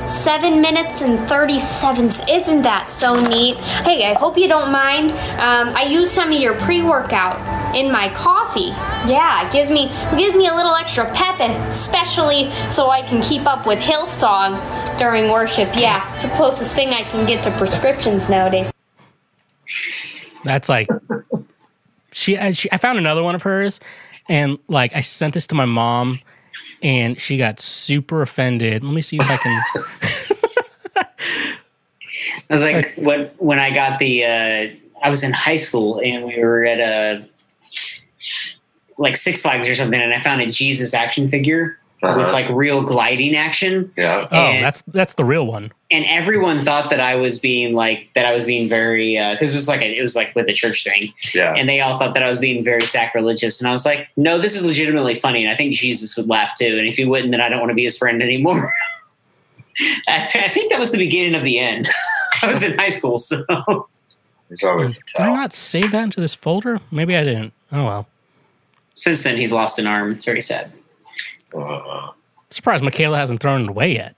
[0.06, 2.06] seven minutes and thirty-seven.
[2.06, 3.57] Isn't that so neat?
[3.57, 5.11] Hey, I hope you don't mind.
[5.11, 8.72] Um, I use some of your pre-workout in my coffee.
[9.10, 13.22] Yeah, it gives me it gives me a little extra pep, especially so I can
[13.22, 14.60] keep up with Hillsong
[14.98, 15.69] during worship.
[15.76, 18.72] Yeah, it's the closest thing I can get to prescriptions nowadays.
[20.44, 20.88] That's like
[22.11, 22.72] she, she.
[22.72, 23.80] I found another one of hers,
[24.28, 26.19] and like I sent this to my mom,
[26.81, 28.83] and she got super offended.
[28.83, 29.63] Let me see if I can.
[32.49, 34.67] I was like, when when I got the, uh,
[35.03, 37.27] I was in high school and we were at a
[38.97, 42.32] like Six Flags or something, and I found a Jesus action figure with Uh-huh.
[42.32, 43.91] like real gliding action.
[43.98, 44.28] Yeah.
[44.32, 45.72] Oh, that's that's the real one.
[45.91, 48.26] and everyone thought that I was being like that.
[48.26, 50.84] I was being very because it was like a, it was like with a church
[50.84, 51.53] thing, Yeah.
[51.56, 53.60] and they all thought that I was being very sacrilegious.
[53.61, 56.53] And I was like, no, this is legitimately funny, and I think Jesus would laugh
[56.57, 56.78] too.
[56.80, 58.72] And if he wouldn't, then I don't want to be his friend anymore.
[60.07, 61.88] I, I think that was the beginning of the end.
[62.44, 63.44] I was in high school, so
[64.49, 66.80] There's always Did I not save that into this folder?
[66.91, 67.53] Maybe I didn't.
[67.72, 68.07] Oh well.
[68.95, 70.11] since then he's lost an arm.
[70.11, 70.72] It's very sad.
[72.49, 74.15] Surprised Michaela hasn't thrown it away yet.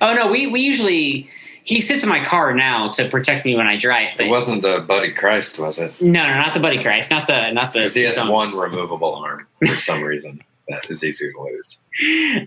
[0.00, 1.28] Oh no, we we usually
[1.64, 4.12] he sits in my car now to protect me when I drive.
[4.16, 5.92] But It wasn't the Buddy Christ, was it?
[6.00, 7.80] no, no, not the Buddy Christ, not the not the.
[7.80, 10.40] 'Cause he has one removable arm for some reason.
[10.68, 11.78] That is easy to lose.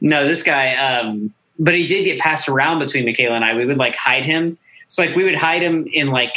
[0.01, 0.75] no, this guy.
[0.75, 3.53] Um, but he did get passed around between Michaela and I.
[3.55, 4.57] We would like hide him.
[4.87, 6.33] So like we would hide him in like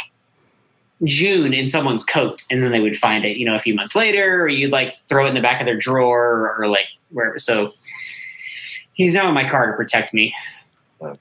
[1.05, 3.95] June in someone's coat, and then they would find it, you know, a few months
[3.95, 6.85] later, or you'd like throw it in the back of their drawer, or, or like
[7.11, 7.37] wherever.
[7.37, 7.73] So
[8.93, 10.33] he's now in my car to protect me.
[10.99, 11.17] Well,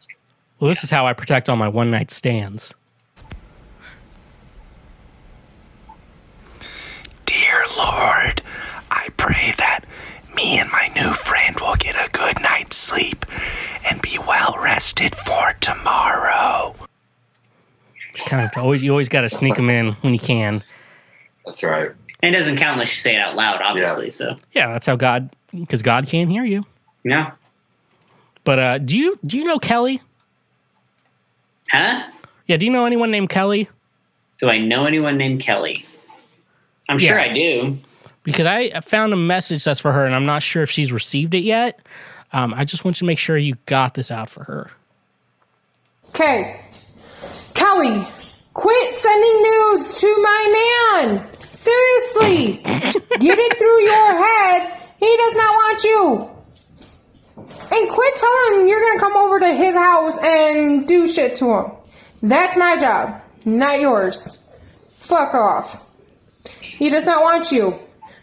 [0.60, 2.74] this is how I protect all my one night stands.
[7.26, 8.42] Dear Lord,
[8.90, 9.84] I pray that
[10.36, 13.26] me and my new friend will get a good night's sleep
[13.88, 16.74] and be well rested for tomorrow.
[18.26, 20.62] Kind of always you always got to sneak them in when you can.
[21.44, 21.90] That's right.
[22.22, 24.10] And it doesn't count unless you say it out loud, obviously.
[24.10, 26.64] So Yeah, that's how God because God can't hear you.
[27.04, 27.32] yeah.
[28.44, 30.00] But uh, do you do you know Kelly?
[31.70, 32.08] Huh?
[32.46, 32.56] Yeah.
[32.56, 33.68] Do you know anyone named Kelly?
[34.38, 35.86] Do I know anyone named Kelly?
[36.88, 37.78] I'm sure I do.
[38.24, 41.34] Because I found a message that's for her, and I'm not sure if she's received
[41.34, 41.80] it yet.
[42.32, 44.70] Um, I just want you to make sure you got this out for her.
[46.10, 46.60] Okay.
[47.54, 48.06] Kelly,
[48.54, 51.26] quit sending nudes to my man.
[51.40, 52.62] Seriously.
[52.64, 54.78] Get it through your head.
[54.98, 56.41] He does not want you.
[57.74, 61.50] And quit telling him you're to come over to his house and do shit to
[61.56, 61.72] him.
[62.22, 64.42] That's my job, not yours.
[64.90, 65.82] Fuck off.
[66.60, 67.78] He does not want you.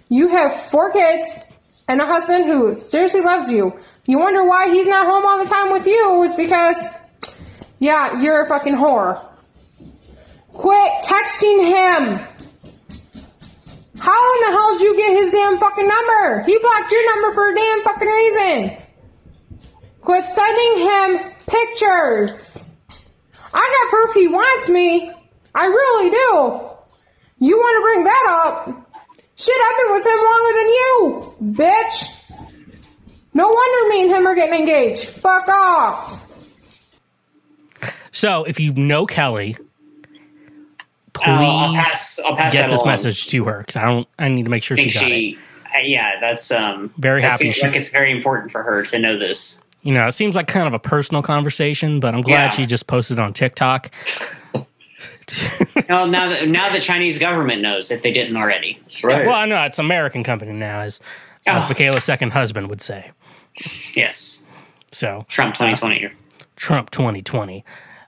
[0.08, 1.46] You have four kids
[1.88, 3.74] and a husband who seriously loves you.
[4.06, 6.24] You wonder why he's not home all the time with you.
[6.24, 6.78] It's because
[7.80, 9.24] yeah, you're a fucking whore.
[10.54, 12.20] Quit texting him.
[13.98, 16.44] How in the hell did you get his damn fucking number?
[16.44, 18.78] He blocked your number for a damn fucking reason.
[20.02, 22.64] Quit sending him pictures.
[23.54, 25.12] I got proof he wants me.
[25.56, 27.46] I really do.
[27.46, 28.92] You want to bring that up?
[29.36, 32.16] Shit, I've been with him longer than you, bitch.
[33.34, 35.08] No wonder me and him are getting engaged.
[35.10, 36.26] Fuck off.
[38.12, 39.56] So if you know Kelly,
[41.14, 42.92] please Uh, I'll pass- I'll pass get this along.
[42.94, 44.08] message to her because I don't.
[44.18, 45.16] I need to make sure I she think got it.
[45.16, 48.64] she, uh, yeah, that's um Very that happy seems she- like it's very important for
[48.64, 49.62] her to know this.
[49.82, 52.50] You know, it seems like kind of a personal conversation, but I'm glad Yeah.
[52.50, 53.92] she just posted on TikTok.
[54.54, 54.68] Well,
[56.10, 58.78] now that now the Chinese government knows if they didn't already.
[58.82, 61.00] That's Well, I know it's an American company now, as
[61.48, 61.68] as Oh.
[61.68, 63.12] Michaela's second husband would say.
[63.96, 64.44] Yes.
[64.92, 66.10] So Trump 2020.
[66.56, 67.64] Trump 2020.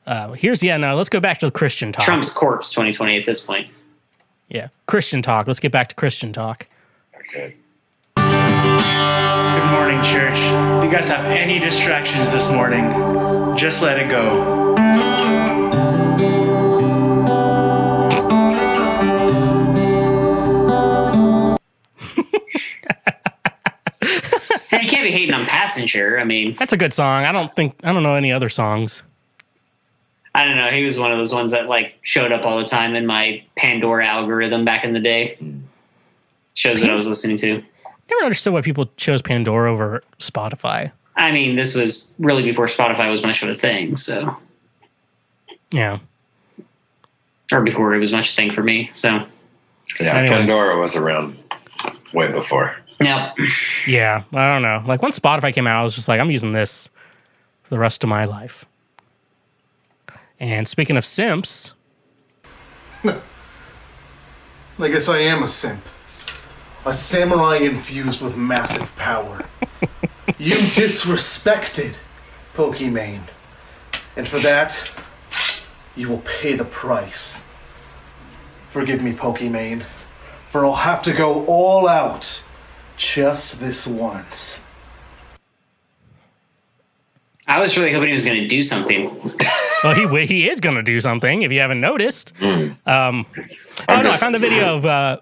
[0.05, 0.77] Uh, here's yeah.
[0.77, 2.03] No, let's go back to the Christian talk.
[2.03, 3.67] Trump's corpse 2020 at this point.
[4.49, 5.47] yeah, Christian talk.
[5.47, 6.65] Let's get back to Christian talk.
[7.33, 7.53] Good
[9.71, 10.37] morning, church.
[10.37, 12.83] If you guys have any distractions this morning,
[13.57, 14.75] just let it go.
[24.69, 26.17] Hey, you can't be hating on Passenger.
[26.17, 27.25] I mean, That's a good song.
[27.25, 29.03] I don't think I don't know any other songs.
[30.33, 30.69] I don't know.
[30.69, 33.43] He was one of those ones that like showed up all the time in my
[33.57, 35.37] Pandora algorithm back in the day.
[36.55, 37.61] Shows what I was listening to.
[38.11, 40.91] I never understood why people chose Pandora over Spotify.
[41.15, 44.35] I mean, this was really before Spotify was much of a thing, so
[45.71, 45.99] Yeah.
[47.53, 48.89] or before it was much a thing for me.
[48.93, 49.25] So
[49.99, 50.47] Yeah, Anyways.
[50.49, 51.37] Pandora was around
[52.13, 52.75] way before.
[52.99, 53.31] no,
[53.87, 54.83] Yeah, I don't know.
[54.85, 56.89] Like when Spotify came out, I was just like, I'm using this
[57.63, 58.65] for the rest of my life.
[60.39, 61.73] And speaking of simps,
[63.05, 65.81] I guess I am a simp.
[66.85, 69.45] A samurai infused with massive power.
[70.39, 71.95] you disrespected
[72.55, 73.21] Pokimane.
[74.15, 75.11] And for that,
[75.95, 77.45] you will pay the price.
[78.69, 79.83] Forgive me, Pokimane,
[80.47, 82.43] for I'll have to go all out
[82.97, 84.65] just this once.
[87.47, 89.09] I was really hoping he was going to do something.
[89.83, 91.41] well, he he is going to do something.
[91.41, 93.25] If you haven't noticed, um, oh
[93.87, 95.17] no, I found the video of uh,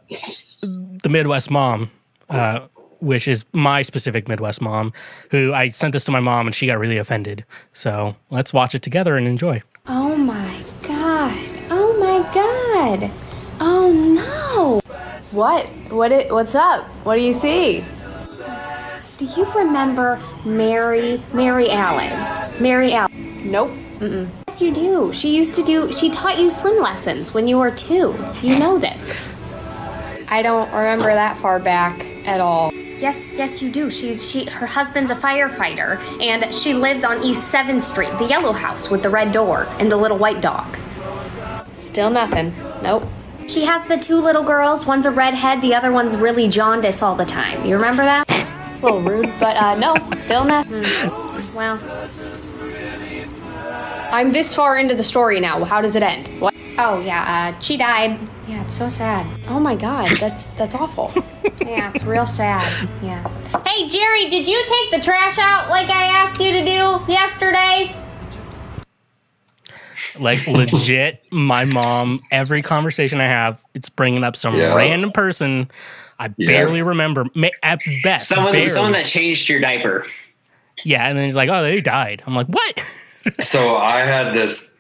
[0.62, 1.92] the Midwest mom,
[2.30, 2.68] uh,
[3.00, 4.94] which is my specific Midwest mom,
[5.32, 7.46] who I sent this to my mom and she got really offended.
[7.74, 9.62] So let's watch it together and enjoy.
[9.88, 11.38] Oh my god.
[11.70, 13.12] Oh my god.
[13.60, 14.82] Oh no.
[15.32, 15.70] What?
[15.90, 16.86] What it, what's up?
[17.04, 17.86] What do you see?
[19.18, 22.62] Do you remember Mary Mary Allen?
[22.62, 23.52] Mary Allen.
[23.52, 23.72] Nope.
[24.00, 24.30] Mm-mm.
[24.48, 25.12] Yes, you do.
[25.14, 28.16] She used to do she taught you swim lessons when you were 2.
[28.42, 29.34] You know this.
[30.32, 32.72] I don't remember that far back at all.
[32.74, 33.90] Yes, yes, you do.
[33.90, 38.52] She, she, her husband's a firefighter, and she lives on East Seventh Street, the yellow
[38.52, 40.78] house with the red door and the little white dog.
[41.74, 42.54] Still nothing.
[42.84, 43.04] Nope.
[43.48, 44.86] She has the two little girls.
[44.86, 47.66] One's a redhead, the other one's really jaundice all the time.
[47.66, 48.26] You remember that?
[48.68, 50.84] It's a little rude, but uh, no, still nothing.
[51.56, 51.80] Well,
[54.12, 55.64] I'm this far into the story now.
[55.64, 56.28] How does it end?
[56.40, 56.49] What?
[56.82, 58.18] Oh yeah, uh, she died.
[58.48, 59.28] Yeah, it's so sad.
[59.50, 61.12] Oh my god, that's that's awful.
[61.66, 62.88] yeah, it's real sad.
[63.04, 63.22] Yeah.
[63.68, 67.94] Hey Jerry, did you take the trash out like I asked you to do yesterday?
[70.18, 72.22] Like legit, my mom.
[72.32, 74.74] Every conversation I have, it's bringing up some Yeah.
[74.74, 75.70] random person
[76.18, 76.48] I Yeah.
[76.48, 77.26] barely remember.
[77.62, 78.68] At best, Someone, barely.
[78.68, 80.06] someone that changed your diaper.
[80.86, 82.84] Yeah, and then he's like, "Oh, they died." I'm like, "What?"
[83.44, 84.72] So I had this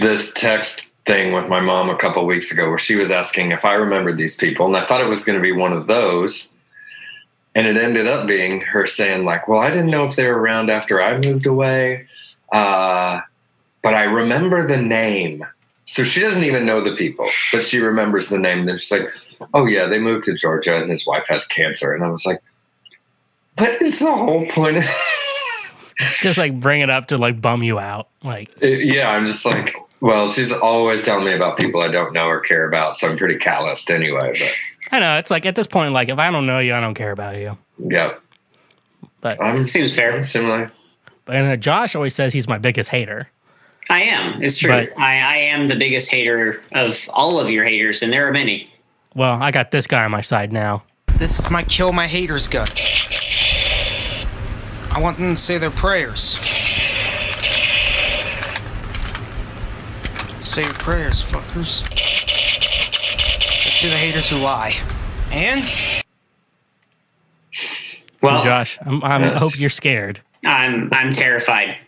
[0.00, 3.64] this text thing with my mom a couple weeks ago where she was asking if
[3.64, 6.54] I remembered these people, and I thought it was going to be one of those.
[7.54, 10.38] and it ended up being her saying like, "Well, I didn't know if they were
[10.38, 12.06] around after I moved away,
[12.52, 13.20] uh,
[13.82, 15.44] but I remember the name."
[15.84, 18.66] So she doesn't even know the people, but she remembers the name.
[18.68, 19.12] And she's like,
[19.52, 22.40] "Oh yeah, they moved to Georgia, and his wife has cancer." And I was like,
[23.58, 24.84] "What is the whole point?" of
[26.20, 28.08] Just like bring it up to like bum you out.
[28.24, 32.26] Like, yeah, I'm just like, well, she's always telling me about people I don't know
[32.26, 34.32] or care about, so I'm pretty calloused anyway.
[34.38, 34.54] But
[34.92, 36.94] I know it's like at this point, like if I don't know you, I don't
[36.94, 37.56] care about you.
[37.78, 38.16] yeah,
[39.22, 40.22] But I'm seems fair.
[40.22, 40.70] Similar.
[41.24, 43.30] But uh, Josh always says he's my biggest hater.
[43.90, 44.42] I am.
[44.42, 44.70] It's true.
[44.70, 48.32] But- I, I am the biggest hater of all of your haters, and there are
[48.32, 48.68] many.
[49.14, 50.82] Well, I got this guy on my side now.
[51.16, 52.66] This is my kill my haters gun.
[54.90, 56.40] I want them to say their prayers.
[60.52, 61.80] Say your prayers, fuckers.
[63.64, 64.74] Let's hear the haters who lie.
[65.30, 65.64] And
[68.20, 70.20] Well, Josh, I'm, I'm, I hope you're scared.
[70.44, 71.78] I'm I'm terrified.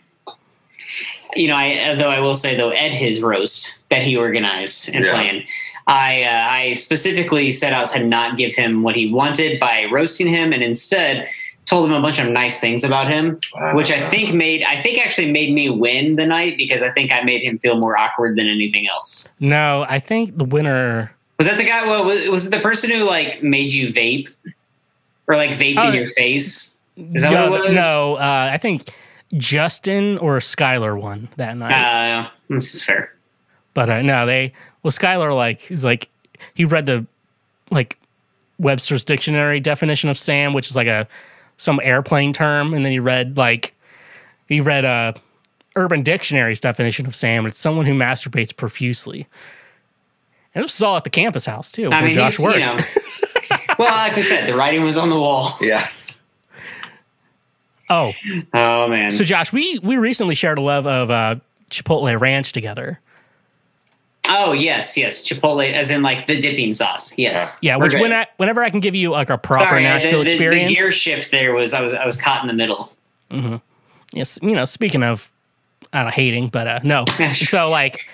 [1.35, 5.05] You know, I though I will say though, at his roast that he organized and
[5.05, 5.11] Yeah.
[5.11, 5.43] planned,
[5.85, 10.25] I uh, I specifically set out to not give him what he wanted by roasting
[10.25, 11.27] him, and instead
[11.65, 13.39] told him a bunch of nice things about him,
[13.73, 17.11] which I think made I think actually made me win the night because I think
[17.11, 19.33] I made him feel more awkward than anything else.
[19.39, 21.11] No, I think the winner.
[21.37, 21.85] Was that the guy?
[21.85, 24.29] Well, was, was it the person who like made you vape
[25.27, 25.89] or like vaped Oh.
[25.89, 26.75] in your face?
[26.97, 27.75] Is that no, what it was?
[27.75, 28.89] No, uh, I think
[29.37, 31.73] Justin or Skylar won that night.
[31.73, 33.11] Uh, this is fair.
[33.73, 36.07] But uh, no, they well, Skylar like he's like
[36.53, 37.05] he read the
[37.71, 37.97] like
[38.59, 41.05] Webster's dictionary definition of Sam, which is like a
[41.57, 43.73] some airplane term, and then he read like
[44.47, 45.15] he read a
[45.75, 47.45] Urban Dictionary's definition of Sam.
[47.45, 49.27] It's someone who masturbates profusely.
[50.53, 52.59] And this was all at the campus house too, I where mean, Josh worked.
[52.59, 52.75] you know,
[53.79, 55.51] well, like we said, the writing was on the wall.
[55.59, 55.89] Yeah.
[57.89, 58.13] oh,
[58.53, 59.11] oh man.
[59.11, 61.35] So Josh, we we recently shared a love of uh,
[61.69, 62.99] Chipotle Ranch together.
[64.29, 67.17] Oh yes, yes, Chipotle, as in like the dipping sauce.
[67.17, 69.83] Yes, Yeah, We're which when I, whenever I can give you like a proper Sorry,
[69.83, 70.69] Nashville the, the- experience.
[70.69, 72.91] The gear shift there was I was I was caught in the middle.
[73.31, 73.57] Mm-hmm.
[74.13, 75.31] Yes, you know, speaking of
[75.93, 77.05] I don't know, hating, but uh, no.
[77.33, 78.07] so like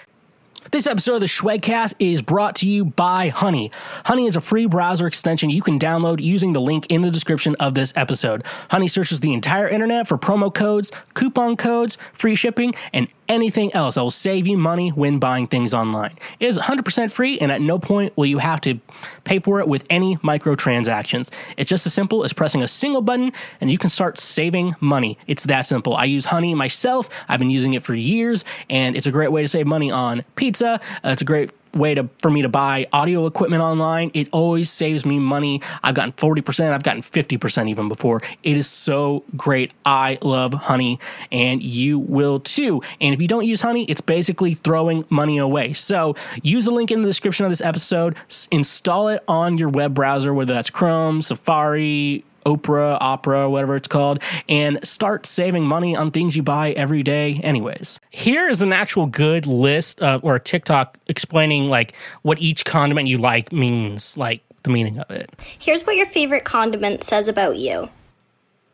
[0.72, 3.72] this episode of the Shwedcast is brought to you by Honey.
[4.06, 7.56] Honey is a free browser extension you can download using the link in the description
[7.60, 8.44] of this episode.
[8.70, 13.96] Honey searches the entire internet for promo codes, coupon codes, free shipping, and anything else
[13.96, 16.18] that will save you money when buying things online.
[16.40, 18.80] It is 100% free, and at no point will you have to
[19.24, 21.30] pay for it with any microtransactions.
[21.58, 25.18] It's just as simple as pressing a single button, and you can start saving money.
[25.28, 25.96] It's that simple.
[25.96, 27.10] I use Honey myself.
[27.28, 30.24] I've been using it for years, and it's a great way to save money on
[30.36, 30.80] pizza.
[31.04, 34.12] Uh, it's a great way to for me to buy audio equipment online.
[34.14, 35.62] It always saves me money.
[35.84, 38.22] I've gotten 40%, I've gotten 50% even before.
[38.44, 39.72] It is so great.
[39.86, 41.00] I love honey
[41.32, 42.82] and you will too.
[43.00, 45.74] And if you don't use honey, it's basically throwing money away.
[45.74, 48.16] So, use the link in the description of this episode,
[48.52, 54.22] install it on your web browser whether that's Chrome, Safari, Opera, Opera, whatever it's called,
[54.48, 58.00] and start saving money on things you buy every day, anyways.
[58.10, 63.08] Here is an actual good list uh, or a TikTok explaining like what each condiment
[63.08, 65.30] you like means, like the meaning of it.
[65.60, 67.90] Here's what your favorite condiment says about you.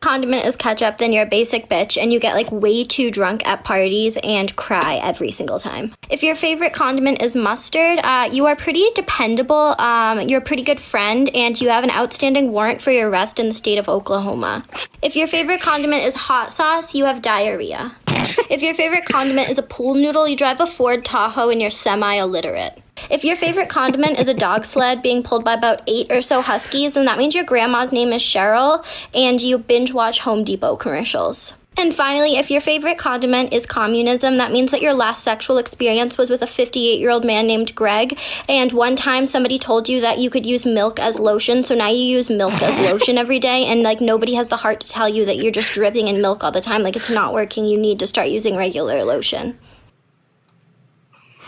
[0.00, 3.46] Condiment is ketchup, then you're a basic bitch and you get like way too drunk
[3.46, 5.92] at parties and cry every single time.
[6.08, 10.62] If your favorite condiment is mustard, uh, you are pretty dependable, um, you're a pretty
[10.62, 13.88] good friend, and you have an outstanding warrant for your arrest in the state of
[13.88, 14.64] Oklahoma.
[15.02, 17.92] If your favorite condiment is hot sauce, you have diarrhea.
[18.50, 21.70] If your favorite condiment is a pool noodle, you drive a Ford Tahoe and you're
[21.70, 22.82] semi illiterate.
[23.10, 26.42] If your favorite condiment is a dog sled being pulled by about eight or so
[26.42, 28.84] huskies, then that means your grandma's name is Cheryl
[29.14, 31.54] and you binge watch Home Depot commercials.
[31.80, 36.18] And finally, if your favorite condiment is communism, that means that your last sexual experience
[36.18, 38.18] was with a 58 year old man named Greg.
[38.48, 41.88] And one time somebody told you that you could use milk as lotion, so now
[41.88, 43.64] you use milk as lotion every day.
[43.66, 46.42] And like nobody has the heart to tell you that you're just dripping in milk
[46.42, 46.82] all the time.
[46.82, 47.64] Like it's not working.
[47.64, 49.56] You need to start using regular lotion.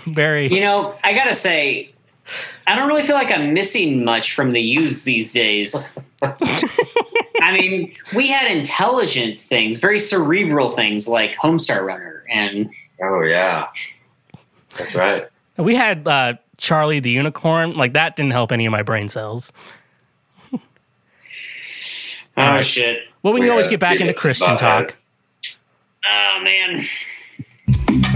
[0.14, 0.48] Very.
[0.48, 1.92] You know, I gotta say,
[2.66, 5.98] I don't really feel like I'm missing much from the youths these days.
[6.22, 12.70] I mean, we had intelligent things, very cerebral things like Homestar Runner, and
[13.02, 13.66] oh yeah,
[14.76, 15.26] that's right.
[15.56, 17.76] We had uh, Charlie the unicorn.
[17.76, 19.52] Like that didn't help any of my brain cells.
[22.36, 22.64] Oh Alright.
[22.64, 22.98] shit!
[23.22, 24.58] Well, we can We always get back into Christian Butthead.
[24.58, 24.96] talk.
[26.10, 26.84] Oh man.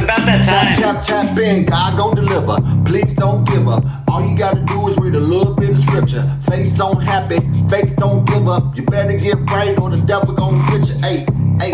[0.02, 0.76] About that time.
[0.76, 2.56] Tap, tap, tap in, God gon' deliver.
[2.84, 3.84] Please don't give up.
[4.08, 6.22] All you gotta do is read a little bit of scripture.
[6.42, 8.76] Face don't happy, faith don't give up.
[8.76, 10.94] You better get right or the devil gon' get you.
[11.00, 11.26] Hey,
[11.60, 11.72] hey,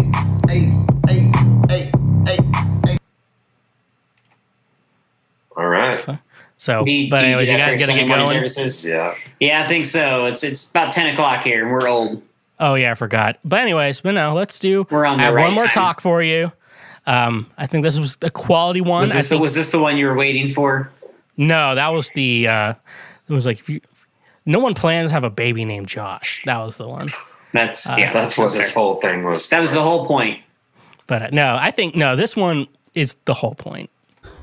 [0.48, 0.70] hey,
[1.08, 1.32] hey,
[1.68, 1.90] hey,
[2.26, 2.36] hey,
[2.86, 2.96] hey.
[5.56, 5.98] All right.
[6.58, 8.36] So, Do you- but do anyways, do you guys for gotta get morning going.
[8.48, 8.86] Services?
[8.86, 9.14] Yeah.
[9.40, 10.26] Yeah, I think so.
[10.26, 12.22] It's it's about ten o'clock here, and we're old.
[12.58, 13.38] Oh yeah, I forgot.
[13.44, 14.86] But anyways, but no, let's do.
[14.90, 15.70] We're on the I have right one more time.
[15.72, 16.52] talk for you.
[17.10, 19.00] Um, I think this was a quality one.
[19.00, 20.90] Was I this, the, was this the one you were waiting for?
[21.36, 22.46] no, that was the.
[22.48, 22.74] Uh,
[23.28, 23.80] it was like if you.
[24.46, 26.42] No one plans to have a baby named Josh.
[26.46, 27.10] That was the one.
[27.52, 28.12] That's Uh, yeah.
[28.12, 28.62] That's what fair.
[28.62, 29.48] this whole thing was.
[29.48, 30.40] That was the whole point.
[31.06, 32.14] But uh, no, I think no.
[32.16, 33.90] This one is the whole point.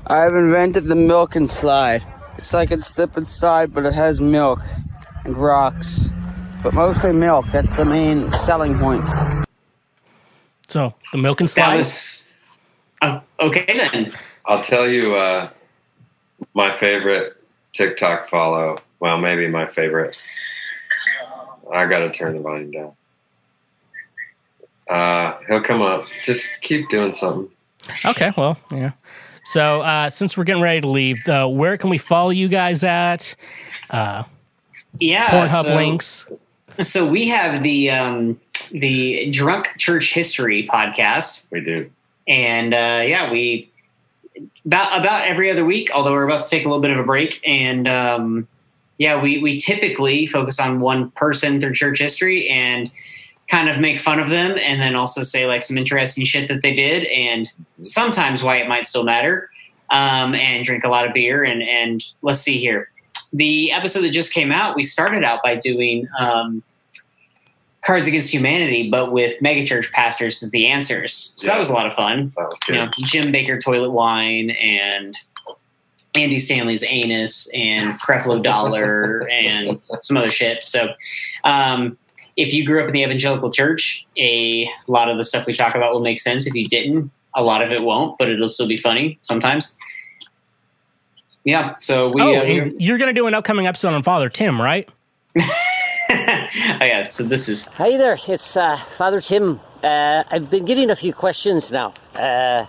[0.06, 2.02] I've invented the milk and slide.
[2.38, 4.60] It's like a slip and slide, but it has milk
[5.24, 6.10] and rocks.
[6.62, 7.46] But mostly milk.
[7.52, 9.04] That's the main selling point.
[10.68, 11.76] So the milk and That slide.
[11.76, 12.27] was
[13.02, 14.12] uh, okay then.
[14.46, 15.50] I'll tell you uh,
[16.54, 17.36] my favorite
[17.72, 18.76] TikTok follow.
[19.00, 20.20] Well, maybe my favorite.
[21.72, 22.92] I got to turn the volume down.
[24.88, 26.06] Uh, he'll come up.
[26.24, 27.50] Just keep doing something.
[28.04, 28.92] Okay, well, yeah.
[29.44, 32.84] So uh, since we're getting ready to leave, though, where can we follow you guys
[32.84, 33.34] at?
[33.90, 34.24] Uh,
[34.98, 35.28] Yeah.
[35.30, 36.26] Pornhub so- links.
[36.80, 41.46] So we have the um, the Drunk Church History podcast.
[41.50, 41.90] We do.
[42.28, 43.70] And uh, yeah, we
[44.64, 45.90] about about every other week.
[45.92, 48.48] Although we're about to take a little bit of a break, and um,
[48.98, 52.90] yeah, we we typically focus on one person through church history and
[53.48, 56.60] kind of make fun of them, and then also say like some interesting shit that
[56.62, 57.48] they did, and
[57.80, 59.50] sometimes why it might still matter,
[59.90, 62.90] um, and drink a lot of beer, and and let's see here.
[63.32, 66.62] The episode that just came out, we started out by doing um,
[67.84, 71.32] Cards Against Humanity, but with megachurch pastors as the answers.
[71.36, 72.32] So that was a lot of fun.
[72.36, 75.16] That was You know, Jim Bakker Toilet Wine and
[76.14, 80.66] Andy Stanley's Anus and Creflo Dollar and some other shit.
[80.66, 80.88] So
[81.44, 81.96] um,
[82.36, 85.74] if you grew up in the evangelical church, a lot of the stuff we talk
[85.74, 86.46] about will make sense.
[86.46, 89.76] If you didn't, a lot of it won't, but it'll still be funny sometimes.
[91.44, 92.20] Yeah, so we.
[92.20, 94.88] oh, uh, you're going to do an upcoming episode on Father Tim, right?
[96.80, 97.66] oh yeah, so this is.
[97.66, 99.60] Hi there, it's uh, Father Tim.
[99.82, 101.92] Uh, I've been getting a few questions now.
[102.14, 102.64] Uh,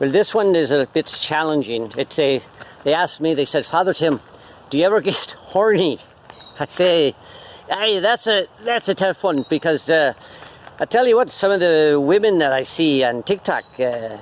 [0.00, 1.92] well, this one is a bit challenging.
[1.96, 2.40] It's a.
[2.82, 3.34] They asked me.
[3.34, 4.20] They said, Father Tim,
[4.68, 6.00] do you ever get horny?
[6.58, 7.14] I say,
[7.68, 10.14] hey, that's a that's a tough one because uh,
[10.80, 13.64] I tell you what, some of the women that I see on TikTok.
[13.78, 14.18] Uh,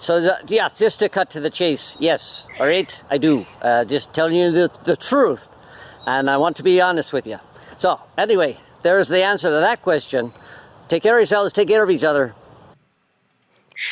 [0.00, 3.46] so th- yeah, just to cut to the chase, yes, all right, I do.
[3.62, 5.46] Uh, just telling you the, the truth,
[6.08, 7.38] and I want to be honest with you.
[7.78, 10.32] So anyway, there's the answer to that question.
[10.88, 11.52] Take care of yourselves.
[11.52, 12.34] Take care of each other.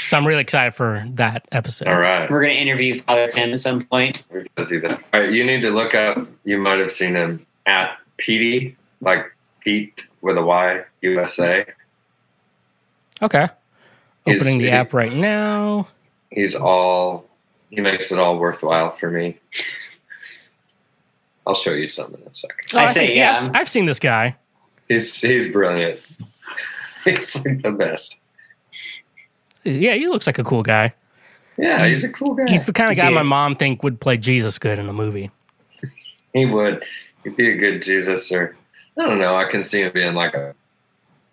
[0.07, 1.89] So I'm really excited for that episode.
[1.89, 2.31] All right.
[2.31, 4.23] We're going to interview Father Tim at some point.
[4.31, 5.03] We're gonna do that.
[5.13, 6.27] All right, you need to look up.
[6.45, 9.25] You might have seen him at PD, like
[9.61, 11.67] Pete with a Y USA.
[13.21, 13.49] Okay.
[14.25, 15.89] He's- Opening the he- app right now.
[16.31, 17.27] He's all.
[17.71, 19.39] He makes it all worthwhile for me.
[21.47, 22.59] I'll show you some in a second.
[22.75, 24.37] Oh, think- yeah, I've, I've seen this guy.
[24.89, 26.01] He's he's brilliant.
[27.05, 28.21] He's like the best.
[29.65, 30.95] Yeah, he looks like a cool guy.
[31.57, 32.45] Yeah, he's, a cool guy.
[32.49, 34.93] He's the kind of guy he- my mom think would play Jesus good in a
[34.93, 35.31] movie.
[36.33, 36.83] He would.
[37.25, 38.57] He'd be a good Jesus, or
[38.99, 39.37] I don't know.
[39.37, 40.55] I can see him being like a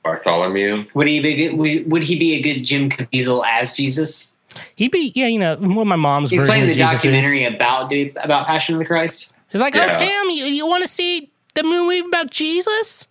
[0.04, 0.86] Bartholomew.
[0.94, 4.34] Would he be good, would, would he be a good Jim Caviezel as Jesus?
[4.76, 7.44] He'd be, yeah, you know, what my mom's He's version playing of the Jesus documentary
[7.46, 7.56] is.
[7.56, 9.32] about about Passion of the Christ.
[9.52, 9.94] He's like, Yeah.
[9.96, 13.08] oh, Tim, you, you want to see the movie about Jesus?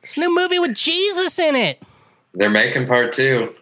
[0.00, 1.82] This new movie with Jesus in it.
[2.34, 3.54] They're making part two.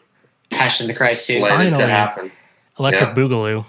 [0.50, 1.38] Passion of the Christ too.
[1.38, 1.90] Slated to Finally.
[1.90, 2.32] happen.
[2.78, 3.14] Electric Yeah.
[3.14, 3.64] Boogaloo.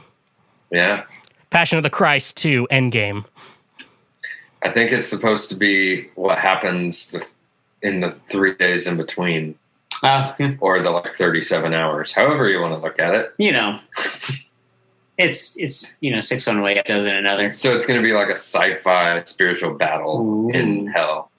[0.72, 1.04] Yeah.
[1.50, 3.26] Passion of the Christ 2, Endgame.
[4.64, 7.14] I think it's supposed to be what happens
[7.84, 9.56] in the three days in between,
[10.02, 12.12] Uh, or the like thirty-seven hours.
[12.14, 13.34] However you want to look at it.
[13.38, 13.80] you know,
[15.18, 17.52] it's it's you know six one way, a dozen another.
[17.52, 21.30] So it's going to be like a sci-fi spiritual battle in hell.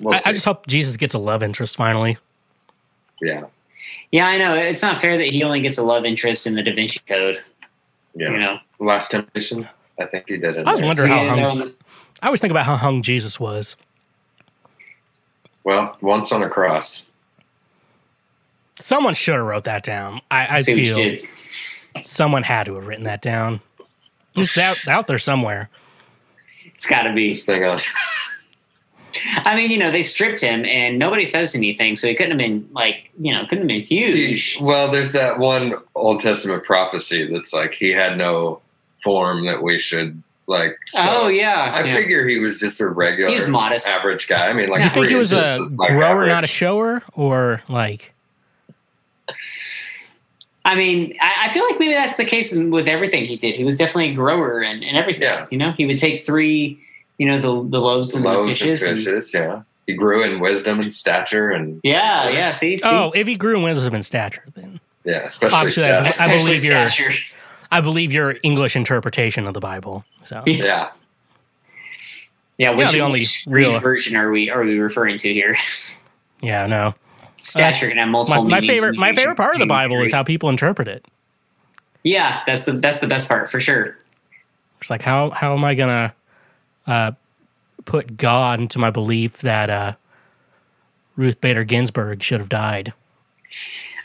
[0.00, 0.20] We'll I.
[0.26, 2.18] I just hope Jesus gets a love interest finally.
[3.20, 3.44] yeah.
[4.10, 4.54] Yeah, I know.
[4.54, 7.42] It's not fair that he only gets a love interest in the Da Vinci Code.
[8.14, 8.30] Yeah.
[8.30, 9.66] You know, Last Temptation.
[9.98, 10.66] I think he did it.
[10.66, 11.62] I was wondering how hung.
[11.62, 11.74] um,
[12.20, 13.74] I always think about how hung Jesus was.
[15.64, 17.06] Well, once on a cross.
[18.74, 20.20] Someone should have wrote that down.
[20.30, 21.26] I, I See feel did.
[22.02, 23.60] Someone had to have written that down.
[24.34, 25.68] It's out, out there somewhere.
[26.74, 27.30] It's got to be.
[27.30, 27.78] This thing.
[29.44, 32.38] I mean, you know, they stripped him, and nobody says anything, so he couldn't have
[32.38, 34.58] been like, you know, couldn't have been huge.
[34.60, 38.62] Well, there's that one Old Testament prophecy that's like he had no
[39.04, 40.78] form that we should like.
[40.96, 41.94] Oh, yeah, I yeah.
[41.94, 43.86] figure he was just a regular, He was modest.
[43.86, 44.48] average guy.
[44.48, 46.48] I mean, like, Do you think he was a inches is, like, grower, not a
[46.48, 48.11] shower, or like?
[50.72, 53.54] I mean, I, I feel like maybe that's the case with, with everything he did.
[53.56, 55.46] He was definitely a grower and, and everything.
[55.50, 56.80] You know, he would take three,
[57.18, 58.82] you know, the the loaves and loaves the fishes.
[58.82, 59.34] and and- fishes.
[59.34, 62.52] yeah, he grew in wisdom and stature, and yeah, yeah.
[62.52, 62.88] See, see?
[62.88, 66.32] Oh, if he grew in wisdom and stature, then yeah, especially obviously I, stature.
[66.32, 67.12] I believe your.
[67.70, 70.04] I believe your English interpretation of the Bible.
[70.24, 70.90] So yeah, yeah.
[72.58, 75.56] Yeah, Which, the only real- version are we are we referring to here?
[76.42, 76.94] yeah, no.
[77.42, 78.44] Stature can have My, multiple.
[78.44, 81.04] my meanings favorite my favorite part of the ancient Bible is how people interpret it.
[82.04, 83.96] Yeah, that's the that's the best part for sure.
[84.80, 86.14] It's like how how am I gonna
[86.86, 87.12] uh,
[87.84, 89.92] put God into my belief that uh,
[91.16, 92.92] Ruth Bader Ginsburg should have died?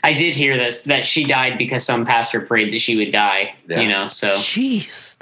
[0.04, 3.54] I did hear this that she died because some pastor prayed that she would die.
[3.68, 3.80] Yeah.
[3.80, 5.16] You know, so Jeez,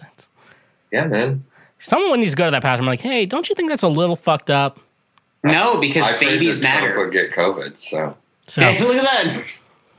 [0.93, 1.45] yeah, man.
[1.79, 2.83] someone needs to go to that pastor.
[2.83, 4.81] I'm like, hey, don't you think that's a little fucked up?
[5.45, 6.99] No, because I prayed babies that matter.
[6.99, 9.05] would get COVID, so So Hey, look at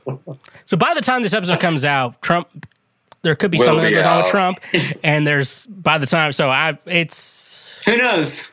[0.06, 0.36] that.
[0.64, 2.48] So by the time this episode comes out, Trump,
[3.22, 4.30] there could be Will something that be goes on with.
[4.30, 4.60] Trump,
[5.02, 6.32] and there's by the time.
[6.32, 8.52] So I, it's Who knows?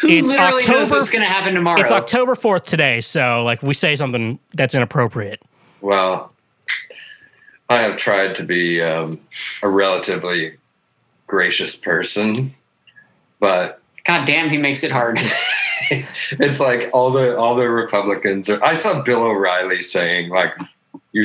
[0.00, 1.80] Who It's literally knows October- what's going to happen tomorrow?
[1.80, 3.00] it's October fourth today.
[3.02, 5.40] So like, if we say something that's inappropriate.
[5.80, 6.32] well.
[7.68, 9.18] I have tried to be um,
[9.60, 10.56] a relatively
[11.26, 12.54] gracious person,
[13.40, 15.18] but God damn, he makes it hard.
[15.90, 18.48] it's like all the all the Republicans.
[18.48, 20.52] Are, I saw Bill O'Reilly saying like,
[21.12, 21.24] "You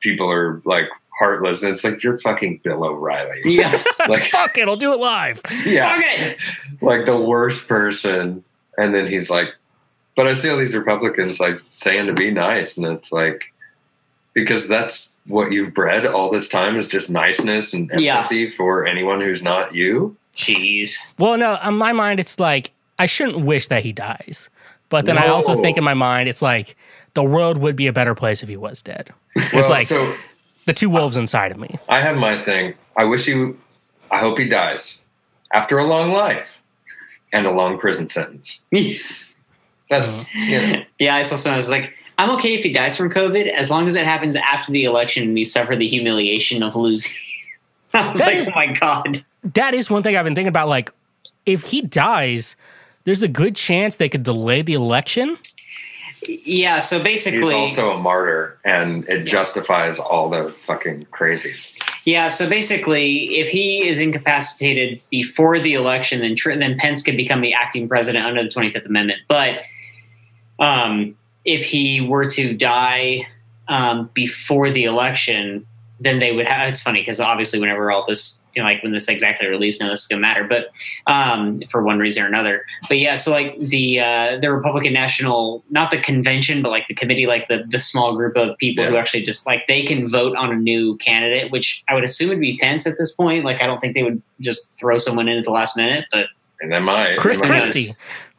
[0.00, 0.84] people are like
[1.18, 3.40] heartless," and it's like you're fucking Bill O'Reilly.
[3.44, 3.82] yeah.
[4.08, 5.42] Like Fuck it, I'll do it live.
[5.64, 6.38] yeah, Fuck it.
[6.80, 8.44] like the worst person.
[8.78, 9.48] And then he's like,
[10.16, 13.52] "But I see all these Republicans like saying to be nice," and it's like
[14.34, 18.18] because that's what you've bred all this time is just niceness and Yeah.
[18.18, 20.16] empathy for anyone who's not you.
[20.38, 20.94] Jeez.
[21.18, 24.48] Well, no, in my mind, it's like I shouldn't wish that he dies,
[24.88, 26.76] but then I also think in my mind, it's like
[27.14, 29.12] the world would be a better place if he was dead.
[29.34, 30.14] it's Well, like so
[30.66, 31.76] the two wolves inside of me.
[31.88, 32.74] I have my thing.
[32.96, 33.52] I wish he.
[34.10, 35.04] I hope he dies
[35.52, 36.48] after a long life
[37.32, 38.62] and a long prison sentence.
[39.90, 42.96] That's you know, Yeah, I saw someone who was like, I'm okay if he dies
[42.96, 46.62] from COVID as long as it happens after the election and we suffer the humiliation
[46.62, 47.12] of losing.
[47.94, 49.24] I was That like, is- oh my God.
[49.42, 50.68] That is one thing I've been thinking about.
[50.68, 50.92] Like,
[51.46, 52.56] if he dies,
[53.04, 55.38] there's a good chance they could delay the election.
[56.26, 57.54] Yeah, so basically.
[57.54, 61.74] he's also a martyr, and it justifies all the fucking crazies.
[62.04, 67.16] Yeah, so basically, if he is incapacitated before the election, then Tr- then Pence could
[67.16, 69.20] become the acting president under the Twenty Fifth Amendment.
[69.28, 69.60] But
[70.58, 73.28] um, if he were to die
[73.68, 75.64] um, before the election,
[76.00, 76.68] then they would have.
[76.68, 79.88] It's funny because obviously, whenever all this, you know, like when this exactly released, no,
[79.88, 80.42] this is gonna matter.
[80.42, 80.72] But
[81.06, 82.64] um, for one reason or another.
[82.88, 86.94] But yeah, so like the uh, the Republican National, not the convention, but like the
[86.94, 90.36] committee, like the the small group of people who actually just like they can vote
[90.36, 93.44] on a new candidate, which I would assume would be Pence at this point.
[93.44, 96.26] Like I don't think they would just throw someone in at the last minute, but
[96.60, 97.16] And they might.
[97.16, 97.40] Chris.
[97.40, 97.90] Christie.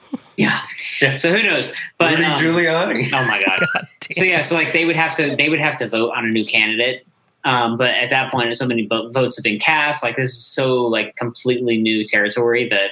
[0.36, 0.60] yeah.
[1.02, 1.16] yeah.
[1.16, 1.72] So who knows?
[1.98, 3.14] But Rudy um, Giuliani.
[3.14, 3.41] Oh my
[3.74, 3.88] god.
[4.12, 6.30] so yeah, so like they would have to they would have to vote on a
[6.30, 7.06] new candidate.
[7.45, 10.03] Um, but at that point, so many votes have been cast.
[10.03, 12.91] Like this is so like completely new territory that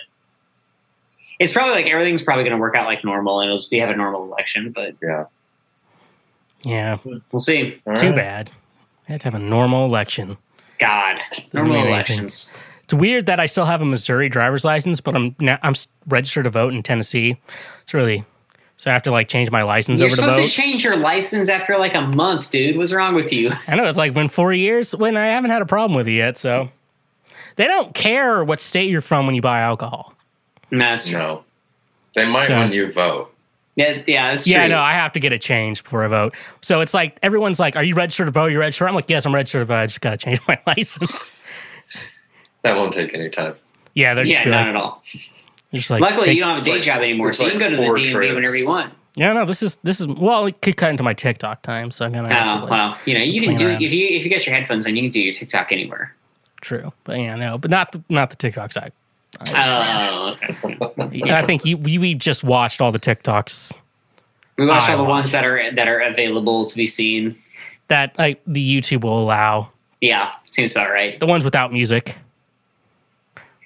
[1.40, 3.80] it's probably like everything's probably going to work out like normal, and it'll just be
[3.80, 4.72] have a normal election.
[4.72, 5.26] But yeah,
[6.64, 6.98] Yeah,
[7.32, 7.82] we'll see.
[7.96, 8.52] too bad.
[9.08, 10.38] I had to have a normal election.
[10.80, 11.94] God, Doesn't normal mean anything.
[12.20, 12.52] elections.
[12.84, 15.74] It's weird that I still have a Missouri driver's license, but I'm now I'm
[16.08, 17.38] registered to vote in Tennessee.
[17.84, 18.24] It's really
[18.78, 20.96] so I have to like change my license You're over to supposed to change your
[20.98, 22.78] license after like a month, dude.
[22.78, 23.52] What's wrong with you?
[23.68, 26.14] I know it's like been four years when I haven't had a problem with it
[26.14, 26.38] yet.
[26.38, 26.70] So
[27.56, 30.14] they don't care what state you're from when you buy alcohol.
[30.72, 31.18] That's true.
[31.20, 31.44] No,
[32.16, 33.34] they might So- when you vote.
[33.76, 34.70] Yeah, yeah, that's yeah, true.
[34.70, 36.34] no, I have to get it changed before I vote.
[36.64, 38.48] So it's like everyone's like, "Are you registered to vote?
[38.48, 39.76] You're registered?" I'm like, "Yes, I'm registered to vote.
[39.76, 41.32] I just got to change my license."
[42.64, 43.54] That won't take any time.
[43.94, 45.04] yeah, they're just yeah, be not like, at all.
[45.74, 47.52] Just like Luckily, take- you don't have a day like- job anymore, it's so you
[47.52, 48.34] can go to the four DMV trips.
[48.36, 48.94] whenever you want.
[49.16, 52.06] Yeah, no, this is this is well, it could cut into my TikTok time, so
[52.06, 52.32] I'm gonna.
[52.32, 53.82] have to, Oh like, well, you know you can do around.
[53.82, 56.14] if you if you get your headphones on, you can do your TikTok anywhere.
[56.62, 58.92] True, but yeah, no, but not the not the TikTok side.
[59.56, 60.36] Oh,
[61.00, 61.32] okay.
[61.32, 63.74] I think you we, we just watched all the TikToks
[64.58, 65.12] We watched I all the watched.
[65.24, 67.36] ones that are that are available to be seen.
[67.88, 69.72] that like the YouTube will allow.
[70.00, 71.20] Yeah, seems about right.
[71.20, 72.16] The ones without music.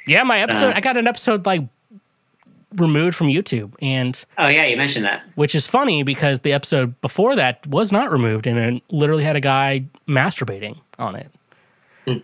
[0.08, 0.70] Yeah, my episode.
[0.72, 0.78] Uh.
[0.78, 1.62] I got an episode like
[2.76, 5.24] removed from YouTube, and Oh yeah, you mentioned that.
[5.36, 9.36] which is funny because the episode before that was not removed, and it literally had
[9.36, 11.30] a guy masturbating on it.
[12.08, 12.18] Hmm.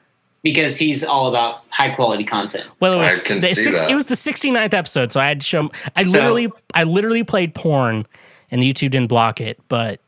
[0.43, 2.65] Because he's all about high quality content.
[2.79, 5.69] Well, it was the six, it was the 69th episode, so I had to show.
[5.95, 8.05] I So- literally, I literally played porn,
[8.51, 9.99] and YouTube didn't block it, but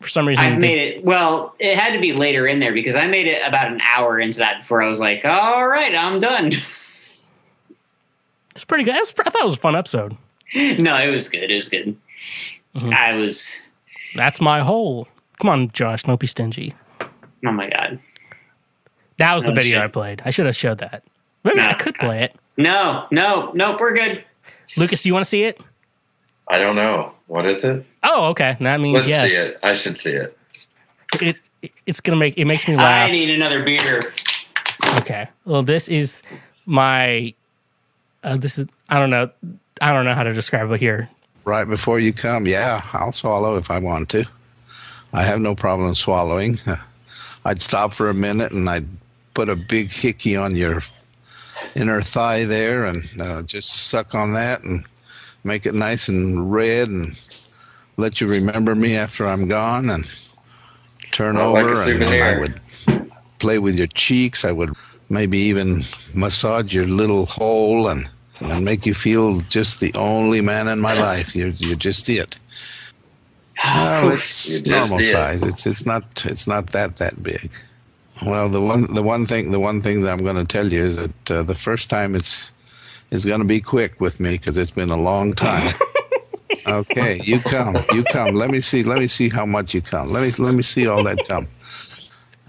[0.00, 1.04] for some reason, I they- made it.
[1.04, 4.18] Well, it had to be later in there because I made it about an hour
[4.18, 6.52] into that before I was like, "All right, I'm done."
[8.54, 8.94] It's pretty good.
[8.94, 10.16] It was- I thought it was a fun episode.
[10.54, 11.50] no, it was good.
[11.50, 11.96] It was good.
[12.76, 12.92] Mm-hmm.
[12.92, 13.60] I was.
[14.14, 15.08] That's my whole.
[15.40, 16.74] Come on, Josh, don't be stingy.
[17.46, 17.98] Oh my god.
[19.18, 19.82] That was the video shit.
[19.84, 20.22] I played.
[20.24, 21.02] I should have showed that.
[21.44, 22.34] Maybe I could play it.
[22.56, 23.80] No, no, nope.
[23.80, 24.24] We're good.
[24.76, 25.60] Lucas, do you want to see it?
[26.48, 27.12] I don't know.
[27.26, 27.84] What is it?
[28.02, 28.56] Oh, okay.
[28.60, 29.30] That means Let's yes.
[29.30, 29.58] see it.
[29.62, 30.38] I should see it.
[31.20, 31.40] It
[31.86, 33.08] it's gonna make it makes me laugh.
[33.08, 34.00] I need another beer.
[34.98, 35.28] Okay.
[35.44, 36.22] Well, this is
[36.66, 37.34] my.
[38.24, 39.30] Uh, this is I don't know.
[39.80, 41.08] I don't know how to describe it here.
[41.44, 44.24] Right before you come, yeah, I'll swallow if I want to.
[45.12, 46.58] I have no problem swallowing.
[47.44, 48.88] I'd stop for a minute and I'd
[49.34, 50.82] put a big hickey on your
[51.74, 54.84] inner thigh there and uh, just suck on that and
[55.44, 57.16] make it nice and red and
[57.98, 60.06] let you remember me after I'm gone and
[61.12, 62.60] turn Oh, over and, and I would
[63.38, 64.44] play with your cheeks.
[64.44, 64.74] I would
[65.10, 65.84] maybe even
[66.14, 68.08] massage your little hole and
[68.40, 71.34] and make you feel just the only man in my life.
[71.34, 72.38] You're you're just it.
[73.64, 75.10] Well, it's normal it.
[75.10, 75.42] size.
[75.42, 77.52] It's it's not it's not that that big.
[78.24, 80.82] Well, the one the one thing the one thing that I'm going to tell you
[80.84, 82.52] is that uh, the first time it's
[83.10, 85.68] is going to be quick with me because it's been a long time.
[86.66, 88.34] okay, you come, you come.
[88.34, 88.82] Let me see.
[88.82, 90.10] Let me see how much you come.
[90.10, 91.48] Let me let me see all that come.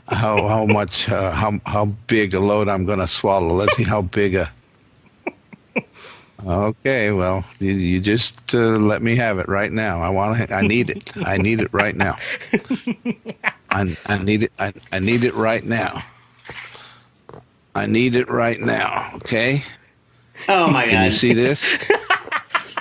[0.09, 3.53] How how much uh, how how big a load I'm going to swallow.
[3.53, 4.51] Let's see how big a.
[6.43, 10.01] Okay, well, you, you just uh, let me have it right now.
[10.01, 10.53] I want to.
[10.53, 11.11] I need it.
[11.25, 12.15] I need it right now.
[13.71, 14.51] I, I need it.
[14.59, 16.03] I, I need it right now.
[17.73, 19.11] I need it right now.
[19.15, 19.63] Okay.
[20.47, 21.05] Oh my Can god.
[21.05, 21.89] you see this?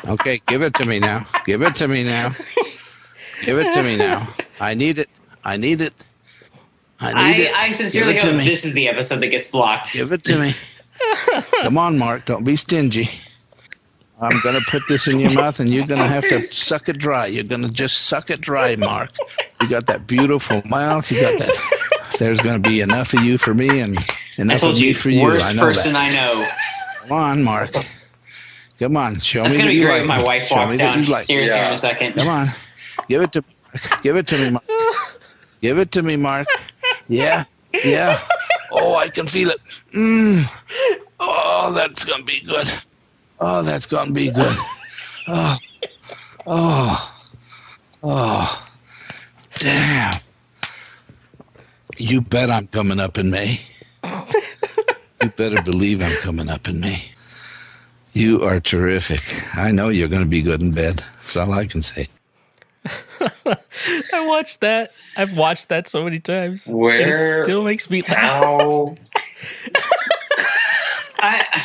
[0.06, 1.26] Okay, give it to me now.
[1.46, 2.34] Give it to me now.
[3.42, 4.28] Give it to me now.
[4.60, 5.08] I need it.
[5.44, 5.94] I need it.
[7.00, 7.54] I need I, it.
[7.56, 9.92] I sincerely Give it to hope this is the episode that gets blocked.
[9.92, 10.54] Give it to me.
[11.62, 12.24] Come on, Mark.
[12.26, 13.10] Don't be stingy.
[14.20, 17.26] I'm gonna put this in your mouth, and you're gonna have to suck it dry.
[17.26, 19.10] You're gonna just suck it dry, Mark.
[19.60, 21.10] You got that beautiful mouth.
[21.10, 22.14] You got that.
[22.18, 24.02] There's gonna be enough of you for me, and I
[24.42, 25.22] enough told of me you, for you.
[25.22, 26.04] worst I know person that.
[26.06, 26.48] I know.
[27.02, 27.72] Come on, Mark.
[28.78, 30.24] Come on, show That's me gonna that be great like my me.
[30.24, 31.24] wife Show walks me down you like me.
[31.24, 32.12] stairs here in a second.
[32.14, 32.48] Come on,
[33.08, 33.44] give it to,
[34.02, 34.64] give it to me, Mark.
[35.60, 36.46] Give it to me, Mark.
[37.08, 37.44] Yeah,
[37.84, 38.20] yeah.
[38.76, 39.60] Oh, I can feel it.
[39.94, 40.44] Mm.
[41.20, 42.66] Oh, that's gonna be good.
[43.46, 44.56] Oh, that's gonna be good.
[45.28, 45.56] Oh,
[46.46, 47.14] oh,
[48.02, 48.66] oh.
[49.58, 50.12] Damn.
[51.98, 53.60] You bet I'm coming up in May.
[55.22, 57.04] You better believe I'm coming up in May.
[58.12, 59.22] You are terrific.
[59.56, 61.02] I know you're going to be good in bed.
[61.22, 62.08] That's all I can say.
[64.12, 64.92] I watched that.
[65.16, 66.66] I've watched that so many times.
[66.66, 68.42] and Where- it still makes me laugh.
[68.42, 68.94] How?
[71.18, 71.64] I,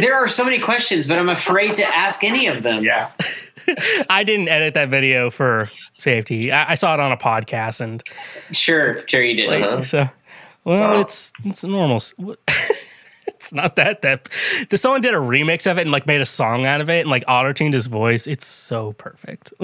[0.00, 2.84] there are so many questions, but I'm afraid to ask any of them.
[2.84, 3.10] Yeah.
[4.10, 6.50] I didn't edit that video for safety.
[6.50, 8.02] I, I saw it on a podcast and
[8.50, 9.48] Sure, sure you did.
[9.48, 9.82] like, Uh-huh.
[9.82, 10.08] so.
[10.64, 11.00] Well, Wow.
[11.00, 12.00] it's it's normal.
[13.26, 14.28] It's not that that.
[14.74, 17.10] Someone did a remix of it and like made a song out of it and
[17.10, 18.26] like auto tuned his voice.
[18.28, 19.52] It's so perfect.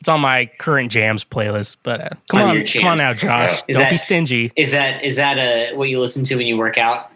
[0.00, 1.78] it's on my current jams playlist.
[1.82, 3.12] But uh, come On on, come on now.
[3.12, 3.60] Josh.
[3.66, 4.52] Is Don't that- be stingy.
[4.56, 7.09] Is that is that uh what you listen to when you work out?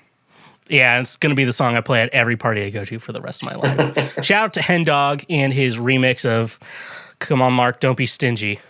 [0.69, 3.12] Yeah, it's gonna be the song I play at every party I go to for
[3.12, 4.15] the rest of my life.
[4.24, 6.59] Shout out to Hen Dog and his remix of
[7.19, 8.61] "Come On, Mark, Don't Be Stingy."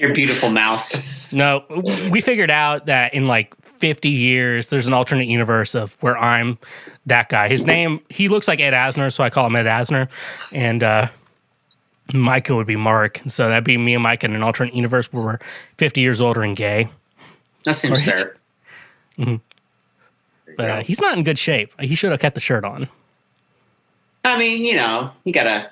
[0.00, 0.94] Your beautiful mouth.
[1.32, 1.64] No,
[2.10, 6.58] we figured out that in like 50 years, there's an alternate universe of where I'm
[7.06, 7.48] that guy.
[7.48, 10.08] His name, he looks like Ed Asner, so I call him Ed Asner.
[10.52, 11.08] And uh,
[12.14, 13.20] Micah would be Mark.
[13.26, 15.38] So that'd be me and Mike in an alternate universe where we're
[15.78, 16.88] 50 years older and gay.
[17.64, 18.16] That seems Right.
[18.16, 18.36] fair.
[19.18, 19.40] Mhm.
[20.56, 21.72] But uh, he's not in good shape.
[21.80, 22.88] He should have kept the shirt on.
[24.24, 25.70] I mean, you know, you gotta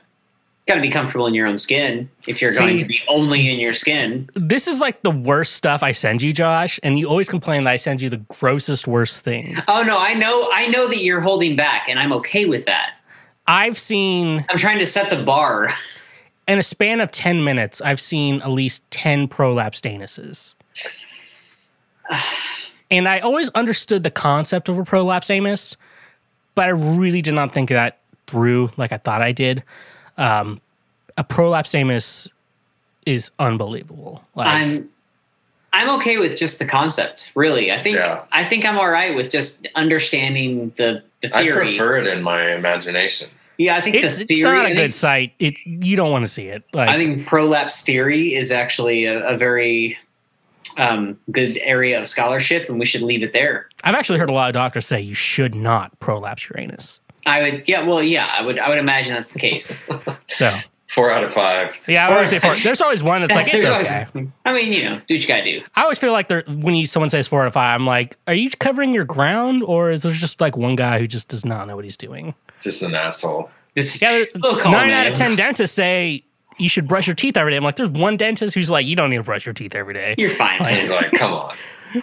[0.66, 3.72] gotta be comfortable in your own skin if you're going to be only in your
[3.72, 4.28] skin.
[4.34, 6.78] This is like the worst stuff I send you, Josh.
[6.82, 9.64] And you always complain that I send you the grossest, worst things.
[9.66, 12.94] Oh no, I know I know that you're holding back and I'm okay with that.
[13.46, 14.44] I've seen.
[14.50, 15.68] I'm trying to set the bar.
[16.46, 20.54] In a span of 10 minutes, I've seen at least 10 prolapsed anuses.
[22.90, 25.76] And I always understood the concept of a prolapse anus,
[26.54, 29.62] but I really did not think that through like I thought I did.
[30.16, 30.60] Um,
[31.16, 32.28] a prolapse anus
[33.06, 34.24] is unbelievable.
[34.34, 34.88] Like, I'm
[35.72, 37.30] I'm okay with just the concept.
[37.34, 38.22] Really, I think Yeah.
[38.32, 41.66] I think I'm all right with just understanding the the I theory.
[41.76, 43.28] prefer it in my imagination.
[43.58, 44.50] yeah, I think it's, the it's theory.
[44.52, 45.32] not I a think- good sight.
[45.38, 46.64] It you don't want to see it.
[46.72, 49.98] Like I think prolapse theory is actually a, a very
[50.76, 53.68] um, good area of scholarship, and we should leave it there.
[53.84, 57.00] I've actually heard a lot of doctors say you should not prolapse your anus.
[57.26, 59.86] I would, yeah, well, yeah, I would, I would imagine that's the case.
[60.28, 60.54] So
[60.94, 61.76] Four out of five.
[61.86, 62.58] yeah, I would always say four.
[62.58, 65.28] There's always one that's like it's There's always- I mean, you know, do what you
[65.28, 65.60] gotta do.
[65.74, 68.16] I always feel like they're when you someone says four out of five, I'm like,
[68.26, 71.44] are you covering your ground or is there just like one guy who just does
[71.44, 72.34] not know what he's doing?
[72.58, 73.50] Just an asshole.
[73.74, 76.24] This Yeah, there- Look, nine out of ten dentists say
[76.58, 77.56] you should brush your teeth every day.
[77.56, 79.94] I'm like, there's one dentist who's like, you don't need to brush your teeth every
[79.94, 80.14] day.
[80.18, 80.60] You're fine.
[80.60, 81.56] Like, He's like, come on.
[81.94, 82.02] I'm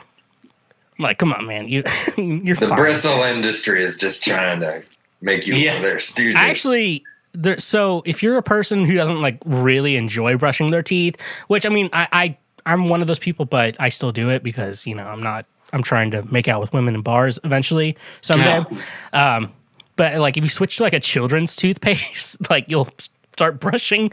[1.03, 1.83] like, come on, man, you
[2.17, 2.77] you're The fine.
[2.77, 4.81] bristle industry is just trying to
[5.21, 5.81] make you Yeah.
[5.81, 6.35] their stooges.
[6.35, 7.03] Actually,
[7.33, 11.17] there, so if you're a person who doesn't like really enjoy brushing their teeth,
[11.47, 14.41] which I mean, I, I I'm one of those people, but I still do it
[14.41, 17.97] because you know I'm not I'm trying to make out with women in bars eventually
[18.21, 18.63] someday.
[19.11, 19.51] Um,
[19.97, 22.87] but like if you switch to like a children's toothpaste, like you'll
[23.35, 24.11] start brushing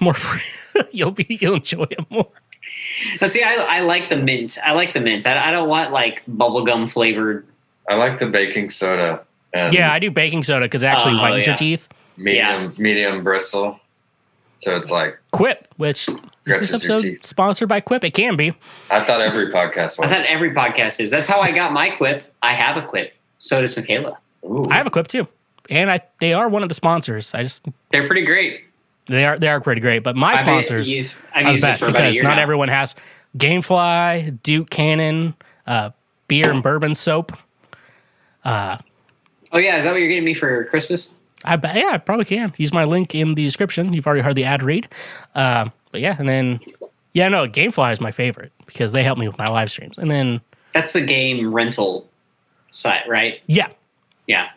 [0.00, 0.12] more.
[0.14, 0.42] Free,
[0.92, 2.28] you'll be you'll enjoy it more.
[3.20, 4.58] Now, see, I, I like the mint.
[4.64, 5.26] I like the mint.
[5.26, 7.46] I, I don't want like bubblegum flavored.
[7.88, 9.24] I like the baking soda
[9.54, 11.46] and yeah, I do baking soda because it actually Oh, whitens yeah.
[11.46, 11.88] your teeth.
[12.18, 13.80] medium medium bristle.
[14.58, 18.04] So it's like Quip, which is this episode sponsored by Quip?
[18.04, 18.54] It can be.
[18.90, 20.00] I thought every podcast was.
[20.00, 21.10] I thought every podcast is.
[21.10, 22.34] That's how I got my quip.
[22.42, 23.14] I have a quip.
[23.38, 24.18] So does Michaela.
[24.44, 24.64] Ooh.
[24.70, 25.26] I have a Quip too,
[25.68, 27.34] and I they are one of the sponsors.
[27.34, 28.64] I just They're pretty great.
[29.06, 31.86] They are they are pretty great, but my I've sponsors used- are the best for
[31.88, 32.42] about a because not now.
[32.42, 32.94] everyone has
[33.36, 35.34] GameFly, Duke Cannon,
[35.66, 35.90] uh,
[36.28, 37.32] beer and bourbon soap.
[38.44, 38.78] Uh,
[39.50, 41.14] Oh yeah, is that what you're getting me for Christmas?
[41.44, 43.94] I yeah, I probably can use my link in the description.
[43.94, 44.88] You've already heard the ad read,
[45.34, 46.60] um, but yeah, and then
[47.14, 50.10] yeah, no, GameFly is my favorite because they help me with my live streams, and
[50.10, 50.42] then
[50.74, 52.06] That's the game rental
[52.70, 53.40] site, right?
[53.46, 53.68] yeah,
[54.26, 54.48] Yeah.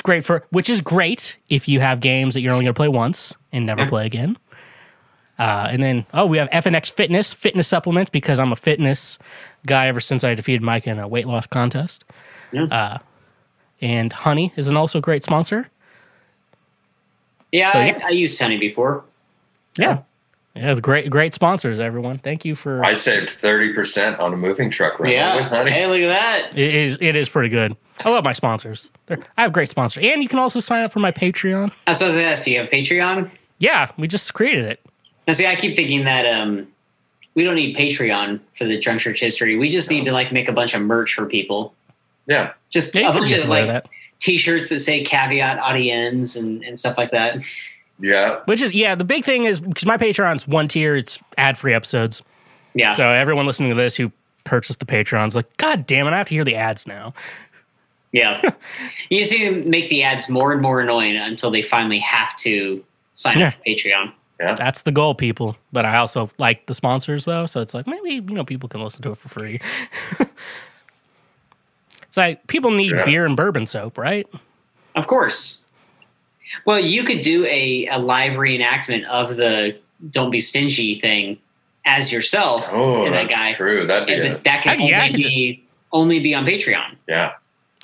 [0.00, 2.78] It's great for which is great if you have games that you're only going to
[2.78, 3.88] play once and never Yeah.
[3.88, 4.38] play again.
[5.38, 9.18] Uh, and then oh, we have FNX Fitness fitness supplements because I'm a fitness
[9.66, 12.04] guy ever since I defeated Mike in a weight loss contest.
[12.50, 12.64] Yeah.
[12.64, 12.98] Uh,
[13.82, 15.68] and Honey is an also great sponsor.
[17.52, 17.98] Yeah, So, I, yeah.
[18.06, 19.04] I used Honey before.
[19.78, 19.98] Yeah,
[20.54, 21.78] yeah, it's great great sponsors.
[21.80, 22.84] Everyone, thank you for.
[22.84, 25.36] I saved thirty percent on a moving truck rental Yeah.
[25.36, 25.70] with honey.
[25.70, 26.58] Hey, look at that.
[26.58, 27.76] It is it is pretty good.
[28.04, 28.90] I love my sponsors.
[29.06, 31.72] They're, I have great sponsors, and you can also sign up for my Patreon.
[31.86, 32.44] That's what I was gonna ask.
[32.44, 33.30] Do you have Patreon?
[33.58, 34.80] Yeah, we just created it.
[35.26, 36.66] Now, see, I keep thinking that um,
[37.34, 39.56] we don't need Patreon for the Drunk Church history.
[39.56, 41.74] We just need to like make a bunch of merch for people.
[42.26, 42.52] Yeah.
[42.70, 43.88] Just Yeah, a bunch of like that.
[44.18, 47.38] T-shirts that say "caveat audiens" and, and stuff like that.
[48.00, 48.40] Yeah.
[48.46, 51.74] Which is yeah, the big thing is because my Patreon's one tier, it's ad free
[51.74, 52.22] episodes.
[52.74, 52.92] Yeah.
[52.94, 54.10] So everyone listening to this who
[54.44, 57.14] purchased the Patreon's like, God damn it, I have to hear the ads now.
[58.12, 58.50] Yeah,
[59.08, 62.84] you see them make the ads more and more annoying until they finally have to
[63.14, 63.48] sign Yeah.
[63.48, 64.12] up for Patreon.
[64.40, 64.54] Yeah.
[64.56, 65.56] That's the goal, people.
[65.70, 68.82] But I also like the sponsors though, so it's like maybe you know people can
[68.82, 69.60] listen to it for free.
[72.02, 73.04] it's like people need Yeah.
[73.04, 74.26] beer and bourbon soap, right?
[74.96, 75.62] Of course.
[76.64, 79.78] Well, you could do a, a live reenactment of the
[80.10, 81.38] "Don't be stingy" thing
[81.84, 82.68] as yourself.
[82.72, 83.52] Oh, and that that's guy.
[83.54, 83.86] true.
[83.86, 86.34] That'd be And a, that- that can I- yeah, I only could be only be
[86.34, 86.96] on Patreon.
[87.08, 87.32] yeah.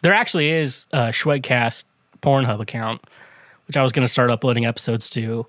[0.03, 1.85] There actually is a Shwedcast
[2.23, 3.03] Pornhub account,
[3.67, 5.47] which I was going to start uploading episodes to.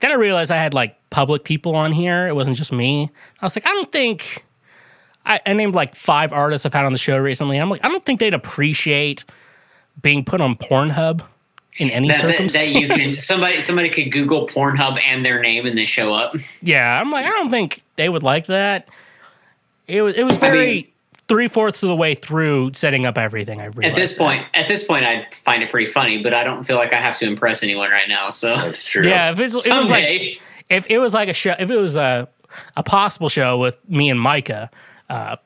[0.00, 2.26] Then I realized I had like public people on here.
[2.26, 3.10] It wasn't just me.
[3.40, 4.44] I was like, I don't think.
[5.24, 7.58] I, I named like five artists I've had on the show recently.
[7.58, 9.24] I'm like, I don't think they'd appreciate
[10.00, 11.22] being put on Pornhub
[11.78, 12.66] in any That, that, circumstance.
[12.66, 16.34] that you can somebody somebody could Google Pornhub and their name and they show up.
[16.60, 18.88] yeah, I'm like, I don't think they would like that.
[19.88, 20.86] It was it was I very mean-
[21.28, 23.60] three fourths of the way through setting up everything.
[23.60, 24.18] I realized At this that.
[24.18, 26.96] point, at this point, I find it pretty funny, but I don't feel like I
[26.96, 28.28] have to impress anyone right now.
[28.30, 29.06] So That's true.
[29.08, 31.96] Yeah, if it's, it was like if it was like a show, if it was
[31.96, 32.28] a
[32.76, 34.70] a possible show with me and Micah,
[35.08, 35.36] uh,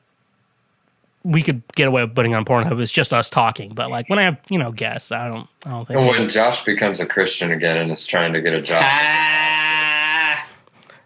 [1.29, 2.79] we could get away with putting on Pornhub.
[2.81, 3.73] It's just us talking.
[3.73, 5.99] But like when I have you know guests, I don't I don't think.
[5.99, 10.47] And when Josh becomes a Christian again and is trying to get a job, Ah.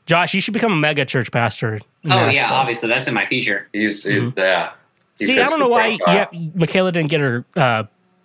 [0.05, 1.75] Josh, you should become a mega church pastor.
[2.03, 3.67] in oh yeah, obviously that's in my future.
[3.73, 4.71] he's, he's yeah.
[5.17, 7.83] He See, I don't know why yeah, Michaela didn't get her uh,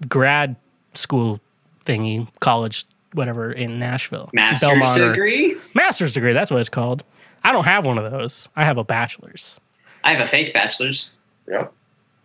[0.09, 0.57] grad
[0.95, 1.41] school
[1.85, 4.31] thingy, college, whatever, in Nashville.
[4.33, 5.57] Master's Belmont or- degree.
[5.75, 6.33] Master's degree.
[6.33, 7.05] That's what it's called.
[7.45, 8.49] I don't have one of those.
[8.57, 9.61] I have a bachelor's.
[10.05, 11.11] I have a fake bachelor's.
[11.49, 11.73] Yep.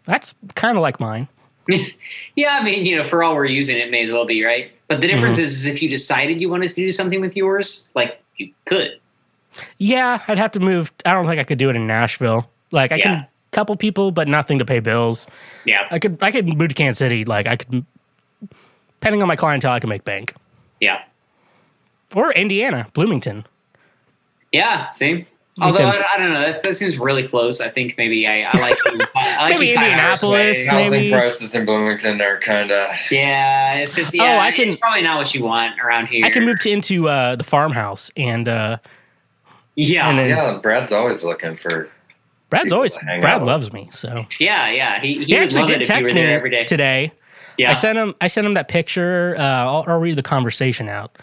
[0.06, 1.28] That's kind of like mine.
[2.36, 4.72] Yeah, I mean, you know, for all we're using it, may as well be right.
[4.88, 5.44] But the difference Mhm.
[5.44, 9.00] is, is if you decided you wanted to do something with yours, like you could.
[9.78, 10.92] Yeah, I'd have to move.
[11.06, 12.50] I don't think I could do it in Nashville.
[12.72, 13.04] Like I Yeah.
[13.04, 15.28] can couple people, but nothing to pay bills.
[15.66, 15.86] Yeah.
[15.92, 17.24] I could I could move to Kansas City.
[17.26, 17.86] Like I could,
[19.00, 20.34] depending on my clientele, I could make bank.
[20.80, 21.02] Yeah.
[22.16, 23.46] Or Indiana, Bloomington.
[24.52, 24.90] Yeah.
[24.90, 25.26] See.
[25.60, 27.60] Although can- I, I don't know, that, that seems really close.
[27.60, 28.78] I think maybe I, I like
[29.16, 30.68] I like Maybe you five hours Indianapolis.
[30.68, 31.12] Housing maybe.
[31.12, 32.90] prices in Bloomington are kind of.
[33.12, 34.24] Yeah, it's just Oh.
[34.26, 36.26] I can- It's probably not what you want around here.
[36.26, 38.78] I can move to into uh, the farmhouse, and uh,
[39.76, 40.10] Yeah.
[40.10, 41.90] and then Yeah, Brad's always looking for.
[42.50, 43.90] Brad's always Brad loves me.
[43.94, 45.00] So Yeah, yeah.
[45.02, 46.66] He, he, he, actually did text me every day.
[46.66, 47.12] today.
[47.58, 47.72] Yeah.
[47.72, 48.16] I sent him.
[48.22, 49.36] I sent him that picture.
[49.38, 51.18] Uh, I'll, I'll read the conversation out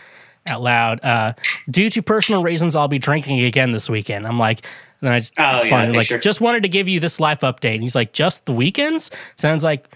[0.51, 1.05] out loud.
[1.05, 1.33] Uh,
[1.71, 4.27] Due to personal reasons, I'll be drinking again this weekend.
[4.27, 4.63] I'm like,
[5.01, 6.19] then I just Oh, yeah, like, picture.
[6.19, 7.75] just wanted to give you this life update.
[7.75, 9.11] And he's like, just the weekends?
[9.37, 9.87] Sounds like.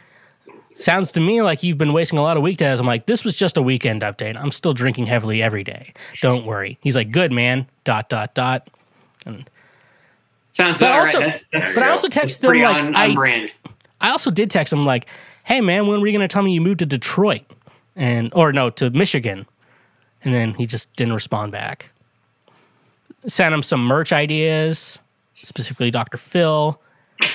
[0.74, 2.80] Sounds to me like you've been wasting a lot of weekdays.
[2.80, 4.36] I'm like, this was just a weekend update.
[4.42, 5.92] I'm still drinking heavily every day.
[6.22, 6.78] Don't worry.
[6.80, 7.66] He's like, good man.
[7.84, 8.70] Dot dot dot.
[9.26, 9.48] And
[10.50, 11.26] Sounds But also- right.
[11.26, 13.50] That's, that's but I also texted them, like, on, I- on brand.
[14.00, 15.06] I also did text him like,
[15.44, 17.42] "Hey man, when were you going to tell me you moved to Detroit?"
[17.94, 19.46] And or no, to Michigan.
[20.24, 21.90] And then he just didn't respond back.
[23.26, 25.00] Sent him some merch ideas,
[25.34, 26.18] specifically Dr.
[26.18, 26.80] Phil.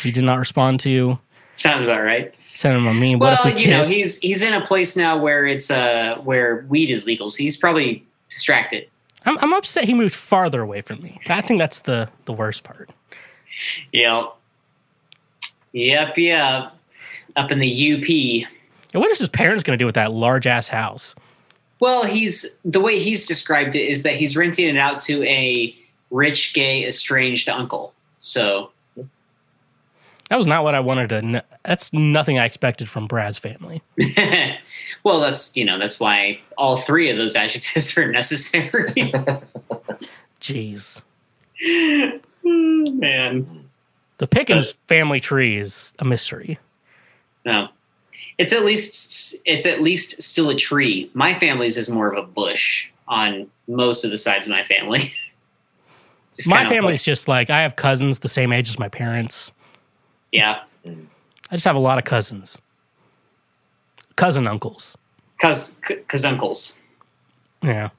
[0.01, 1.17] He did not respond to.
[1.53, 2.33] Sounds about right.
[2.53, 3.19] Sent him a meme.
[3.19, 6.89] Well, we you know, he's he's in a place now where it's uh where weed
[6.89, 8.89] is legal, so he's probably distracted.
[9.25, 11.19] I'm, I'm upset he moved farther away from me.
[11.27, 12.89] I think that's the the worst part.
[13.91, 14.33] Yep.
[15.73, 16.73] Yep, yep.
[17.35, 18.47] Up in the UP.
[18.93, 21.13] And what is his parents going to do with that large ass house?
[21.79, 25.75] Well, he's the way he's described it is that he's renting it out to a
[26.11, 27.93] rich, gay, estranged uncle.
[28.19, 28.71] So
[30.29, 31.21] That was not what I wanted to.
[31.21, 33.81] Kn- that's nothing I expected from Brad's family.
[35.03, 38.91] well, that's you know that's why all three of those adjectives are necessary.
[40.41, 41.01] Jeez.
[42.43, 43.69] Man,
[44.17, 46.57] The Pickens family tree is a mystery.
[47.45, 47.67] no,
[48.37, 51.09] it's at least it's at least still a tree.
[51.13, 55.11] My family's is more of a bush on most of the sides of my family.
[56.45, 59.51] My family's just like I have cousins the same age as my parents.
[60.31, 60.95] yeah, I
[61.55, 62.61] just have a lot of cousins,
[64.17, 64.95] cousin uncles.
[65.41, 65.75] cause
[66.07, 66.77] cause uncles.
[67.63, 67.89] Yeah.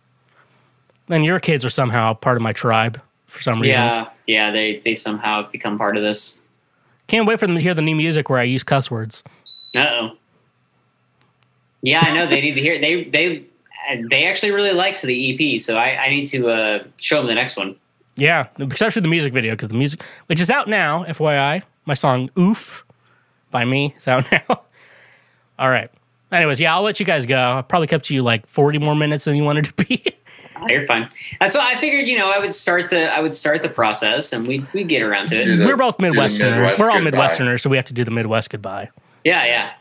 [1.09, 3.82] And your kids are somehow part of my tribe for some reason.
[3.82, 6.40] Yeah, yeah, they they somehow become part of this.
[7.09, 9.24] Can't wait for them to hear the new music where I use cuss words.
[9.74, 10.10] Uh oh.
[11.83, 12.81] Yeah, I know they need to hear.
[12.81, 13.45] They they
[14.11, 17.35] they actually really liked the EP, so I, I need to uh, show them the
[17.35, 17.77] next one.
[18.17, 22.31] Yeah, especially the music video because the music, which is out now, FYI, my song
[22.39, 22.85] "Oof"
[23.51, 24.63] by me is out now.
[25.59, 25.91] All right.
[26.31, 27.59] Anyways, yeah, I'll let you guys go.
[27.59, 30.05] I probably kept you like forty more minutes than you wanted to be.
[30.57, 31.09] Oh, You're fine.
[31.41, 32.07] That's why I figured.
[32.09, 35.03] You know, I would start the I would start the process, and we we get
[35.03, 35.47] around to it.
[35.47, 36.57] We're both do Midwesterners.
[36.57, 37.19] Midwest We're all goodbye.
[37.19, 38.91] Midwesterners, so we have to do the Midwest goodbye.
[39.25, 39.73] Yeah, yeah.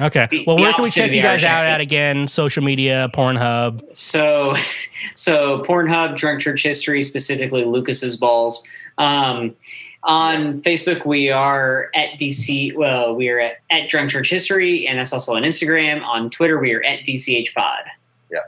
[0.00, 0.28] Okay.
[0.30, 1.72] The- well, the where can we check you guys Irish out accent.
[1.74, 2.28] at again?
[2.28, 3.82] Social media, Pornhub.
[3.96, 4.54] So,
[5.14, 8.62] so Pornhub, Drunk Church History, specifically Lucas's balls.
[8.98, 9.54] Um,
[10.02, 12.74] on Facebook, we are at DC.
[12.74, 16.02] Well, we are at, at Drunk Church History, and that's also on Instagram.
[16.04, 17.84] On Twitter, we are at DCH Pod.
[18.32, 18.38] Yeah,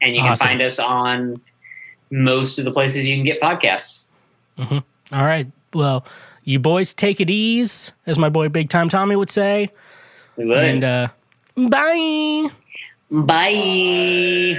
[0.00, 0.46] and you can Awesome.
[0.46, 1.40] find us on
[2.10, 4.04] most of the places you can get podcasts.
[4.56, 4.78] hmm
[5.12, 5.46] All right.
[5.74, 6.06] Well,
[6.44, 9.70] you boys take it easy, as my boy Big Time Tommy would say.
[10.36, 10.58] We would.
[10.58, 11.08] And uh,
[11.56, 12.48] bye.
[13.10, 14.58] Bye.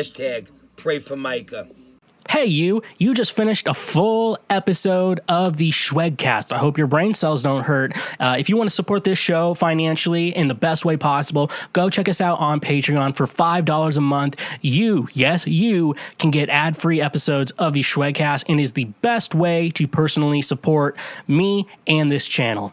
[0.00, 1.68] Hashtag pray for Micah.
[2.26, 6.52] Hey, you, you just finished a full episode of the Shwedcast.
[6.52, 7.92] I hope your brain cells don't hurt.
[8.18, 11.90] Uh, if you want to support this show financially in the best way possible, go
[11.90, 14.40] check us out on Patreon for $5 a month.
[14.62, 19.34] You, yes, you can get ad free episodes of the Shwedcast and is the best
[19.34, 20.96] way to personally support
[21.28, 22.72] me and this channel.